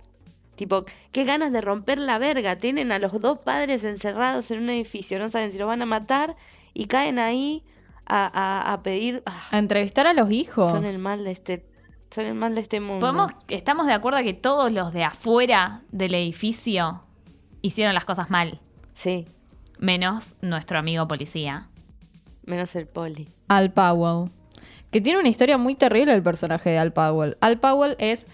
Tipo, 0.55 0.85
qué 1.11 1.25
ganas 1.25 1.51
de 1.51 1.61
romper 1.61 1.99
la 1.99 2.19
verga. 2.19 2.57
Tienen 2.57 2.93
a 2.93 2.99
los 3.01 3.19
dos 3.21 3.39
padres 3.41 3.83
encerrados 3.85 4.51
en 4.53 4.63
un 4.63 4.71
edificio. 4.71 5.19
No 5.19 5.29
saben 5.29 5.51
si 5.51 5.59
lo 5.59 5.67
van 5.67 5.83
a 5.83 5.87
matar. 5.87 6.37
Y 6.75 6.85
caen 6.87 7.19
ahí 7.19 7.65
a, 8.07 8.27
a- 8.33 8.73
a 8.75 8.83
pedir. 8.83 9.23
ah, 9.27 9.49
A 9.51 9.59
entrevistar 9.59 10.07
a 10.07 10.13
los 10.13 10.31
hijos. 10.31 10.71
son 10.71 10.85
el 10.85 10.99
mal 11.01 11.25
de 11.25 11.33
este. 11.33 11.67
Son 12.11 12.27
el 12.27 12.35
mal 12.35 12.55
de 12.55 12.61
este 12.61 12.79
mundo. 12.81 13.01
Podemos, 13.01 13.33
estamos 13.49 13.87
de 13.87 13.95
acuerdo 13.95 14.23
que 14.23 14.35
todos 14.35 14.71
los 14.71 14.93
de 14.93 15.03
afuera 15.03 15.83
del 15.91 16.15
edificio 16.15 17.03
hicieron 17.63 17.95
las 17.95 18.05
cosas 18.05 18.29
mal, 18.31 18.61
Sí, 18.95 19.27
menos 19.79 20.37
nuestro 20.43 20.79
amigo 20.79 21.09
policía. 21.09 21.69
menos 22.45 22.75
el 22.77 22.87
poli. 22.87 23.29
Al 23.49 23.73
Powell. 23.73 24.31
Que 24.91 25.01
tiene 25.01 25.19
una 25.21 25.29
historia 25.29 25.57
muy 25.59 25.75
terrible 25.75 26.13
el 26.13 26.23
personaje 26.23 26.71
de 26.71 26.79
Al 26.79 26.93
Powell. 26.93 27.37
Al 27.41 27.59
Powell 27.59 27.97
es 27.99 28.27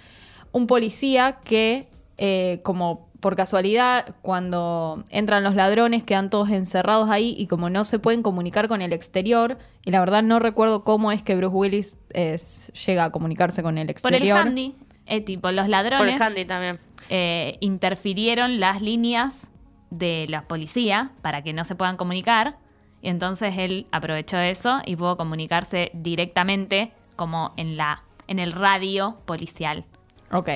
un 0.51 0.67
policía 0.67 1.39
que, 1.45 1.89
eh, 2.17 2.61
como 2.65 3.07
por 3.21 3.37
casualidad, 3.37 4.15
cuando 4.23 5.05
entran 5.11 5.43
los 5.45 5.55
ladrones, 5.55 6.05
quedan 6.05 6.31
todos 6.31 6.51
encerrados 6.51 7.11
ahí 7.11 7.35
y 7.37 7.47
como 7.49 7.69
no 7.69 7.85
se 7.85 7.99
pueden 7.99 8.23
comunicar 8.23 8.67
con 8.69 8.81
el 8.81 8.93
exterior, 8.93 9.59
y 9.85 9.91
la 9.91 10.01
verdad 10.01 10.23
no 10.23 10.39
recuerdo 10.39 10.85
cómo 10.85 11.13
es 11.13 11.23
que 11.23 11.35
Bruce 11.37 11.55
Willis 11.55 11.99
es- 12.11 12.73
llega 12.87 13.05
a 13.05 13.11
comunicarse 13.11 13.63
con 13.63 13.77
el 13.77 13.87
Por 13.87 13.91
exterior. 13.91 14.41
el 14.41 14.47
handy, 14.49 14.75
eh, 15.09 15.21
tipo, 15.21 15.51
los 15.51 15.65
Por 15.65 15.71
ladrones 15.71 16.15
el 16.17 16.23
handy 16.23 16.45
también. 16.45 16.79
eh, 17.09 17.57
interfirieron 17.61 18.61
las 18.61 18.83
líneas 18.83 19.49
de 19.91 20.27
la 20.29 20.43
policía 20.43 21.11
para 21.23 21.43
que 21.43 21.53
no 21.53 21.65
se 21.65 21.75
puedan 21.75 21.97
comunicar. 21.97 22.57
Y 23.01 23.09
entonces 23.09 23.55
él 23.59 23.87
aprovechó 23.93 24.39
eso 24.39 24.81
y 24.85 24.97
pudo 24.97 25.17
comunicarse 25.17 25.91
directamente 25.95 26.91
como 27.17 27.53
en 27.57 27.77
la 27.77 28.03
en 28.29 28.39
el 28.39 28.53
radio 28.53 29.17
policial. 29.25 29.85
Ok. 30.33 30.51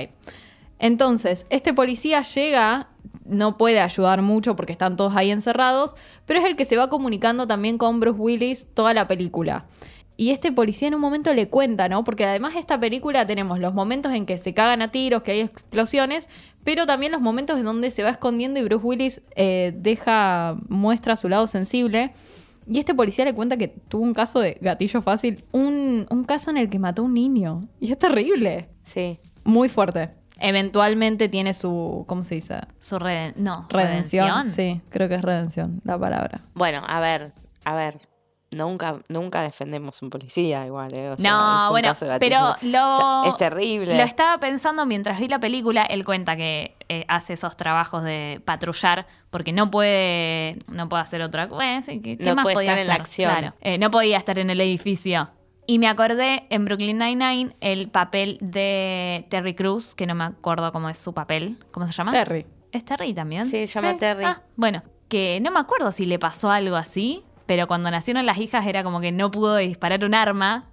Entonces, 0.78 1.46
este 1.48 1.72
policía 1.72 2.22
llega, 2.22 2.88
no 3.24 3.56
puede 3.56 3.80
ayudar 3.80 4.20
mucho 4.22 4.56
porque 4.56 4.72
están 4.72 4.96
todos 4.96 5.16
ahí 5.16 5.30
encerrados, 5.30 5.94
pero 6.26 6.40
es 6.40 6.44
el 6.44 6.56
que 6.56 6.64
se 6.64 6.76
va 6.76 6.90
comunicando 6.90 7.46
también 7.46 7.78
con 7.78 8.00
Bruce 8.00 8.18
Willis 8.20 8.66
toda 8.74 8.92
la 8.92 9.08
película. 9.08 9.64
Y 10.16 10.30
este 10.30 10.52
policía 10.52 10.88
en 10.88 10.94
un 10.94 11.00
momento 11.00 11.32
le 11.34 11.48
cuenta, 11.48 11.88
¿no? 11.88 12.04
Porque 12.04 12.24
además 12.24 12.54
de 12.54 12.60
esta 12.60 12.78
película 12.78 13.26
tenemos 13.26 13.58
los 13.58 13.72
momentos 13.74 14.12
en 14.12 14.26
que 14.26 14.38
se 14.38 14.52
cagan 14.54 14.82
a 14.82 14.90
tiros, 14.90 15.22
que 15.22 15.32
hay 15.32 15.40
explosiones, 15.40 16.28
pero 16.64 16.86
también 16.86 17.12
los 17.12 17.20
momentos 17.20 17.58
en 17.58 17.64
donde 17.64 17.90
se 17.90 18.02
va 18.02 18.10
escondiendo 18.10 18.60
y 18.60 18.62
Bruce 18.64 18.84
Willis 18.86 19.22
eh, 19.36 19.72
deja, 19.76 20.56
muestra 20.68 21.16
su 21.16 21.28
lado 21.28 21.46
sensible. 21.46 22.12
Y 22.68 22.78
este 22.78 22.94
policía 22.94 23.24
le 23.24 23.34
cuenta 23.34 23.56
que 23.56 23.66
tuvo 23.68 24.02
un 24.04 24.14
caso 24.14 24.38
de 24.38 24.56
gatillo 24.60 25.02
fácil, 25.02 25.42
un, 25.50 26.06
un 26.10 26.24
caso 26.24 26.50
en 26.50 26.58
el 26.58 26.68
que 26.70 26.78
mató 26.78 27.02
a 27.02 27.04
un 27.06 27.14
niño. 27.14 27.62
Y 27.80 27.90
es 27.90 27.98
terrible. 27.98 28.68
Sí. 28.84 29.18
Muy 29.44 29.68
fuerte. 29.68 30.10
Eventualmente 30.38 31.28
tiene 31.28 31.54
su, 31.54 32.04
¿cómo 32.06 32.22
se 32.22 32.36
dice? 32.36 32.56
Su 32.80 32.98
reden- 32.98 33.34
no, 33.36 33.66
Redención. 33.70 34.26
redención. 34.28 34.48
Sí, 34.48 34.80
creo 34.90 35.08
que 35.08 35.16
es 35.16 35.22
redención 35.22 35.80
la 35.84 35.98
palabra. 35.98 36.40
Bueno, 36.54 36.82
a 36.86 37.00
ver, 37.00 37.32
a 37.64 37.74
ver. 37.74 37.98
Nunca, 38.52 39.00
nunca 39.08 39.42
defendemos 39.42 40.00
un 40.02 40.10
policía 40.10 40.66
igual, 40.66 40.92
¿eh? 40.94 41.10
O 41.10 41.16
sea, 41.16 41.24
es 41.24 41.30
No, 41.32 41.70
bueno, 41.70 41.92
pero 42.20 42.54
lo... 42.62 42.96
O 42.96 43.22
sea, 43.24 43.30
es 43.32 43.36
terrible. 43.38 43.96
Lo 43.96 44.02
estaba 44.02 44.38
pensando 44.38 44.84
mientras 44.86 45.18
vi 45.18 45.28
la 45.28 45.38
película. 45.40 45.82
Él 45.84 46.04
cuenta 46.04 46.36
que 46.36 46.76
eh, 46.88 47.04
hace 47.08 47.32
esos 47.32 47.56
trabajos 47.56 48.02
de 48.04 48.40
patrullar 48.44 49.06
porque 49.30 49.52
no 49.52 49.70
puede, 49.70 50.58
no 50.68 50.88
puede 50.88 51.02
hacer 51.02 51.22
otra 51.22 51.48
cosa. 51.48 51.80
¿Qué, 51.86 52.00
qué 52.00 52.16
No 52.20 52.34
más 52.34 52.42
puede 52.44 52.54
podía 52.54 52.70
estar 52.72 52.80
en 52.82 52.86
la 52.88 52.92
hacer? 52.94 53.00
acción. 53.02 53.30
Claro. 53.32 53.54
Eh, 53.62 53.78
no 53.78 53.90
podía 53.90 54.16
estar 54.18 54.38
en 54.38 54.50
el 54.50 54.60
edificio. 54.60 55.30
Y 55.66 55.78
me 55.78 55.88
acordé 55.88 56.46
en 56.50 56.64
Brooklyn 56.64 56.98
Nine-Nine 56.98 57.56
el 57.60 57.88
papel 57.88 58.36
de 58.40 59.26
Terry 59.30 59.54
Cruz, 59.54 59.94
que 59.94 60.06
no 60.06 60.14
me 60.14 60.24
acuerdo 60.24 60.72
cómo 60.72 60.88
es 60.88 60.98
su 60.98 61.14
papel. 61.14 61.56
¿Cómo 61.70 61.86
se 61.86 61.92
llama? 61.92 62.10
Terry. 62.10 62.44
¿Es 62.72 62.84
Terry 62.84 63.14
también? 63.14 63.46
Sí, 63.46 63.66
se 63.66 63.80
llama 63.80 63.96
Terry. 63.96 64.24
Ah, 64.24 64.42
bueno, 64.56 64.82
que 65.08 65.38
no 65.40 65.50
me 65.50 65.60
acuerdo 65.60 65.92
si 65.92 66.04
le 66.06 66.18
pasó 66.18 66.50
algo 66.50 66.74
así, 66.74 67.22
pero 67.52 67.66
cuando 67.66 67.90
nacieron 67.90 68.24
las 68.24 68.38
hijas 68.38 68.66
era 68.66 68.82
como 68.82 68.98
que 69.02 69.12
no 69.12 69.30
pudo 69.30 69.56
disparar 69.56 70.06
un 70.06 70.14
arma. 70.14 70.64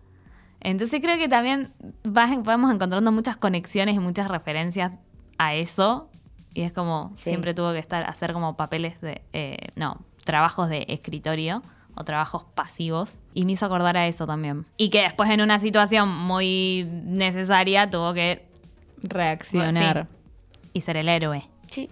Entonces 0.61 1.01
creo 1.01 1.17
que 1.17 1.27
también 1.27 1.73
vas- 2.05 2.41
vamos 2.41 2.73
encontrando 2.73 3.11
muchas 3.11 3.35
conexiones 3.35 3.97
y 3.97 3.99
muchas 3.99 4.29
referencias 4.29 4.93
a 5.37 5.55
eso. 5.55 6.09
Y 6.53 6.61
es 6.61 6.71
como, 6.71 7.11
Sí. 7.13 7.23
siempre 7.31 7.53
tuvo 7.53 7.73
que 7.73 7.79
estar, 7.79 8.05
hacer 8.09 8.31
como 8.31 8.55
papeles 8.55 9.01
de, 9.01 9.21
eh, 9.33 9.57
no, 9.75 9.97
trabajos 10.23 10.69
de 10.69 10.85
escritorio 10.87 11.63
o 11.95 12.05
trabajos 12.05 12.45
pasivos. 12.55 13.17
Y 13.33 13.43
me 13.43 13.51
hizo 13.51 13.65
acordar 13.65 13.97
a 13.97 14.07
eso 14.07 14.25
también. 14.25 14.65
Y 14.77 14.89
que 14.89 15.01
después 15.01 15.29
en 15.31 15.41
una 15.41 15.59
situación 15.59 16.07
muy 16.07 16.87
necesaria 17.03 17.89
tuvo 17.89 18.13
que 18.13 18.47
Reaccionar. 19.03 20.07
y 20.71 20.79
ser 20.79 20.95
el 20.95 21.09
héroe. 21.09 21.43
Sí. 21.69 21.89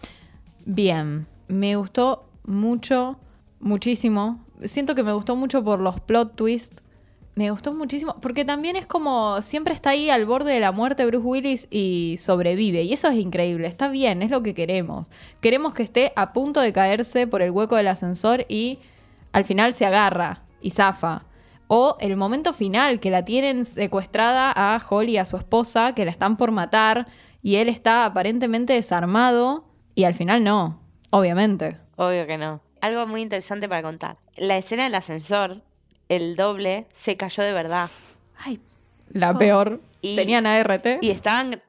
Bien, 0.65 1.27
me 1.49 1.75
gustó 1.75 2.29
mucho, 2.45 3.17
muchísimo. 3.59 4.39
Siento 4.63 4.95
que 4.95 5.03
me 5.03 5.13
gustó 5.13 5.35
mucho 5.35 5.63
por 5.63 5.79
los 5.79 5.99
plot 5.99 6.35
twists. 6.35 6.83
Me 7.35 7.51
gustó 7.51 7.71
muchísimo, 7.71 8.15
porque 8.19 8.45
también 8.45 8.75
es 8.75 8.87
como 8.87 9.43
siempre 9.43 9.75
está 9.75 9.91
ahí 9.91 10.09
al 10.09 10.25
borde 10.25 10.53
de 10.53 10.59
la 10.59 10.71
muerte 10.71 11.05
Bruce 11.05 11.23
Willis 11.25 11.67
y 11.69 12.17
sobrevive. 12.19 12.81
Y 12.81 12.93
eso 12.93 13.09
es 13.09 13.15
increíble, 13.17 13.67
está 13.67 13.89
bien, 13.89 14.23
es 14.23 14.31
lo 14.31 14.41
que 14.41 14.55
queremos. 14.55 15.07
Queremos 15.39 15.75
que 15.75 15.83
esté 15.83 16.13
a 16.15 16.33
punto 16.33 16.61
de 16.61 16.73
caerse 16.73 17.27
por 17.27 17.43
el 17.43 17.51
hueco 17.51 17.75
del 17.75 17.89
ascensor 17.89 18.45
y 18.49 18.79
al 19.33 19.45
final 19.45 19.73
se 19.73 19.85
agarra 19.85 20.41
y 20.61 20.71
zafa. 20.71 21.25
O 21.67 21.95
el 21.99 22.15
momento 22.15 22.53
final, 22.53 22.99
que 22.99 23.11
la 23.11 23.23
tienen 23.23 23.65
secuestrada 23.65 24.51
a 24.55 24.81
Holly, 24.89 25.17
a 25.17 25.25
su 25.25 25.37
esposa, 25.37 25.93
que 25.93 26.05
la 26.05 26.11
están 26.11 26.37
por 26.37 26.51
matar, 26.51 27.07
y 27.43 27.57
él 27.57 27.69
está 27.69 28.05
aparentemente 28.05 28.73
desarmado, 28.73 29.65
y 29.93 30.05
al 30.05 30.13
final 30.13 30.43
no, 30.43 30.79
obviamente. 31.11 31.77
Obvio 31.97 32.25
que 32.25 32.37
no. 32.37 32.66
Algo 32.81 33.07
muy 33.07 33.21
interesante 33.21 33.67
para 33.69 33.81
contar. 33.81 34.17
La 34.35 34.57
escena 34.57 34.83
del 34.85 34.95
ascensor, 34.95 35.61
el 36.09 36.35
doble, 36.35 36.85
se 36.93 37.17
cayó 37.17 37.43
de 37.43 37.53
verdad. 37.53 37.89
Ay, 38.37 38.59
La 39.11 39.37
peor. 39.37 39.81
Y- 40.01 40.15
Tenían 40.15 40.45
ART. 40.45 40.99
Y 41.01 41.09
estaban, 41.09 41.61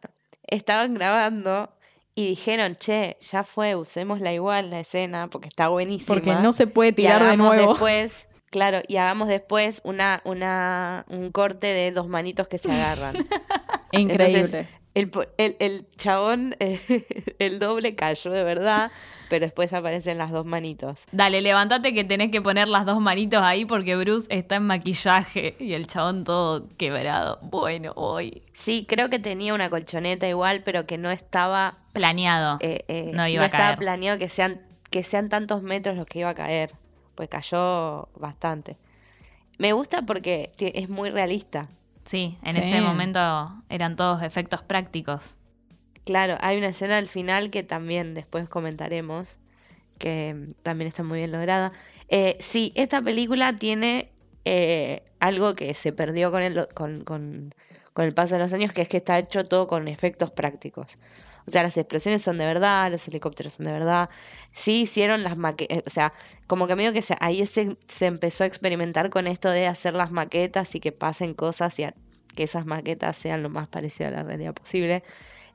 estaban 0.47 0.95
grabando 0.95 1.71
y 2.15 2.27
dijeron, 2.29 2.77
che, 2.77 3.17
ya 3.21 3.45
fue, 3.45 3.75
usémosla 3.77 4.33
igual 4.33 4.71
la 4.71 4.81
escena 4.81 5.29
porque 5.29 5.49
está 5.49 5.69
buenísima. 5.69 6.15
porque 6.15 6.35
no 6.35 6.53
se 6.53 6.67
puede 6.67 6.91
Y 6.91 6.95
tirar 6.95 7.21
de 7.23 7.29
hagamos 7.29 7.55
nuevo. 7.57 7.73
Después, 7.73 8.27
claro, 8.51 8.81
y 8.89 8.97
hagamos 8.97 9.29
después 9.29 9.81
una, 9.85 10.21
una, 10.25 11.05
un 11.09 11.31
corte 11.33 11.69
de 11.69 11.91
dos 11.93 12.09
manitos 12.09 12.49
que 12.49 12.59
se 12.59 12.71
agarran. 12.73 13.15
Increíble. 13.93 14.41
Entonces, 14.41 14.67
el, 14.95 15.11
el, 15.39 15.57
el 15.61 15.87
chabón, 15.97 16.55
eh, 16.61 16.81
el 17.39 17.59
doble 17.59 17.95
cayó 17.95 18.31
de 18.31 18.43
verdad, 18.43 18.91
pero 19.29 19.45
después 19.47 19.73
aparecen 19.73 20.19
las 20.19 20.31
dos 20.31 20.45
manitos. 20.47 21.05
Dale, 21.13 21.41
levántate 21.43 21.93
que 21.95 22.03
tenés 22.05 22.31
que 22.31 22.41
poner 22.43 22.67
las 22.69 22.85
dos 22.87 23.01
manitos 23.01 23.43
ahí 23.43 23.65
porque 23.65 23.95
Bruce 23.97 24.27
está 24.31 24.57
en 24.57 24.65
maquillaje 24.67 25.55
y 25.61 25.75
el 25.75 25.87
chabón 25.87 26.25
todo 26.25 26.67
quebrado. 26.79 27.39
Bueno, 27.43 27.93
hoy. 27.97 28.43
Sí, 28.55 28.87
creo 28.89 29.09
que 29.11 29.19
tenía 29.19 29.55
una 29.55 29.71
colchoneta 29.71 30.27
igual, 30.29 30.63
pero 30.65 30.87
que 30.87 30.99
no 30.99 31.11
estaba 31.11 31.77
Planeado. 31.93 32.59
eh, 32.61 32.85
eh, 32.89 33.11
No 33.15 33.27
iba 33.29 33.43
a 33.43 33.47
estaba 33.47 33.65
caer. 33.67 33.79
planeado 33.79 34.19
que 34.19 34.29
sean, 34.29 34.61
que 34.91 35.05
sean 35.05 35.29
tantos 35.29 35.63
metros 35.63 35.97
los 35.97 36.07
que 36.07 36.21
iba 36.21 36.31
a 36.31 36.35
caer. 36.35 36.73
Pues 37.15 37.29
cayó 37.29 38.09
bastante. 38.17 38.77
Me 39.59 39.73
gusta 39.73 40.03
porque 40.03 40.53
es 40.59 40.89
muy 40.89 41.11
realista. 41.11 41.69
Sí, 42.09 42.39
en 42.43 42.55
Sí. 42.55 42.61
ese 42.61 42.81
momento 42.81 43.53
eran 43.69 43.95
todos 43.97 44.23
efectos 44.23 44.63
prácticos. 44.63 45.37
Claro, 46.05 46.39
hay 46.41 46.57
una 46.57 46.69
escena 46.69 46.97
al 46.97 47.07
final 47.09 47.51
que 47.51 47.63
también 47.63 48.15
después 48.15 48.49
comentaremos, 48.49 49.37
que 49.99 50.55
también 50.63 50.89
está 50.89 51.03
muy 51.03 51.19
bien 51.19 51.33
lograda. 51.33 51.73
Eh, 52.09 52.39
sí, 52.41 52.73
esta 52.77 53.03
película 53.03 53.55
tiene 53.57 54.11
eh, 54.47 55.03
algo 55.21 55.55
que 55.55 55.75
se 55.75 55.93
perdió 55.93 56.31
con 56.31 56.41
el, 56.41 56.67
con, 56.73 57.05
con- 57.05 57.55
con 57.93 58.05
el 58.07 58.15
paso 58.15 58.37
de 58.37 58.41
los 58.41 58.53
años, 58.55 58.73
que 58.73 58.81
es 58.81 58.89
que 58.89 58.97
está 58.97 59.19
hecho 59.19 59.45
todo 59.45 59.67
con 59.67 59.87
efectos 59.89 60.31
prácticos. 60.31 60.97
O 61.49 61.51
sea, 61.51 61.63
las 61.63 61.77
explosiones 61.79 62.23
son 62.23 62.37
de 62.39 62.45
verdad, 62.45 62.93
los 62.93 63.09
helicópteros 63.09 63.55
son 63.55 63.65
de 63.67 63.73
verdad. 63.73 64.11
Sí 64.53 64.83
hicieron 64.83 65.23
las 65.23 65.37
maquetas, 65.37 65.83
o 65.87 65.91
sea, 65.91 66.13
como 66.47 66.67
que 66.67 66.77
medio 66.77 66.93
que 66.93 67.03
se, 67.03 67.17
ahí 67.21 67.45
se, 67.47 67.77
se 67.89 68.07
empezó 68.07 68.45
a 68.45 68.47
experimentar 68.47 69.09
con 69.11 69.27
esto 69.27 69.49
de 69.51 69.67
hacer 69.67 69.95
las 69.95 70.11
maquetas 70.11 70.75
y 70.75 70.81
que 70.81 70.93
pasen 70.93 71.33
cosas 71.35 71.79
y 71.79 71.85
a- 71.85 71.95
que 72.37 72.43
esas 72.45 72.67
maquetas 72.67 73.17
sean 73.17 73.43
lo 73.43 73.49
más 73.49 73.67
parecido 73.67 74.09
a 74.09 74.13
la 74.13 74.23
realidad 74.23 74.53
posible. 74.55 75.03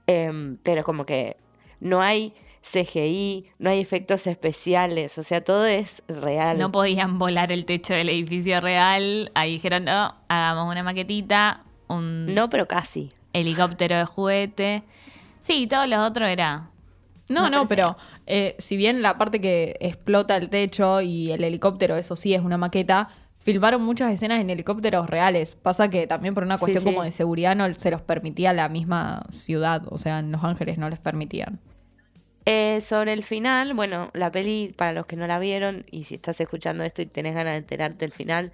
Em, 0.08 0.58
pero 0.64 0.84
como 0.84 1.06
que 1.06 1.38
no 1.80 2.02
hay 2.02 2.34
CGI, 2.62 3.46
no 3.60 3.70
hay 3.70 3.80
efectos 3.80 4.26
especiales, 4.28 5.18
o 5.18 5.24
sea, 5.24 5.44
todo 5.44 5.66
es 5.66 6.02
real. 6.08 6.58
No 6.58 6.72
podían 6.72 7.20
volar 7.20 7.52
el 7.52 7.66
techo 7.66 7.94
del 7.94 8.10
edificio 8.10 8.60
real. 8.62 9.32
Ahí 9.36 9.54
dijeron, 9.54 9.86
no, 9.86 10.16
hagamos 10.28 10.72
una 10.72 10.82
maquetita, 10.84 11.62
un 11.88 12.34
No, 12.34 12.50
pero 12.50 12.68
casi. 12.68 13.10
helicóptero 13.34 13.98
de 13.98 14.06
juguete. 14.06 14.84
Sí, 15.44 15.68
todo 15.68 15.86
lo 15.86 16.04
otro 16.04 16.26
era. 16.26 16.70
No, 17.30 17.50
no, 17.50 17.68
pero 17.68 17.96
eh, 18.26 18.56
si 18.60 18.76
bien 18.76 19.02
la 19.02 19.18
parte 19.18 19.40
que 19.40 19.78
explota 19.80 20.36
el 20.36 20.50
techo 20.50 21.02
y 21.02 21.32
el 21.32 21.44
helicóptero, 21.44 21.96
eso 21.96 22.16
sí 22.16 22.34
es 22.34 22.42
una 22.42 22.58
maqueta, 22.58 23.10
filmaron 23.40 23.82
muchas 23.82 24.12
escenas 24.14 24.40
en 24.42 24.50
helicópteros 24.50 25.10
reales. 25.10 25.56
Pasa 25.56 25.90
que 25.90 26.08
también 26.08 26.34
por 26.34 26.44
una 26.44 26.58
cuestión 26.58 26.84
sí. 26.84 26.90
como 26.90 27.04
de 27.04 27.12
seguridad 27.12 27.56
no 27.56 27.72
se 27.74 27.92
los 27.92 28.02
permitía 28.02 28.54
la 28.54 28.70
misma 28.70 29.26
ciudad, 29.30 29.84
o 29.90 29.98
sea, 29.98 30.20
en 30.20 30.32
Los 30.32 30.44
Ángeles 30.44 30.78
no 30.78 30.90
les 30.90 31.00
permitían. 31.00 31.60
Eh, 32.46 32.82
sobre 32.82 33.14
el 33.14 33.24
final, 33.24 33.74
bueno, 33.74 34.10
la 34.14 34.30
peli, 34.32 34.74
para 34.78 34.92
los 34.92 35.06
que 35.06 35.16
no 35.16 35.28
la 35.28 35.40
vieron, 35.40 35.86
y 35.92 36.04
si 36.06 36.16
estás 36.16 36.42
escuchando 36.42 36.84
esto 36.84 37.02
y 37.02 37.06
tenés 37.06 37.36
ganas 37.36 37.54
de 37.54 37.58
enterarte 37.60 38.06
del 38.06 38.12
final, 38.12 38.52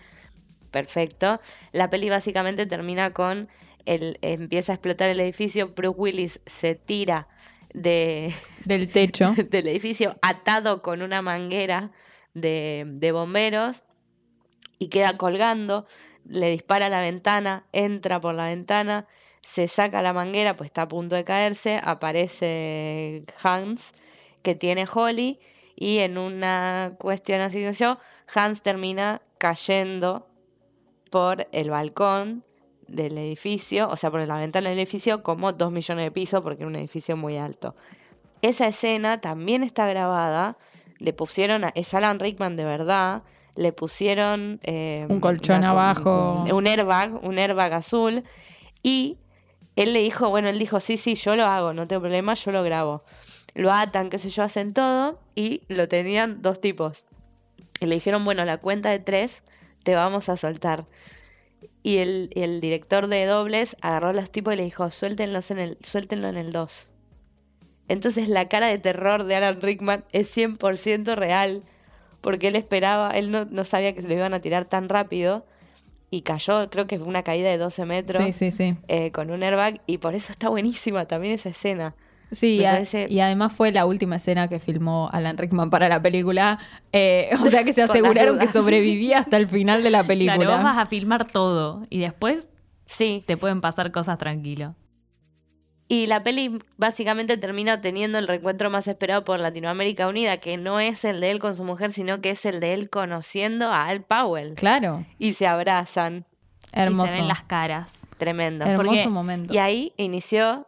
perfecto. 0.69 1.39
La 1.71 1.89
peli 1.89 2.09
básicamente 2.09 2.67
termina 2.67 3.13
con 3.13 3.47
el 3.89 4.19
empieza 4.21 4.73
a 4.73 4.75
explotar 4.75 5.09
el 5.09 5.19
edificio, 5.19 5.69
Bruce 5.75 5.99
Willis 5.99 6.41
se 6.45 6.75
tira 6.75 7.27
de, 7.73 8.33
Del 8.65 8.87
techo. 8.87 9.33
del 9.49 9.67
edificio 9.67 10.17
atado 10.21 10.81
con 10.81 11.01
una 11.01 11.21
manguera 11.21 11.91
de, 12.33 12.85
de 12.85 13.11
bomberos 13.11 13.83
y 14.77 14.89
queda 14.89 15.17
colgando, 15.17 15.87
le 16.23 16.51
dispara 16.51 16.85
a 16.85 16.89
la 16.89 17.01
ventana, 17.01 17.65
entra 17.73 18.21
por 18.21 18.35
la 18.35 18.45
ventana, 18.45 19.07
se 19.41 19.67
saca 19.67 20.03
la 20.03 20.13
manguera, 20.13 20.55
pues 20.55 20.67
está 20.67 20.83
a 20.83 20.87
punto 20.87 21.15
de 21.15 21.23
caerse, 21.23 21.81
aparece 21.83 23.25
Hans, 23.41 23.93
que 24.43 24.53
tiene 24.53 24.87
Holly, 24.91 25.39
y 25.75 25.99
en 25.99 26.17
una 26.17 26.93
cuestión 26.99 27.41
así 27.41 27.59
que 27.59 27.73
yo, 27.73 27.97
Hans 28.33 28.61
termina 28.61 29.21
cayendo 29.39 30.27
por 31.09 31.47
el 31.51 31.71
balcón 31.71 32.45
del 32.91 33.17
edificio, 33.17 33.87
o 33.89 33.95
sea, 33.95 34.11
por 34.11 34.21
la 34.27 34.37
ventana 34.37 34.69
del 34.69 34.77
edificio, 34.79 35.23
como 35.23 35.51
dos 35.53 35.71
millones 35.71 36.05
de 36.05 36.11
pisos, 36.11 36.41
porque 36.41 36.63
era 36.63 36.67
un 36.67 36.75
edificio 36.75 37.15
muy 37.17 37.37
alto. 37.37 37.75
Esa 38.41 38.67
escena 38.67 39.21
también 39.21 39.63
está 39.63 39.87
grabada, 39.87 40.57
le 40.97 41.13
pusieron, 41.13 41.63
a, 41.65 41.69
es 41.75 41.93
Alan 41.93 42.19
Rickman 42.19 42.55
de 42.55 42.65
verdad, 42.65 43.23
le 43.55 43.73
pusieron... 43.73 44.59
eh, 44.63 45.05
Un 45.09 45.19
colchón 45.19 45.59
una- 45.59 45.71
abajo. 45.71 46.43
Un, 46.45 46.51
un 46.53 46.67
airbag, 46.67 47.23
un 47.23 47.37
airbag 47.37 47.73
azul, 47.73 48.23
y 48.83 49.17
él 49.75 49.93
le 49.93 49.99
dijo, 49.99 50.29
bueno, 50.29 50.49
él 50.49 50.59
dijo, 50.59 50.79
sí, 50.79 50.97
sí, 50.97 51.15
yo 51.15 51.35
lo 51.35 51.45
hago, 51.45 51.73
no 51.73 51.87
tengo 51.87 52.01
problema, 52.01 52.33
yo 52.33 52.51
lo 52.51 52.63
grabo. 52.63 53.03
Lo 53.55 53.71
atan, 53.73 54.09
qué 54.09 54.17
sé 54.17 54.29
yo, 54.29 54.43
hacen 54.43 54.73
todo, 54.73 55.19
y 55.35 55.63
lo 55.67 55.87
tenían 55.87 56.41
dos 56.41 56.61
tipos. 56.61 57.03
Y 57.81 57.85
le 57.87 57.95
dijeron, 57.95 58.23
bueno, 58.25 58.45
la 58.45 58.57
cuenta 58.57 58.89
de 58.89 58.99
tres 58.99 59.43
te 59.83 59.95
vamos 59.95 60.29
a 60.29 60.37
soltar. 60.37 60.85
Y 61.83 61.97
el, 61.97 62.29
el 62.35 62.61
director 62.61 63.07
de 63.07 63.25
dobles 63.25 63.75
agarró 63.81 64.09
a 64.09 64.13
los 64.13 64.31
tipos 64.31 64.53
y 64.53 64.57
le 64.57 64.63
dijo, 64.63 64.89
suéltenlos 64.91 65.51
en 65.51 65.59
el, 65.59 65.77
suéltenlo 65.81 66.27
en 66.27 66.37
el 66.37 66.51
2. 66.51 66.87
Entonces 67.87 68.29
la 68.29 68.47
cara 68.47 68.67
de 68.67 68.77
terror 68.77 69.23
de 69.23 69.35
Alan 69.35 69.61
Rickman 69.61 70.03
es 70.11 70.35
100% 70.35 71.15
real, 71.15 71.63
porque 72.21 72.49
él 72.49 72.55
esperaba, 72.55 73.11
él 73.11 73.31
no, 73.31 73.45
no 73.45 73.63
sabía 73.63 73.93
que 73.95 74.01
se 74.01 74.07
lo 74.07 74.13
iban 74.13 74.33
a 74.33 74.41
tirar 74.41 74.65
tan 74.65 74.89
rápido, 74.89 75.45
y 76.11 76.21
cayó, 76.21 76.69
creo 76.69 76.87
que 76.87 76.97
fue 76.97 77.07
una 77.07 77.23
caída 77.23 77.49
de 77.49 77.57
12 77.57 77.85
metros, 77.85 78.23
Sí, 78.23 78.33
sí, 78.33 78.51
sí. 78.51 78.75
eh, 78.87 79.11
con 79.11 79.31
un 79.31 79.41
airbag, 79.43 79.81
y 79.87 79.99
por 79.99 80.15
eso 80.15 80.31
está 80.31 80.49
buenísima 80.49 81.05
también 81.05 81.35
esa 81.35 81.49
escena. 81.49 81.95
Sí, 82.31 82.57
y 82.57 82.65
a- 82.65 82.71
parece- 82.73 83.07
y 83.09 83.19
además 83.21 83.53
fue 83.53 83.71
la 83.71 83.85
última 83.85 84.17
escena 84.17 84.47
que 84.47 84.59
filmó 84.59 85.09
Alan 85.11 85.37
Rickman 85.37 85.69
para 85.69 85.89
la 85.89 86.01
película. 86.01 86.59
Eh, 86.93 87.29
o 87.41 87.45
sea 87.47 87.63
que 87.63 87.73
se 87.73 87.81
aseguraron 87.81 88.37
que 88.39 88.47
sobrevivía 88.47 89.19
hasta 89.19 89.37
el 89.37 89.47
final 89.47 89.81
de 89.83 89.89
la 89.89 90.03
película. 90.03 90.35
Claro, 90.37 90.51
vos 90.51 90.63
vas 90.63 90.77
a 90.77 90.85
filmar 90.85 91.27
todo 91.27 91.85
y 91.89 91.99
después 91.99 92.47
Sí, 92.85 93.23
te 93.27 93.37
pueden 93.37 93.61
pasar 93.61 93.91
cosas 93.91 94.17
tranquilo. 94.17 94.75
Y 95.87 96.05
la 96.05 96.23
peli 96.23 96.59
básicamente 96.77 97.37
termina 97.37 97.81
teniendo 97.81 98.17
el 98.19 98.27
reencuentro 98.27 98.69
más 98.69 98.87
esperado 98.87 99.23
por 99.23 99.39
Latinoamérica 99.39 100.07
Unida, 100.07 100.37
que 100.37 100.57
no 100.57 100.79
es 100.79 101.03
el 101.03 101.19
de 101.19 101.31
él 101.31 101.39
con 101.39 101.55
su 101.55 101.63
mujer, 101.63 101.91
sino 101.91 102.21
que 102.21 102.29
es 102.31 102.45
el 102.45 102.59
de 102.59 102.73
él 102.73 102.89
conociendo 102.91 103.69
a 103.69 103.87
Al 103.87 104.01
Powell. 104.03 104.53
Claro, 104.53 105.03
Y 105.17 105.33
se 105.33 105.47
abrazan. 105.47 106.25
hermoso. 106.71 107.07
Y 107.07 107.09
se 107.09 107.19
ven 107.21 107.27
las 107.27 107.41
caras. 107.41 107.87
Tremendo. 108.19 108.65
Hermoso 108.65 108.89
Porque- 108.89 109.07
momento. 109.09 109.51
Y 109.53 109.57
ahí 109.57 109.93
inició, 109.97 110.67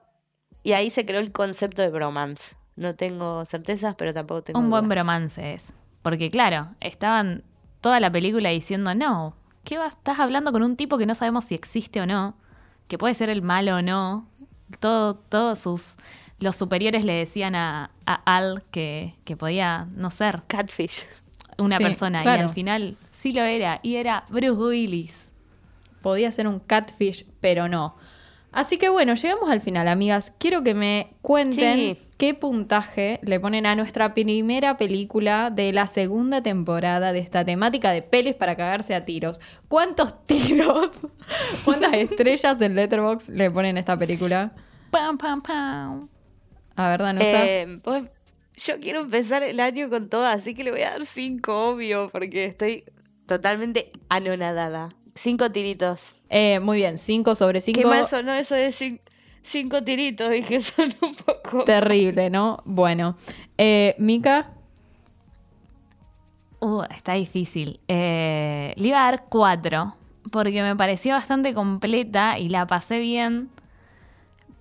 y 0.63 0.73
ahí 0.73 0.89
se 0.89 1.05
creó 1.05 1.19
el 1.19 1.31
concepto 1.31 1.81
de 1.81 1.89
bromance. 1.89 2.55
No 2.75 2.95
tengo 2.95 3.45
certezas, 3.45 3.95
pero 3.95 4.13
tampoco 4.13 4.43
tengo 4.43 4.59
Un 4.59 4.69
buen 4.69 4.87
bromance 4.87 5.53
es. 5.53 5.73
Porque 6.01 6.29
claro, 6.31 6.69
estaban 6.79 7.43
toda 7.81 7.99
la 7.99 8.11
película 8.11 8.49
diciendo, 8.49 8.95
no, 8.95 9.35
¿qué 9.63 9.77
vas? 9.77 9.93
Estás 9.93 10.19
hablando 10.19 10.51
con 10.51 10.63
un 10.63 10.75
tipo 10.75 10.97
que 10.97 11.05
no 11.05 11.15
sabemos 11.15 11.45
si 11.45 11.55
existe 11.55 12.01
o 12.01 12.05
no, 12.05 12.35
que 12.87 12.97
puede 12.97 13.13
ser 13.13 13.29
el 13.29 13.41
malo 13.41 13.75
o 13.77 13.81
no. 13.81 14.27
Todo, 14.79 15.15
todos 15.15 15.59
sus 15.59 15.95
los 16.39 16.55
superiores 16.55 17.05
le 17.05 17.13
decían 17.13 17.53
a, 17.55 17.91
a 18.05 18.15
Al 18.37 18.63
que, 18.71 19.13
que 19.25 19.37
podía 19.37 19.87
no 19.95 20.09
ser 20.09 20.39
Catfish. 20.47 21.03
una 21.57 21.77
Sí, 21.77 21.83
persona 21.83 22.23
y 22.23 22.27
al 22.27 22.49
final 22.49 22.97
sí 23.11 23.31
lo 23.31 23.43
era 23.43 23.79
y 23.83 23.97
era 23.97 24.23
Bruce 24.29 24.51
Willis. 24.53 25.29
Podía 26.01 26.31
ser 26.31 26.47
un 26.47 26.59
catfish, 26.59 27.27
pero 27.41 27.67
no. 27.67 27.95
Así 28.51 28.77
que 28.77 28.89
bueno, 28.89 29.13
llegamos 29.15 29.49
al 29.49 29.61
final, 29.61 29.87
amigas. 29.87 30.33
Quiero 30.37 30.61
que 30.63 30.73
me 30.73 31.13
cuenten 31.21 31.77
Sí. 31.79 31.97
qué 32.17 32.33
puntaje 32.33 33.19
le 33.23 33.39
ponen 33.39 33.65
a 33.65 33.75
nuestra 33.75 34.13
primera 34.13 34.77
película 34.77 35.49
de 35.49 35.71
la 35.71 35.87
segunda 35.87 36.43
temporada 36.43 37.13
de 37.13 37.19
esta 37.19 37.45
temática 37.45 37.91
de 37.91 38.01
pelis 38.01 38.35
para 38.35 38.57
cagarse 38.57 38.93
a 38.93 39.05
tiros. 39.05 39.39
¿Cuántos 39.69 40.25
tiros? 40.25 41.07
¿Cuántas 41.63 41.93
estrellas 41.93 42.59
en 42.61 42.75
Letterboxd 42.75 43.29
le 43.29 43.49
ponen 43.49 43.77
a 43.77 43.79
esta 43.79 43.97
película? 43.97 44.51
Pam, 44.91 45.17
pam, 45.17 45.41
pam. 45.41 46.09
A 46.75 46.89
ver, 46.89 47.01
Danusa. 47.01 47.45
Eh, 47.45 47.79
pues, 47.81 48.03
yo 48.57 48.79
quiero 48.81 48.99
empezar 49.01 49.43
el 49.43 49.61
año 49.61 49.89
con 49.89 50.09
todo, 50.09 50.25
así 50.25 50.53
que 50.53 50.65
le 50.65 50.71
voy 50.71 50.81
a 50.81 50.91
dar 50.91 51.05
cinco, 51.05 51.69
obvio, 51.69 52.09
porque 52.11 52.43
estoy 52.45 52.83
totalmente 53.27 53.91
anonadada. 54.09 54.93
Cinco 55.15 55.51
tiritos. 55.51 56.15
Eh, 56.29 56.59
muy 56.59 56.77
bien, 56.77 56.97
5 56.97 57.35
sobre 57.35 57.61
5. 57.61 57.79
Qué 57.79 57.85
mal 57.85 58.07
sonó 58.07 58.33
eso 58.33 58.55
de 58.55 58.69
cin- 58.69 58.99
cinco 59.41 59.83
tiritos, 59.83 60.29
dije, 60.29 60.61
son 60.61 60.93
un 61.01 61.15
poco... 61.15 61.63
Terrible, 61.65 62.29
¿no? 62.29 62.61
Bueno. 62.65 63.15
Eh, 63.57 63.95
Mika, 63.99 64.51
Uh, 66.63 66.83
está 66.91 67.13
difícil. 67.13 67.79
Eh, 67.87 68.73
le 68.77 68.87
iba 68.89 69.01
a 69.01 69.05
dar 69.09 69.25
cuatro, 69.29 69.95
porque 70.31 70.61
me 70.61 70.75
pareció 70.75 71.15
bastante 71.15 71.55
completa 71.55 72.37
y 72.37 72.49
la 72.49 72.67
pasé 72.67 72.99
bien. 72.99 73.49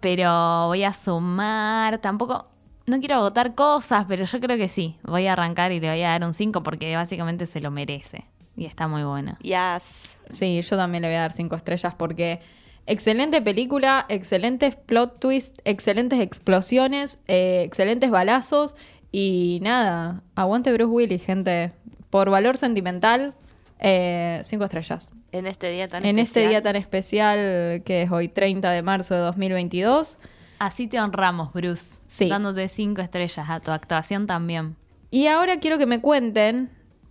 Pero 0.00 0.68
voy 0.68 0.82
a 0.84 0.94
sumar. 0.94 1.98
Tampoco. 1.98 2.46
No 2.86 2.98
quiero 3.00 3.16
agotar 3.16 3.54
cosas, 3.54 4.06
pero 4.08 4.24
yo 4.24 4.40
creo 4.40 4.56
que 4.56 4.68
sí. 4.70 4.96
Voy 5.02 5.26
a 5.26 5.34
arrancar 5.34 5.72
y 5.72 5.80
le 5.80 5.90
voy 5.90 6.00
a 6.02 6.08
dar 6.08 6.24
un 6.24 6.32
5 6.32 6.62
porque 6.62 6.96
básicamente 6.96 7.46
se 7.46 7.60
lo 7.60 7.70
merece. 7.70 8.24
Y 8.56 8.66
está 8.66 8.88
muy 8.88 9.02
buena. 9.04 9.38
Yes. 9.42 10.18
Sí, 10.30 10.60
yo 10.60 10.76
también 10.76 11.02
le 11.02 11.08
voy 11.08 11.16
a 11.16 11.20
dar 11.20 11.32
cinco 11.32 11.56
estrellas 11.56 11.94
porque 11.94 12.40
excelente 12.86 13.40
película, 13.40 14.06
excelentes 14.08 14.76
plot 14.76 15.18
twists, 15.20 15.60
excelentes 15.64 16.20
explosiones, 16.20 17.18
eh, 17.28 17.62
excelentes 17.64 18.10
balazos 18.10 18.76
y 19.12 19.60
nada, 19.62 20.22
aguante 20.34 20.72
Bruce 20.72 20.90
Willis, 20.90 21.24
gente. 21.24 21.72
Por 22.10 22.28
valor 22.28 22.56
sentimental, 22.56 23.34
eh, 23.78 24.40
cinco 24.44 24.64
estrellas. 24.64 25.12
En 25.32 25.46
este 25.46 25.70
día 25.70 25.86
tan 25.86 26.04
En 26.04 26.18
este 26.18 26.40
especial. 26.40 26.50
día 26.50 26.62
tan 26.62 26.76
especial 26.76 27.82
que 27.84 28.02
es 28.02 28.10
hoy 28.10 28.28
30 28.28 28.68
de 28.72 28.82
marzo 28.82 29.14
de 29.14 29.20
2022. 29.20 30.18
Así 30.58 30.88
te 30.88 31.00
honramos, 31.00 31.52
Bruce. 31.52 31.94
Sí. 32.06 32.28
Dándote 32.28 32.68
5 32.68 33.00
estrellas 33.00 33.48
a 33.48 33.60
tu 33.60 33.70
actuación 33.70 34.26
también. 34.26 34.76
Y 35.10 35.28
ahora 35.28 35.58
quiero 35.58 35.78
que 35.78 35.86
me 35.86 36.00
cuenten, 36.00 36.68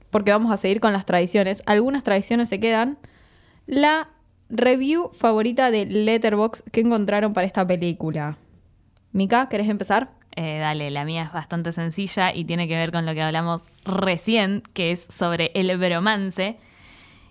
porque 0.09 0.31
vamos 0.31 0.51
a 0.51 0.57
seguir 0.57 0.79
con 0.79 0.93
las 0.93 1.05
tradiciones, 1.05 1.63
algunas 1.65 2.03
tradiciones 2.03 2.49
se 2.49 2.59
quedan, 2.59 2.97
la 3.67 4.09
review 4.49 5.11
favorita 5.13 5.71
de 5.71 5.85
Letterbox 5.85 6.63
que 6.71 6.81
encontraron 6.81 7.33
para 7.33 7.47
esta 7.47 7.65
película. 7.65 8.37
Mika, 9.11 9.49
¿querés 9.49 9.69
empezar? 9.69 10.11
Eh, 10.35 10.59
dale, 10.59 10.91
la 10.91 11.05
mía 11.05 11.23
es 11.23 11.31
bastante 11.31 11.71
sencilla 11.71 12.33
y 12.33 12.45
tiene 12.45 12.67
que 12.67 12.75
ver 12.75 12.91
con 12.91 13.05
lo 13.05 13.13
que 13.13 13.21
hablamos 13.21 13.63
recién, 13.83 14.63
que 14.73 14.91
es 14.91 15.07
sobre 15.09 15.51
el 15.55 15.75
bromance. 15.77 16.57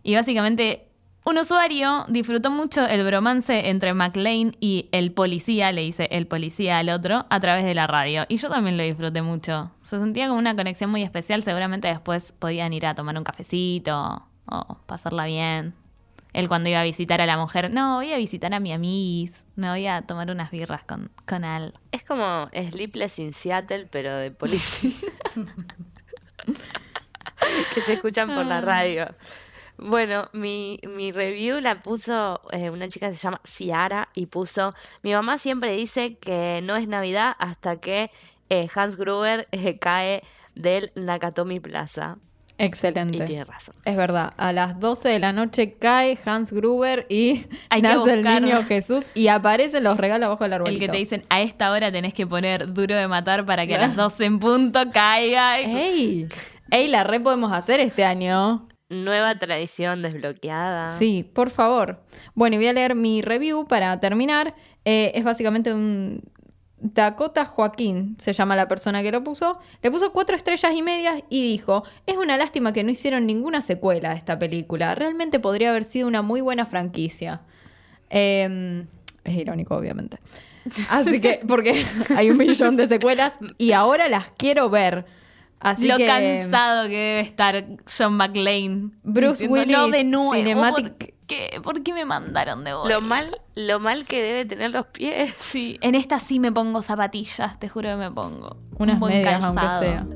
Y 0.02 0.14
básicamente, 0.14 0.87
un 1.24 1.36
usuario 1.36 2.06
disfrutó 2.08 2.50
mucho 2.50 2.86
el 2.86 3.04
bromance 3.04 3.68
entre 3.68 3.92
McLean 3.92 4.56
y 4.60 4.88
el 4.92 5.12
policía, 5.12 5.72
le 5.72 5.82
dice 5.82 6.08
el 6.10 6.26
policía 6.26 6.78
al 6.78 6.88
otro, 6.88 7.26
a 7.28 7.40
través 7.40 7.64
de 7.64 7.74
la 7.74 7.86
radio. 7.86 8.24
Y 8.28 8.38
yo 8.38 8.48
también 8.48 8.76
lo 8.76 8.82
disfruté 8.82 9.20
mucho. 9.20 9.70
Se 9.82 9.98
sentía 9.98 10.28
como 10.28 10.38
una 10.38 10.56
conexión 10.56 10.90
muy 10.90 11.02
especial. 11.02 11.42
Seguramente 11.42 11.88
después 11.88 12.32
podían 12.32 12.72
ir 12.72 12.86
a 12.86 12.94
tomar 12.94 13.18
un 13.18 13.24
cafecito 13.24 14.26
o 14.46 14.78
pasarla 14.86 15.26
bien. 15.26 15.74
Él 16.32 16.48
cuando 16.48 16.68
iba 16.68 16.80
a 16.80 16.84
visitar 16.84 17.20
a 17.20 17.26
la 17.26 17.36
mujer, 17.36 17.70
no, 17.70 17.96
voy 17.96 18.12
a 18.12 18.16
visitar 18.16 18.54
a 18.54 18.60
mi 18.60 18.72
amis, 18.72 19.44
me 19.56 19.68
voy 19.68 19.86
a 19.86 20.02
tomar 20.02 20.30
unas 20.30 20.50
birras 20.50 20.84
con, 20.84 21.10
con 21.26 21.44
Al. 21.44 21.74
Es 21.90 22.04
como 22.04 22.48
Sleepless 22.52 23.18
in 23.18 23.32
Seattle, 23.32 23.88
pero 23.90 24.14
de 24.16 24.30
policía. 24.30 24.92
que 27.74 27.80
se 27.80 27.94
escuchan 27.94 28.34
por 28.34 28.46
la 28.46 28.60
radio. 28.60 29.08
Bueno, 29.78 30.28
mi, 30.32 30.78
mi 30.94 31.12
review 31.12 31.60
la 31.60 31.82
puso 31.82 32.40
eh, 32.50 32.70
una 32.70 32.88
chica 32.88 33.08
que 33.10 33.16
se 33.16 33.22
llama 33.22 33.40
Ciara 33.44 34.08
y 34.14 34.26
puso, 34.26 34.74
mi 35.02 35.12
mamá 35.12 35.38
siempre 35.38 35.72
dice 35.76 36.16
que 36.18 36.60
no 36.64 36.76
es 36.76 36.88
Navidad 36.88 37.34
hasta 37.38 37.76
que 37.80 38.10
eh, 38.50 38.68
Hans 38.74 38.96
Gruber 38.96 39.46
eh, 39.52 39.78
cae 39.78 40.22
del 40.54 40.90
Nakatomi 40.96 41.60
Plaza. 41.60 42.16
Y 42.60 42.64
Excelente. 42.64 43.24
tiene 43.24 43.44
razón. 43.44 43.76
Es 43.84 43.96
verdad, 43.96 44.34
a 44.36 44.52
las 44.52 44.80
12 44.80 45.08
de 45.10 45.18
la 45.20 45.32
noche 45.32 45.74
cae 45.74 46.18
Hans 46.24 46.52
Gruber 46.52 47.06
y 47.08 47.44
Hay 47.70 47.80
que 47.80 47.86
nace 47.88 48.14
el 48.14 48.18
buscar- 48.24 48.42
niño 48.42 48.62
Jesús 48.64 49.04
y 49.14 49.28
aparecen 49.28 49.84
los 49.84 49.96
regalos 49.96 50.26
abajo 50.26 50.42
del 50.42 50.54
arbolito. 50.54 50.74
El 50.74 50.80
que 50.88 50.92
te 50.92 50.98
dicen, 50.98 51.24
a 51.28 51.40
esta 51.40 51.70
hora 51.70 51.92
tenés 51.92 52.14
que 52.14 52.26
poner 52.26 52.72
duro 52.74 52.96
de 52.96 53.06
matar 53.06 53.46
para 53.46 53.64
que 53.64 53.76
a 53.76 53.78
las 53.78 53.94
12 53.94 54.24
en 54.24 54.38
punto 54.40 54.80
caiga. 54.92 55.60
¡Ey! 55.60 56.26
¡Ey, 56.72 56.88
la 56.88 57.04
re 57.04 57.20
podemos 57.20 57.52
hacer 57.52 57.78
este 57.78 58.04
año! 58.04 58.67
Nueva 58.90 59.34
tradición 59.34 60.02
desbloqueada. 60.02 60.88
Sí, 60.98 61.28
por 61.32 61.50
favor. 61.50 62.02
Bueno, 62.34 62.56
y 62.56 62.58
voy 62.58 62.68
a 62.68 62.72
leer 62.72 62.94
mi 62.94 63.20
review 63.22 63.66
para 63.66 63.98
terminar. 64.00 64.54
Eh, 64.84 65.12
es 65.14 65.24
básicamente 65.24 65.74
un 65.74 66.22
Dakota 66.80 67.44
Joaquín, 67.44 68.16
se 68.18 68.32
llama 68.32 68.56
la 68.56 68.68
persona 68.68 69.02
que 69.02 69.10
lo 69.10 69.22
puso. 69.22 69.58
Le 69.82 69.90
puso 69.90 70.12
cuatro 70.12 70.36
estrellas 70.36 70.72
y 70.74 70.82
medias 70.82 71.22
y 71.28 71.42
dijo, 71.42 71.84
es 72.06 72.16
una 72.16 72.36
lástima 72.36 72.72
que 72.72 72.82
no 72.82 72.90
hicieron 72.90 73.26
ninguna 73.26 73.60
secuela 73.60 74.10
de 74.10 74.16
esta 74.16 74.38
película. 74.38 74.94
Realmente 74.94 75.38
podría 75.40 75.70
haber 75.70 75.84
sido 75.84 76.08
una 76.08 76.22
muy 76.22 76.40
buena 76.40 76.66
franquicia. 76.66 77.42
Eh, 78.10 78.86
es 79.24 79.34
irónico, 79.34 79.76
obviamente. 79.76 80.18
Así 80.90 81.20
que, 81.20 81.40
porque 81.46 81.84
hay 82.16 82.30
un 82.30 82.36
millón 82.36 82.76
de 82.76 82.88
secuelas 82.88 83.34
y 83.58 83.72
ahora 83.72 84.08
las 84.08 84.30
quiero 84.36 84.70
ver. 84.70 85.17
Así 85.60 85.88
lo 85.88 85.96
que... 85.96 86.06
cansado 86.06 86.88
que 86.88 86.96
debe 86.96 87.20
estar 87.20 87.64
John 87.96 88.14
McClane. 88.14 88.90
Bruce 89.02 89.48
diciendo, 89.48 89.76
No 89.78 89.84
Willis, 89.86 89.92
de 89.96 90.04
nuevo. 90.04 90.34
cinematic- 90.34 90.90
¿Por 90.96 90.96
qué? 91.26 91.60
¿Por 91.62 91.82
qué 91.82 91.92
me 91.92 92.04
mandaron 92.04 92.64
de 92.64 92.74
vuelta? 92.74 92.94
Lo 93.00 93.04
mal, 93.04 93.40
lo 93.56 93.80
mal 93.80 94.04
que 94.06 94.22
debe 94.22 94.44
tener 94.44 94.70
los 94.70 94.86
pies. 94.86 95.34
Sí, 95.38 95.78
en 95.82 95.94
esta 95.94 96.20
sí 96.20 96.38
me 96.40 96.52
pongo 96.52 96.80
zapatillas, 96.82 97.58
te 97.58 97.68
juro 97.68 97.88
que 97.90 97.96
me 97.96 98.10
pongo. 98.10 98.56
Unas 98.78 98.94
Un 98.94 99.00
buen 99.00 99.14
medias, 99.14 99.40
calzado. 99.40 99.58
aunque 99.70 99.86
sea. 99.86 100.06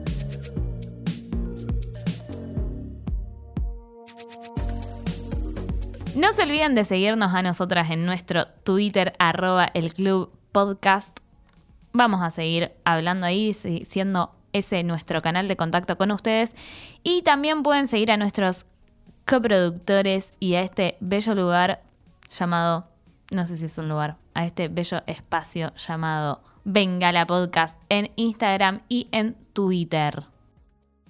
No 6.16 6.32
se 6.32 6.42
olviden 6.42 6.74
de 6.74 6.84
seguirnos 6.84 7.34
a 7.34 7.42
nosotras 7.42 7.90
en 7.90 8.04
nuestro 8.04 8.46
Twitter, 8.64 9.14
arroba 9.18 9.70
el 9.72 9.94
Club 9.94 10.30
Podcast. 10.52 11.18
Vamos 11.92 12.22
a 12.22 12.30
seguir 12.30 12.72
hablando 12.84 13.26
ahí, 13.26 13.52
si- 13.54 13.84
siendo 13.86 14.34
ese 14.52 14.82
nuestro 14.82 15.22
canal 15.22 15.48
de 15.48 15.56
contacto 15.56 15.96
con 15.96 16.10
ustedes. 16.10 16.54
Y 17.02 17.22
también 17.22 17.62
pueden 17.62 17.88
seguir 17.88 18.12
a 18.12 18.16
nuestros 18.16 18.66
coproductores 19.26 20.32
y 20.40 20.54
a 20.54 20.62
este 20.62 20.96
bello 21.00 21.34
lugar 21.34 21.82
llamado, 22.28 22.88
no 23.30 23.46
sé 23.46 23.56
si 23.56 23.66
es 23.66 23.78
un 23.78 23.88
lugar, 23.88 24.16
a 24.34 24.46
este 24.46 24.68
bello 24.68 25.02
espacio 25.06 25.72
llamado 25.76 26.42
Bengala 26.64 27.26
Podcast 27.26 27.80
en 27.88 28.10
Instagram 28.16 28.82
y 28.88 29.08
en 29.12 29.36
Twitter. 29.52 30.24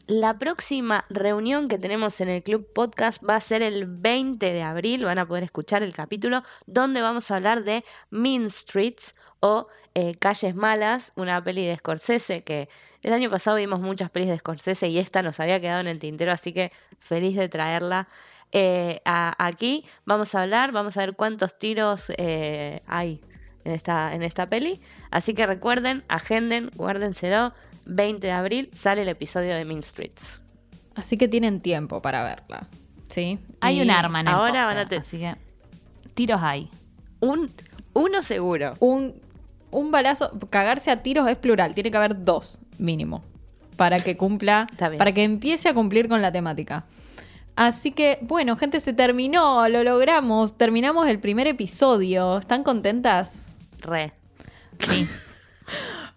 La 0.09 0.37
próxima 0.37 1.05
reunión 1.11 1.69
que 1.69 1.79
tenemos 1.79 2.21
en 2.21 2.29
el 2.29 2.43
Club 2.43 2.67
Podcast 2.73 3.23
va 3.27 3.37
a 3.37 3.41
ser 3.41 3.63
el 3.63 3.87
20 3.87 4.53
de 4.53 4.63
abril. 4.63 5.05
Van 5.05 5.19
a 5.19 5.27
poder 5.27 5.45
escuchar 5.45 5.85
el 5.85 5.95
capítulo 5.95 6.43
donde 6.67 7.01
vamos 7.01 7.31
a 7.31 7.37
hablar 7.37 7.63
de 7.63 7.85
Mean 8.11 8.51
Streets 8.51 9.15
o 9.43 9.67
eh, 9.95 10.15
Calles 10.19 10.55
Malas, 10.55 11.13
una 11.17 11.43
peli 11.43 11.67
de 11.67 11.77
Scorsese 11.77 12.43
que 12.45 12.69
el 13.03 13.13
año 13.13 13.29
pasado 13.29 13.57
vimos 13.57 13.81
muchas 13.81 14.09
pelis 14.09 14.29
de 14.29 14.39
Scorsese 14.39 14.89
y 14.89 14.99
esta 14.99 15.21
nos 15.23 15.41
había 15.41 15.61
quedado 15.61 15.81
en 15.81 15.89
el 15.89 15.99
tintero, 15.99 16.31
así 16.33 16.53
que 16.53 16.71
feliz 17.01 17.37
de 17.37 17.49
traerla 17.49 18.09
eh, 18.53 19.01
a- 19.05 19.35
aquí. 19.45 19.85
Vamos 20.05 20.35
a 20.35 20.43
hablar, 20.43 20.71
vamos 20.73 20.97
a 20.97 21.01
ver 21.01 21.15
cuántos 21.15 21.59
tiros 21.59 22.13
eh, 22.19 22.81
hay 22.87 23.21
en 23.65 23.73
esta, 23.73 24.15
en 24.15 24.23
esta 24.23 24.47
peli. 24.49 24.81
Así 25.11 25.35
que 25.35 25.45
recuerden, 25.47 26.05
agenden, 26.09 26.71
guárdenselo. 26.77 27.53
20 27.85 28.27
de 28.27 28.33
abril 28.33 28.71
sale 28.75 29.03
el 29.03 29.09
episodio 29.09 29.55
de 29.57 29.65
Mean 29.65 29.83
Streets. 29.83 30.41
Así 30.95 31.17
que 31.19 31.27
tienen 31.29 31.61
tiempo 31.61 32.01
para 32.01 32.23
verla. 32.23 32.69
¿Sí? 33.09 33.39
Hay 33.61 33.79
Y 33.81 33.83
un 33.83 33.91
arma 33.91 34.21
en 34.21 34.29
el 34.29 34.35
ahora 34.35 34.67
van 34.67 34.79
a 34.79 34.87
te- 34.87 34.97
así 34.99 35.19
que 35.19 35.35
tiros 36.15 36.41
hay. 36.43 36.71
Un, 37.21 37.51
uno 37.95 38.23
seguro. 38.23 38.75
Un, 38.81 39.21
un 39.73 39.91
balazo. 39.91 40.31
Cagarse 40.51 40.93
a 40.93 41.03
tiros 41.03 41.29
es 41.29 41.37
plural. 41.37 41.75
Tiene 41.75 41.91
que 41.91 41.97
haber 41.97 42.25
dos, 42.25 42.59
mínimo. 42.79 43.25
Para 43.77 43.99
que 43.99 44.17
cumpla. 44.17 44.69
Para 44.79 45.13
que 45.13 45.25
empiece 45.25 45.69
a 45.69 45.75
cumplir 45.75 46.09
con 46.09 46.23
la 46.23 46.31
temática. 46.31 46.85
Así 47.57 47.91
que, 47.91 48.19
bueno, 48.23 48.57
gente, 48.57 48.81
se 48.81 48.93
terminó. 48.93 49.69
Lo 49.69 49.83
logramos. 49.83 50.57
Terminamos 50.57 51.09
el 51.09 51.19
primer 51.19 51.49
episodio. 51.49 52.39
¿Están 52.39 52.63
contentas? 52.63 53.49
Re. 53.81 54.13
Sí. 54.79 55.09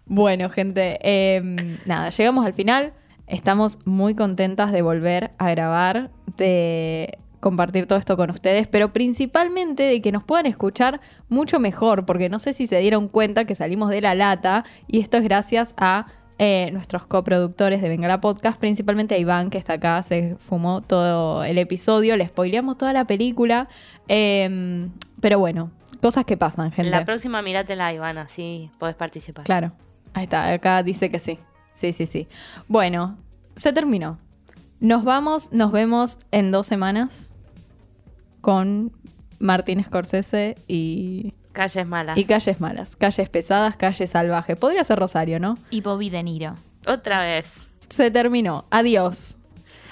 Bueno, 0.08 0.50
gente, 0.50 0.98
eh, 1.02 1.42
nada, 1.84 2.10
llegamos 2.10 2.46
al 2.46 2.54
final. 2.54 2.92
Estamos 3.26 3.78
muy 3.84 4.14
contentas 4.14 4.70
de 4.70 4.80
volver 4.82 5.32
a 5.38 5.50
grabar, 5.50 6.10
de 6.36 7.18
compartir 7.40 7.86
todo 7.86 7.98
esto 7.98 8.16
con 8.16 8.30
ustedes, 8.30 8.66
pero 8.66 8.92
principalmente 8.92 9.82
de 9.84 10.00
que 10.02 10.12
nos 10.12 10.24
puedan 10.24 10.46
escuchar 10.46 11.00
mucho 11.28 11.60
mejor, 11.60 12.04
porque 12.06 12.28
no 12.28 12.38
sé 12.38 12.52
si 12.52 12.66
se 12.66 12.78
dieron 12.78 13.08
cuenta 13.08 13.44
que 13.44 13.54
salimos 13.54 13.90
de 13.90 14.00
la 14.00 14.14
lata 14.14 14.64
y 14.86 15.00
esto 15.00 15.16
es 15.16 15.24
gracias 15.24 15.74
a 15.76 16.06
eh, 16.38 16.70
nuestros 16.72 17.06
coproductores 17.06 17.80
de 17.80 17.88
Venga 17.88 18.08
la 18.08 18.20
Podcast, 18.20 18.58
principalmente 18.58 19.14
a 19.14 19.18
Iván, 19.18 19.50
que 19.50 19.58
está 19.58 19.74
acá, 19.74 20.02
se 20.02 20.36
fumó 20.38 20.82
todo 20.82 21.44
el 21.44 21.58
episodio, 21.58 22.16
le 22.16 22.26
spoileamos 22.26 22.76
toda 22.76 22.92
la 22.92 23.06
película, 23.06 23.68
eh, 24.08 24.88
pero 25.20 25.38
bueno, 25.38 25.70
cosas 26.02 26.24
que 26.24 26.36
pasan, 26.36 26.72
gente. 26.72 26.90
La 26.90 27.04
próxima 27.04 27.42
mirátela, 27.42 27.92
Iván, 27.92 28.18
así 28.18 28.70
podés 28.78 28.96
participar. 28.96 29.44
Claro, 29.44 29.72
ahí 30.14 30.24
está, 30.24 30.52
acá 30.52 30.82
dice 30.82 31.10
que 31.10 31.20
sí. 31.20 31.38
Sí, 31.74 31.92
sí, 31.92 32.06
sí. 32.06 32.26
Bueno, 32.68 33.18
se 33.54 33.72
terminó. 33.72 34.18
Nos 34.80 35.04
vamos, 35.04 35.52
nos 35.52 35.72
vemos 35.72 36.18
en 36.32 36.50
dos 36.50 36.66
semanas 36.66 37.34
con 38.40 38.92
Martín 39.38 39.82
Scorsese 39.82 40.56
y, 40.68 41.32
Calles 41.52 41.86
malas. 41.86 42.18
y 42.18 42.24
calles 42.24 42.60
malas. 42.60 42.96
Calles 42.96 43.28
pesadas, 43.28 43.76
calles 43.76 44.10
salvajes. 44.10 44.56
Podría 44.56 44.84
ser 44.84 44.98
Rosario, 44.98 45.40
¿no? 45.40 45.58
Y 45.70 45.80
Bobby 45.80 46.10
De 46.10 46.22
Niro. 46.22 46.54
Otra 46.86 47.22
vez. 47.22 47.54
Se 47.88 48.10
terminó. 48.10 48.64
Adiós. 48.70 49.36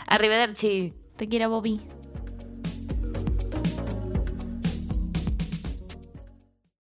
Arrivederci. 0.07 0.93
Te 1.17 1.29
quiero, 1.29 1.49
Bobby. 1.49 1.81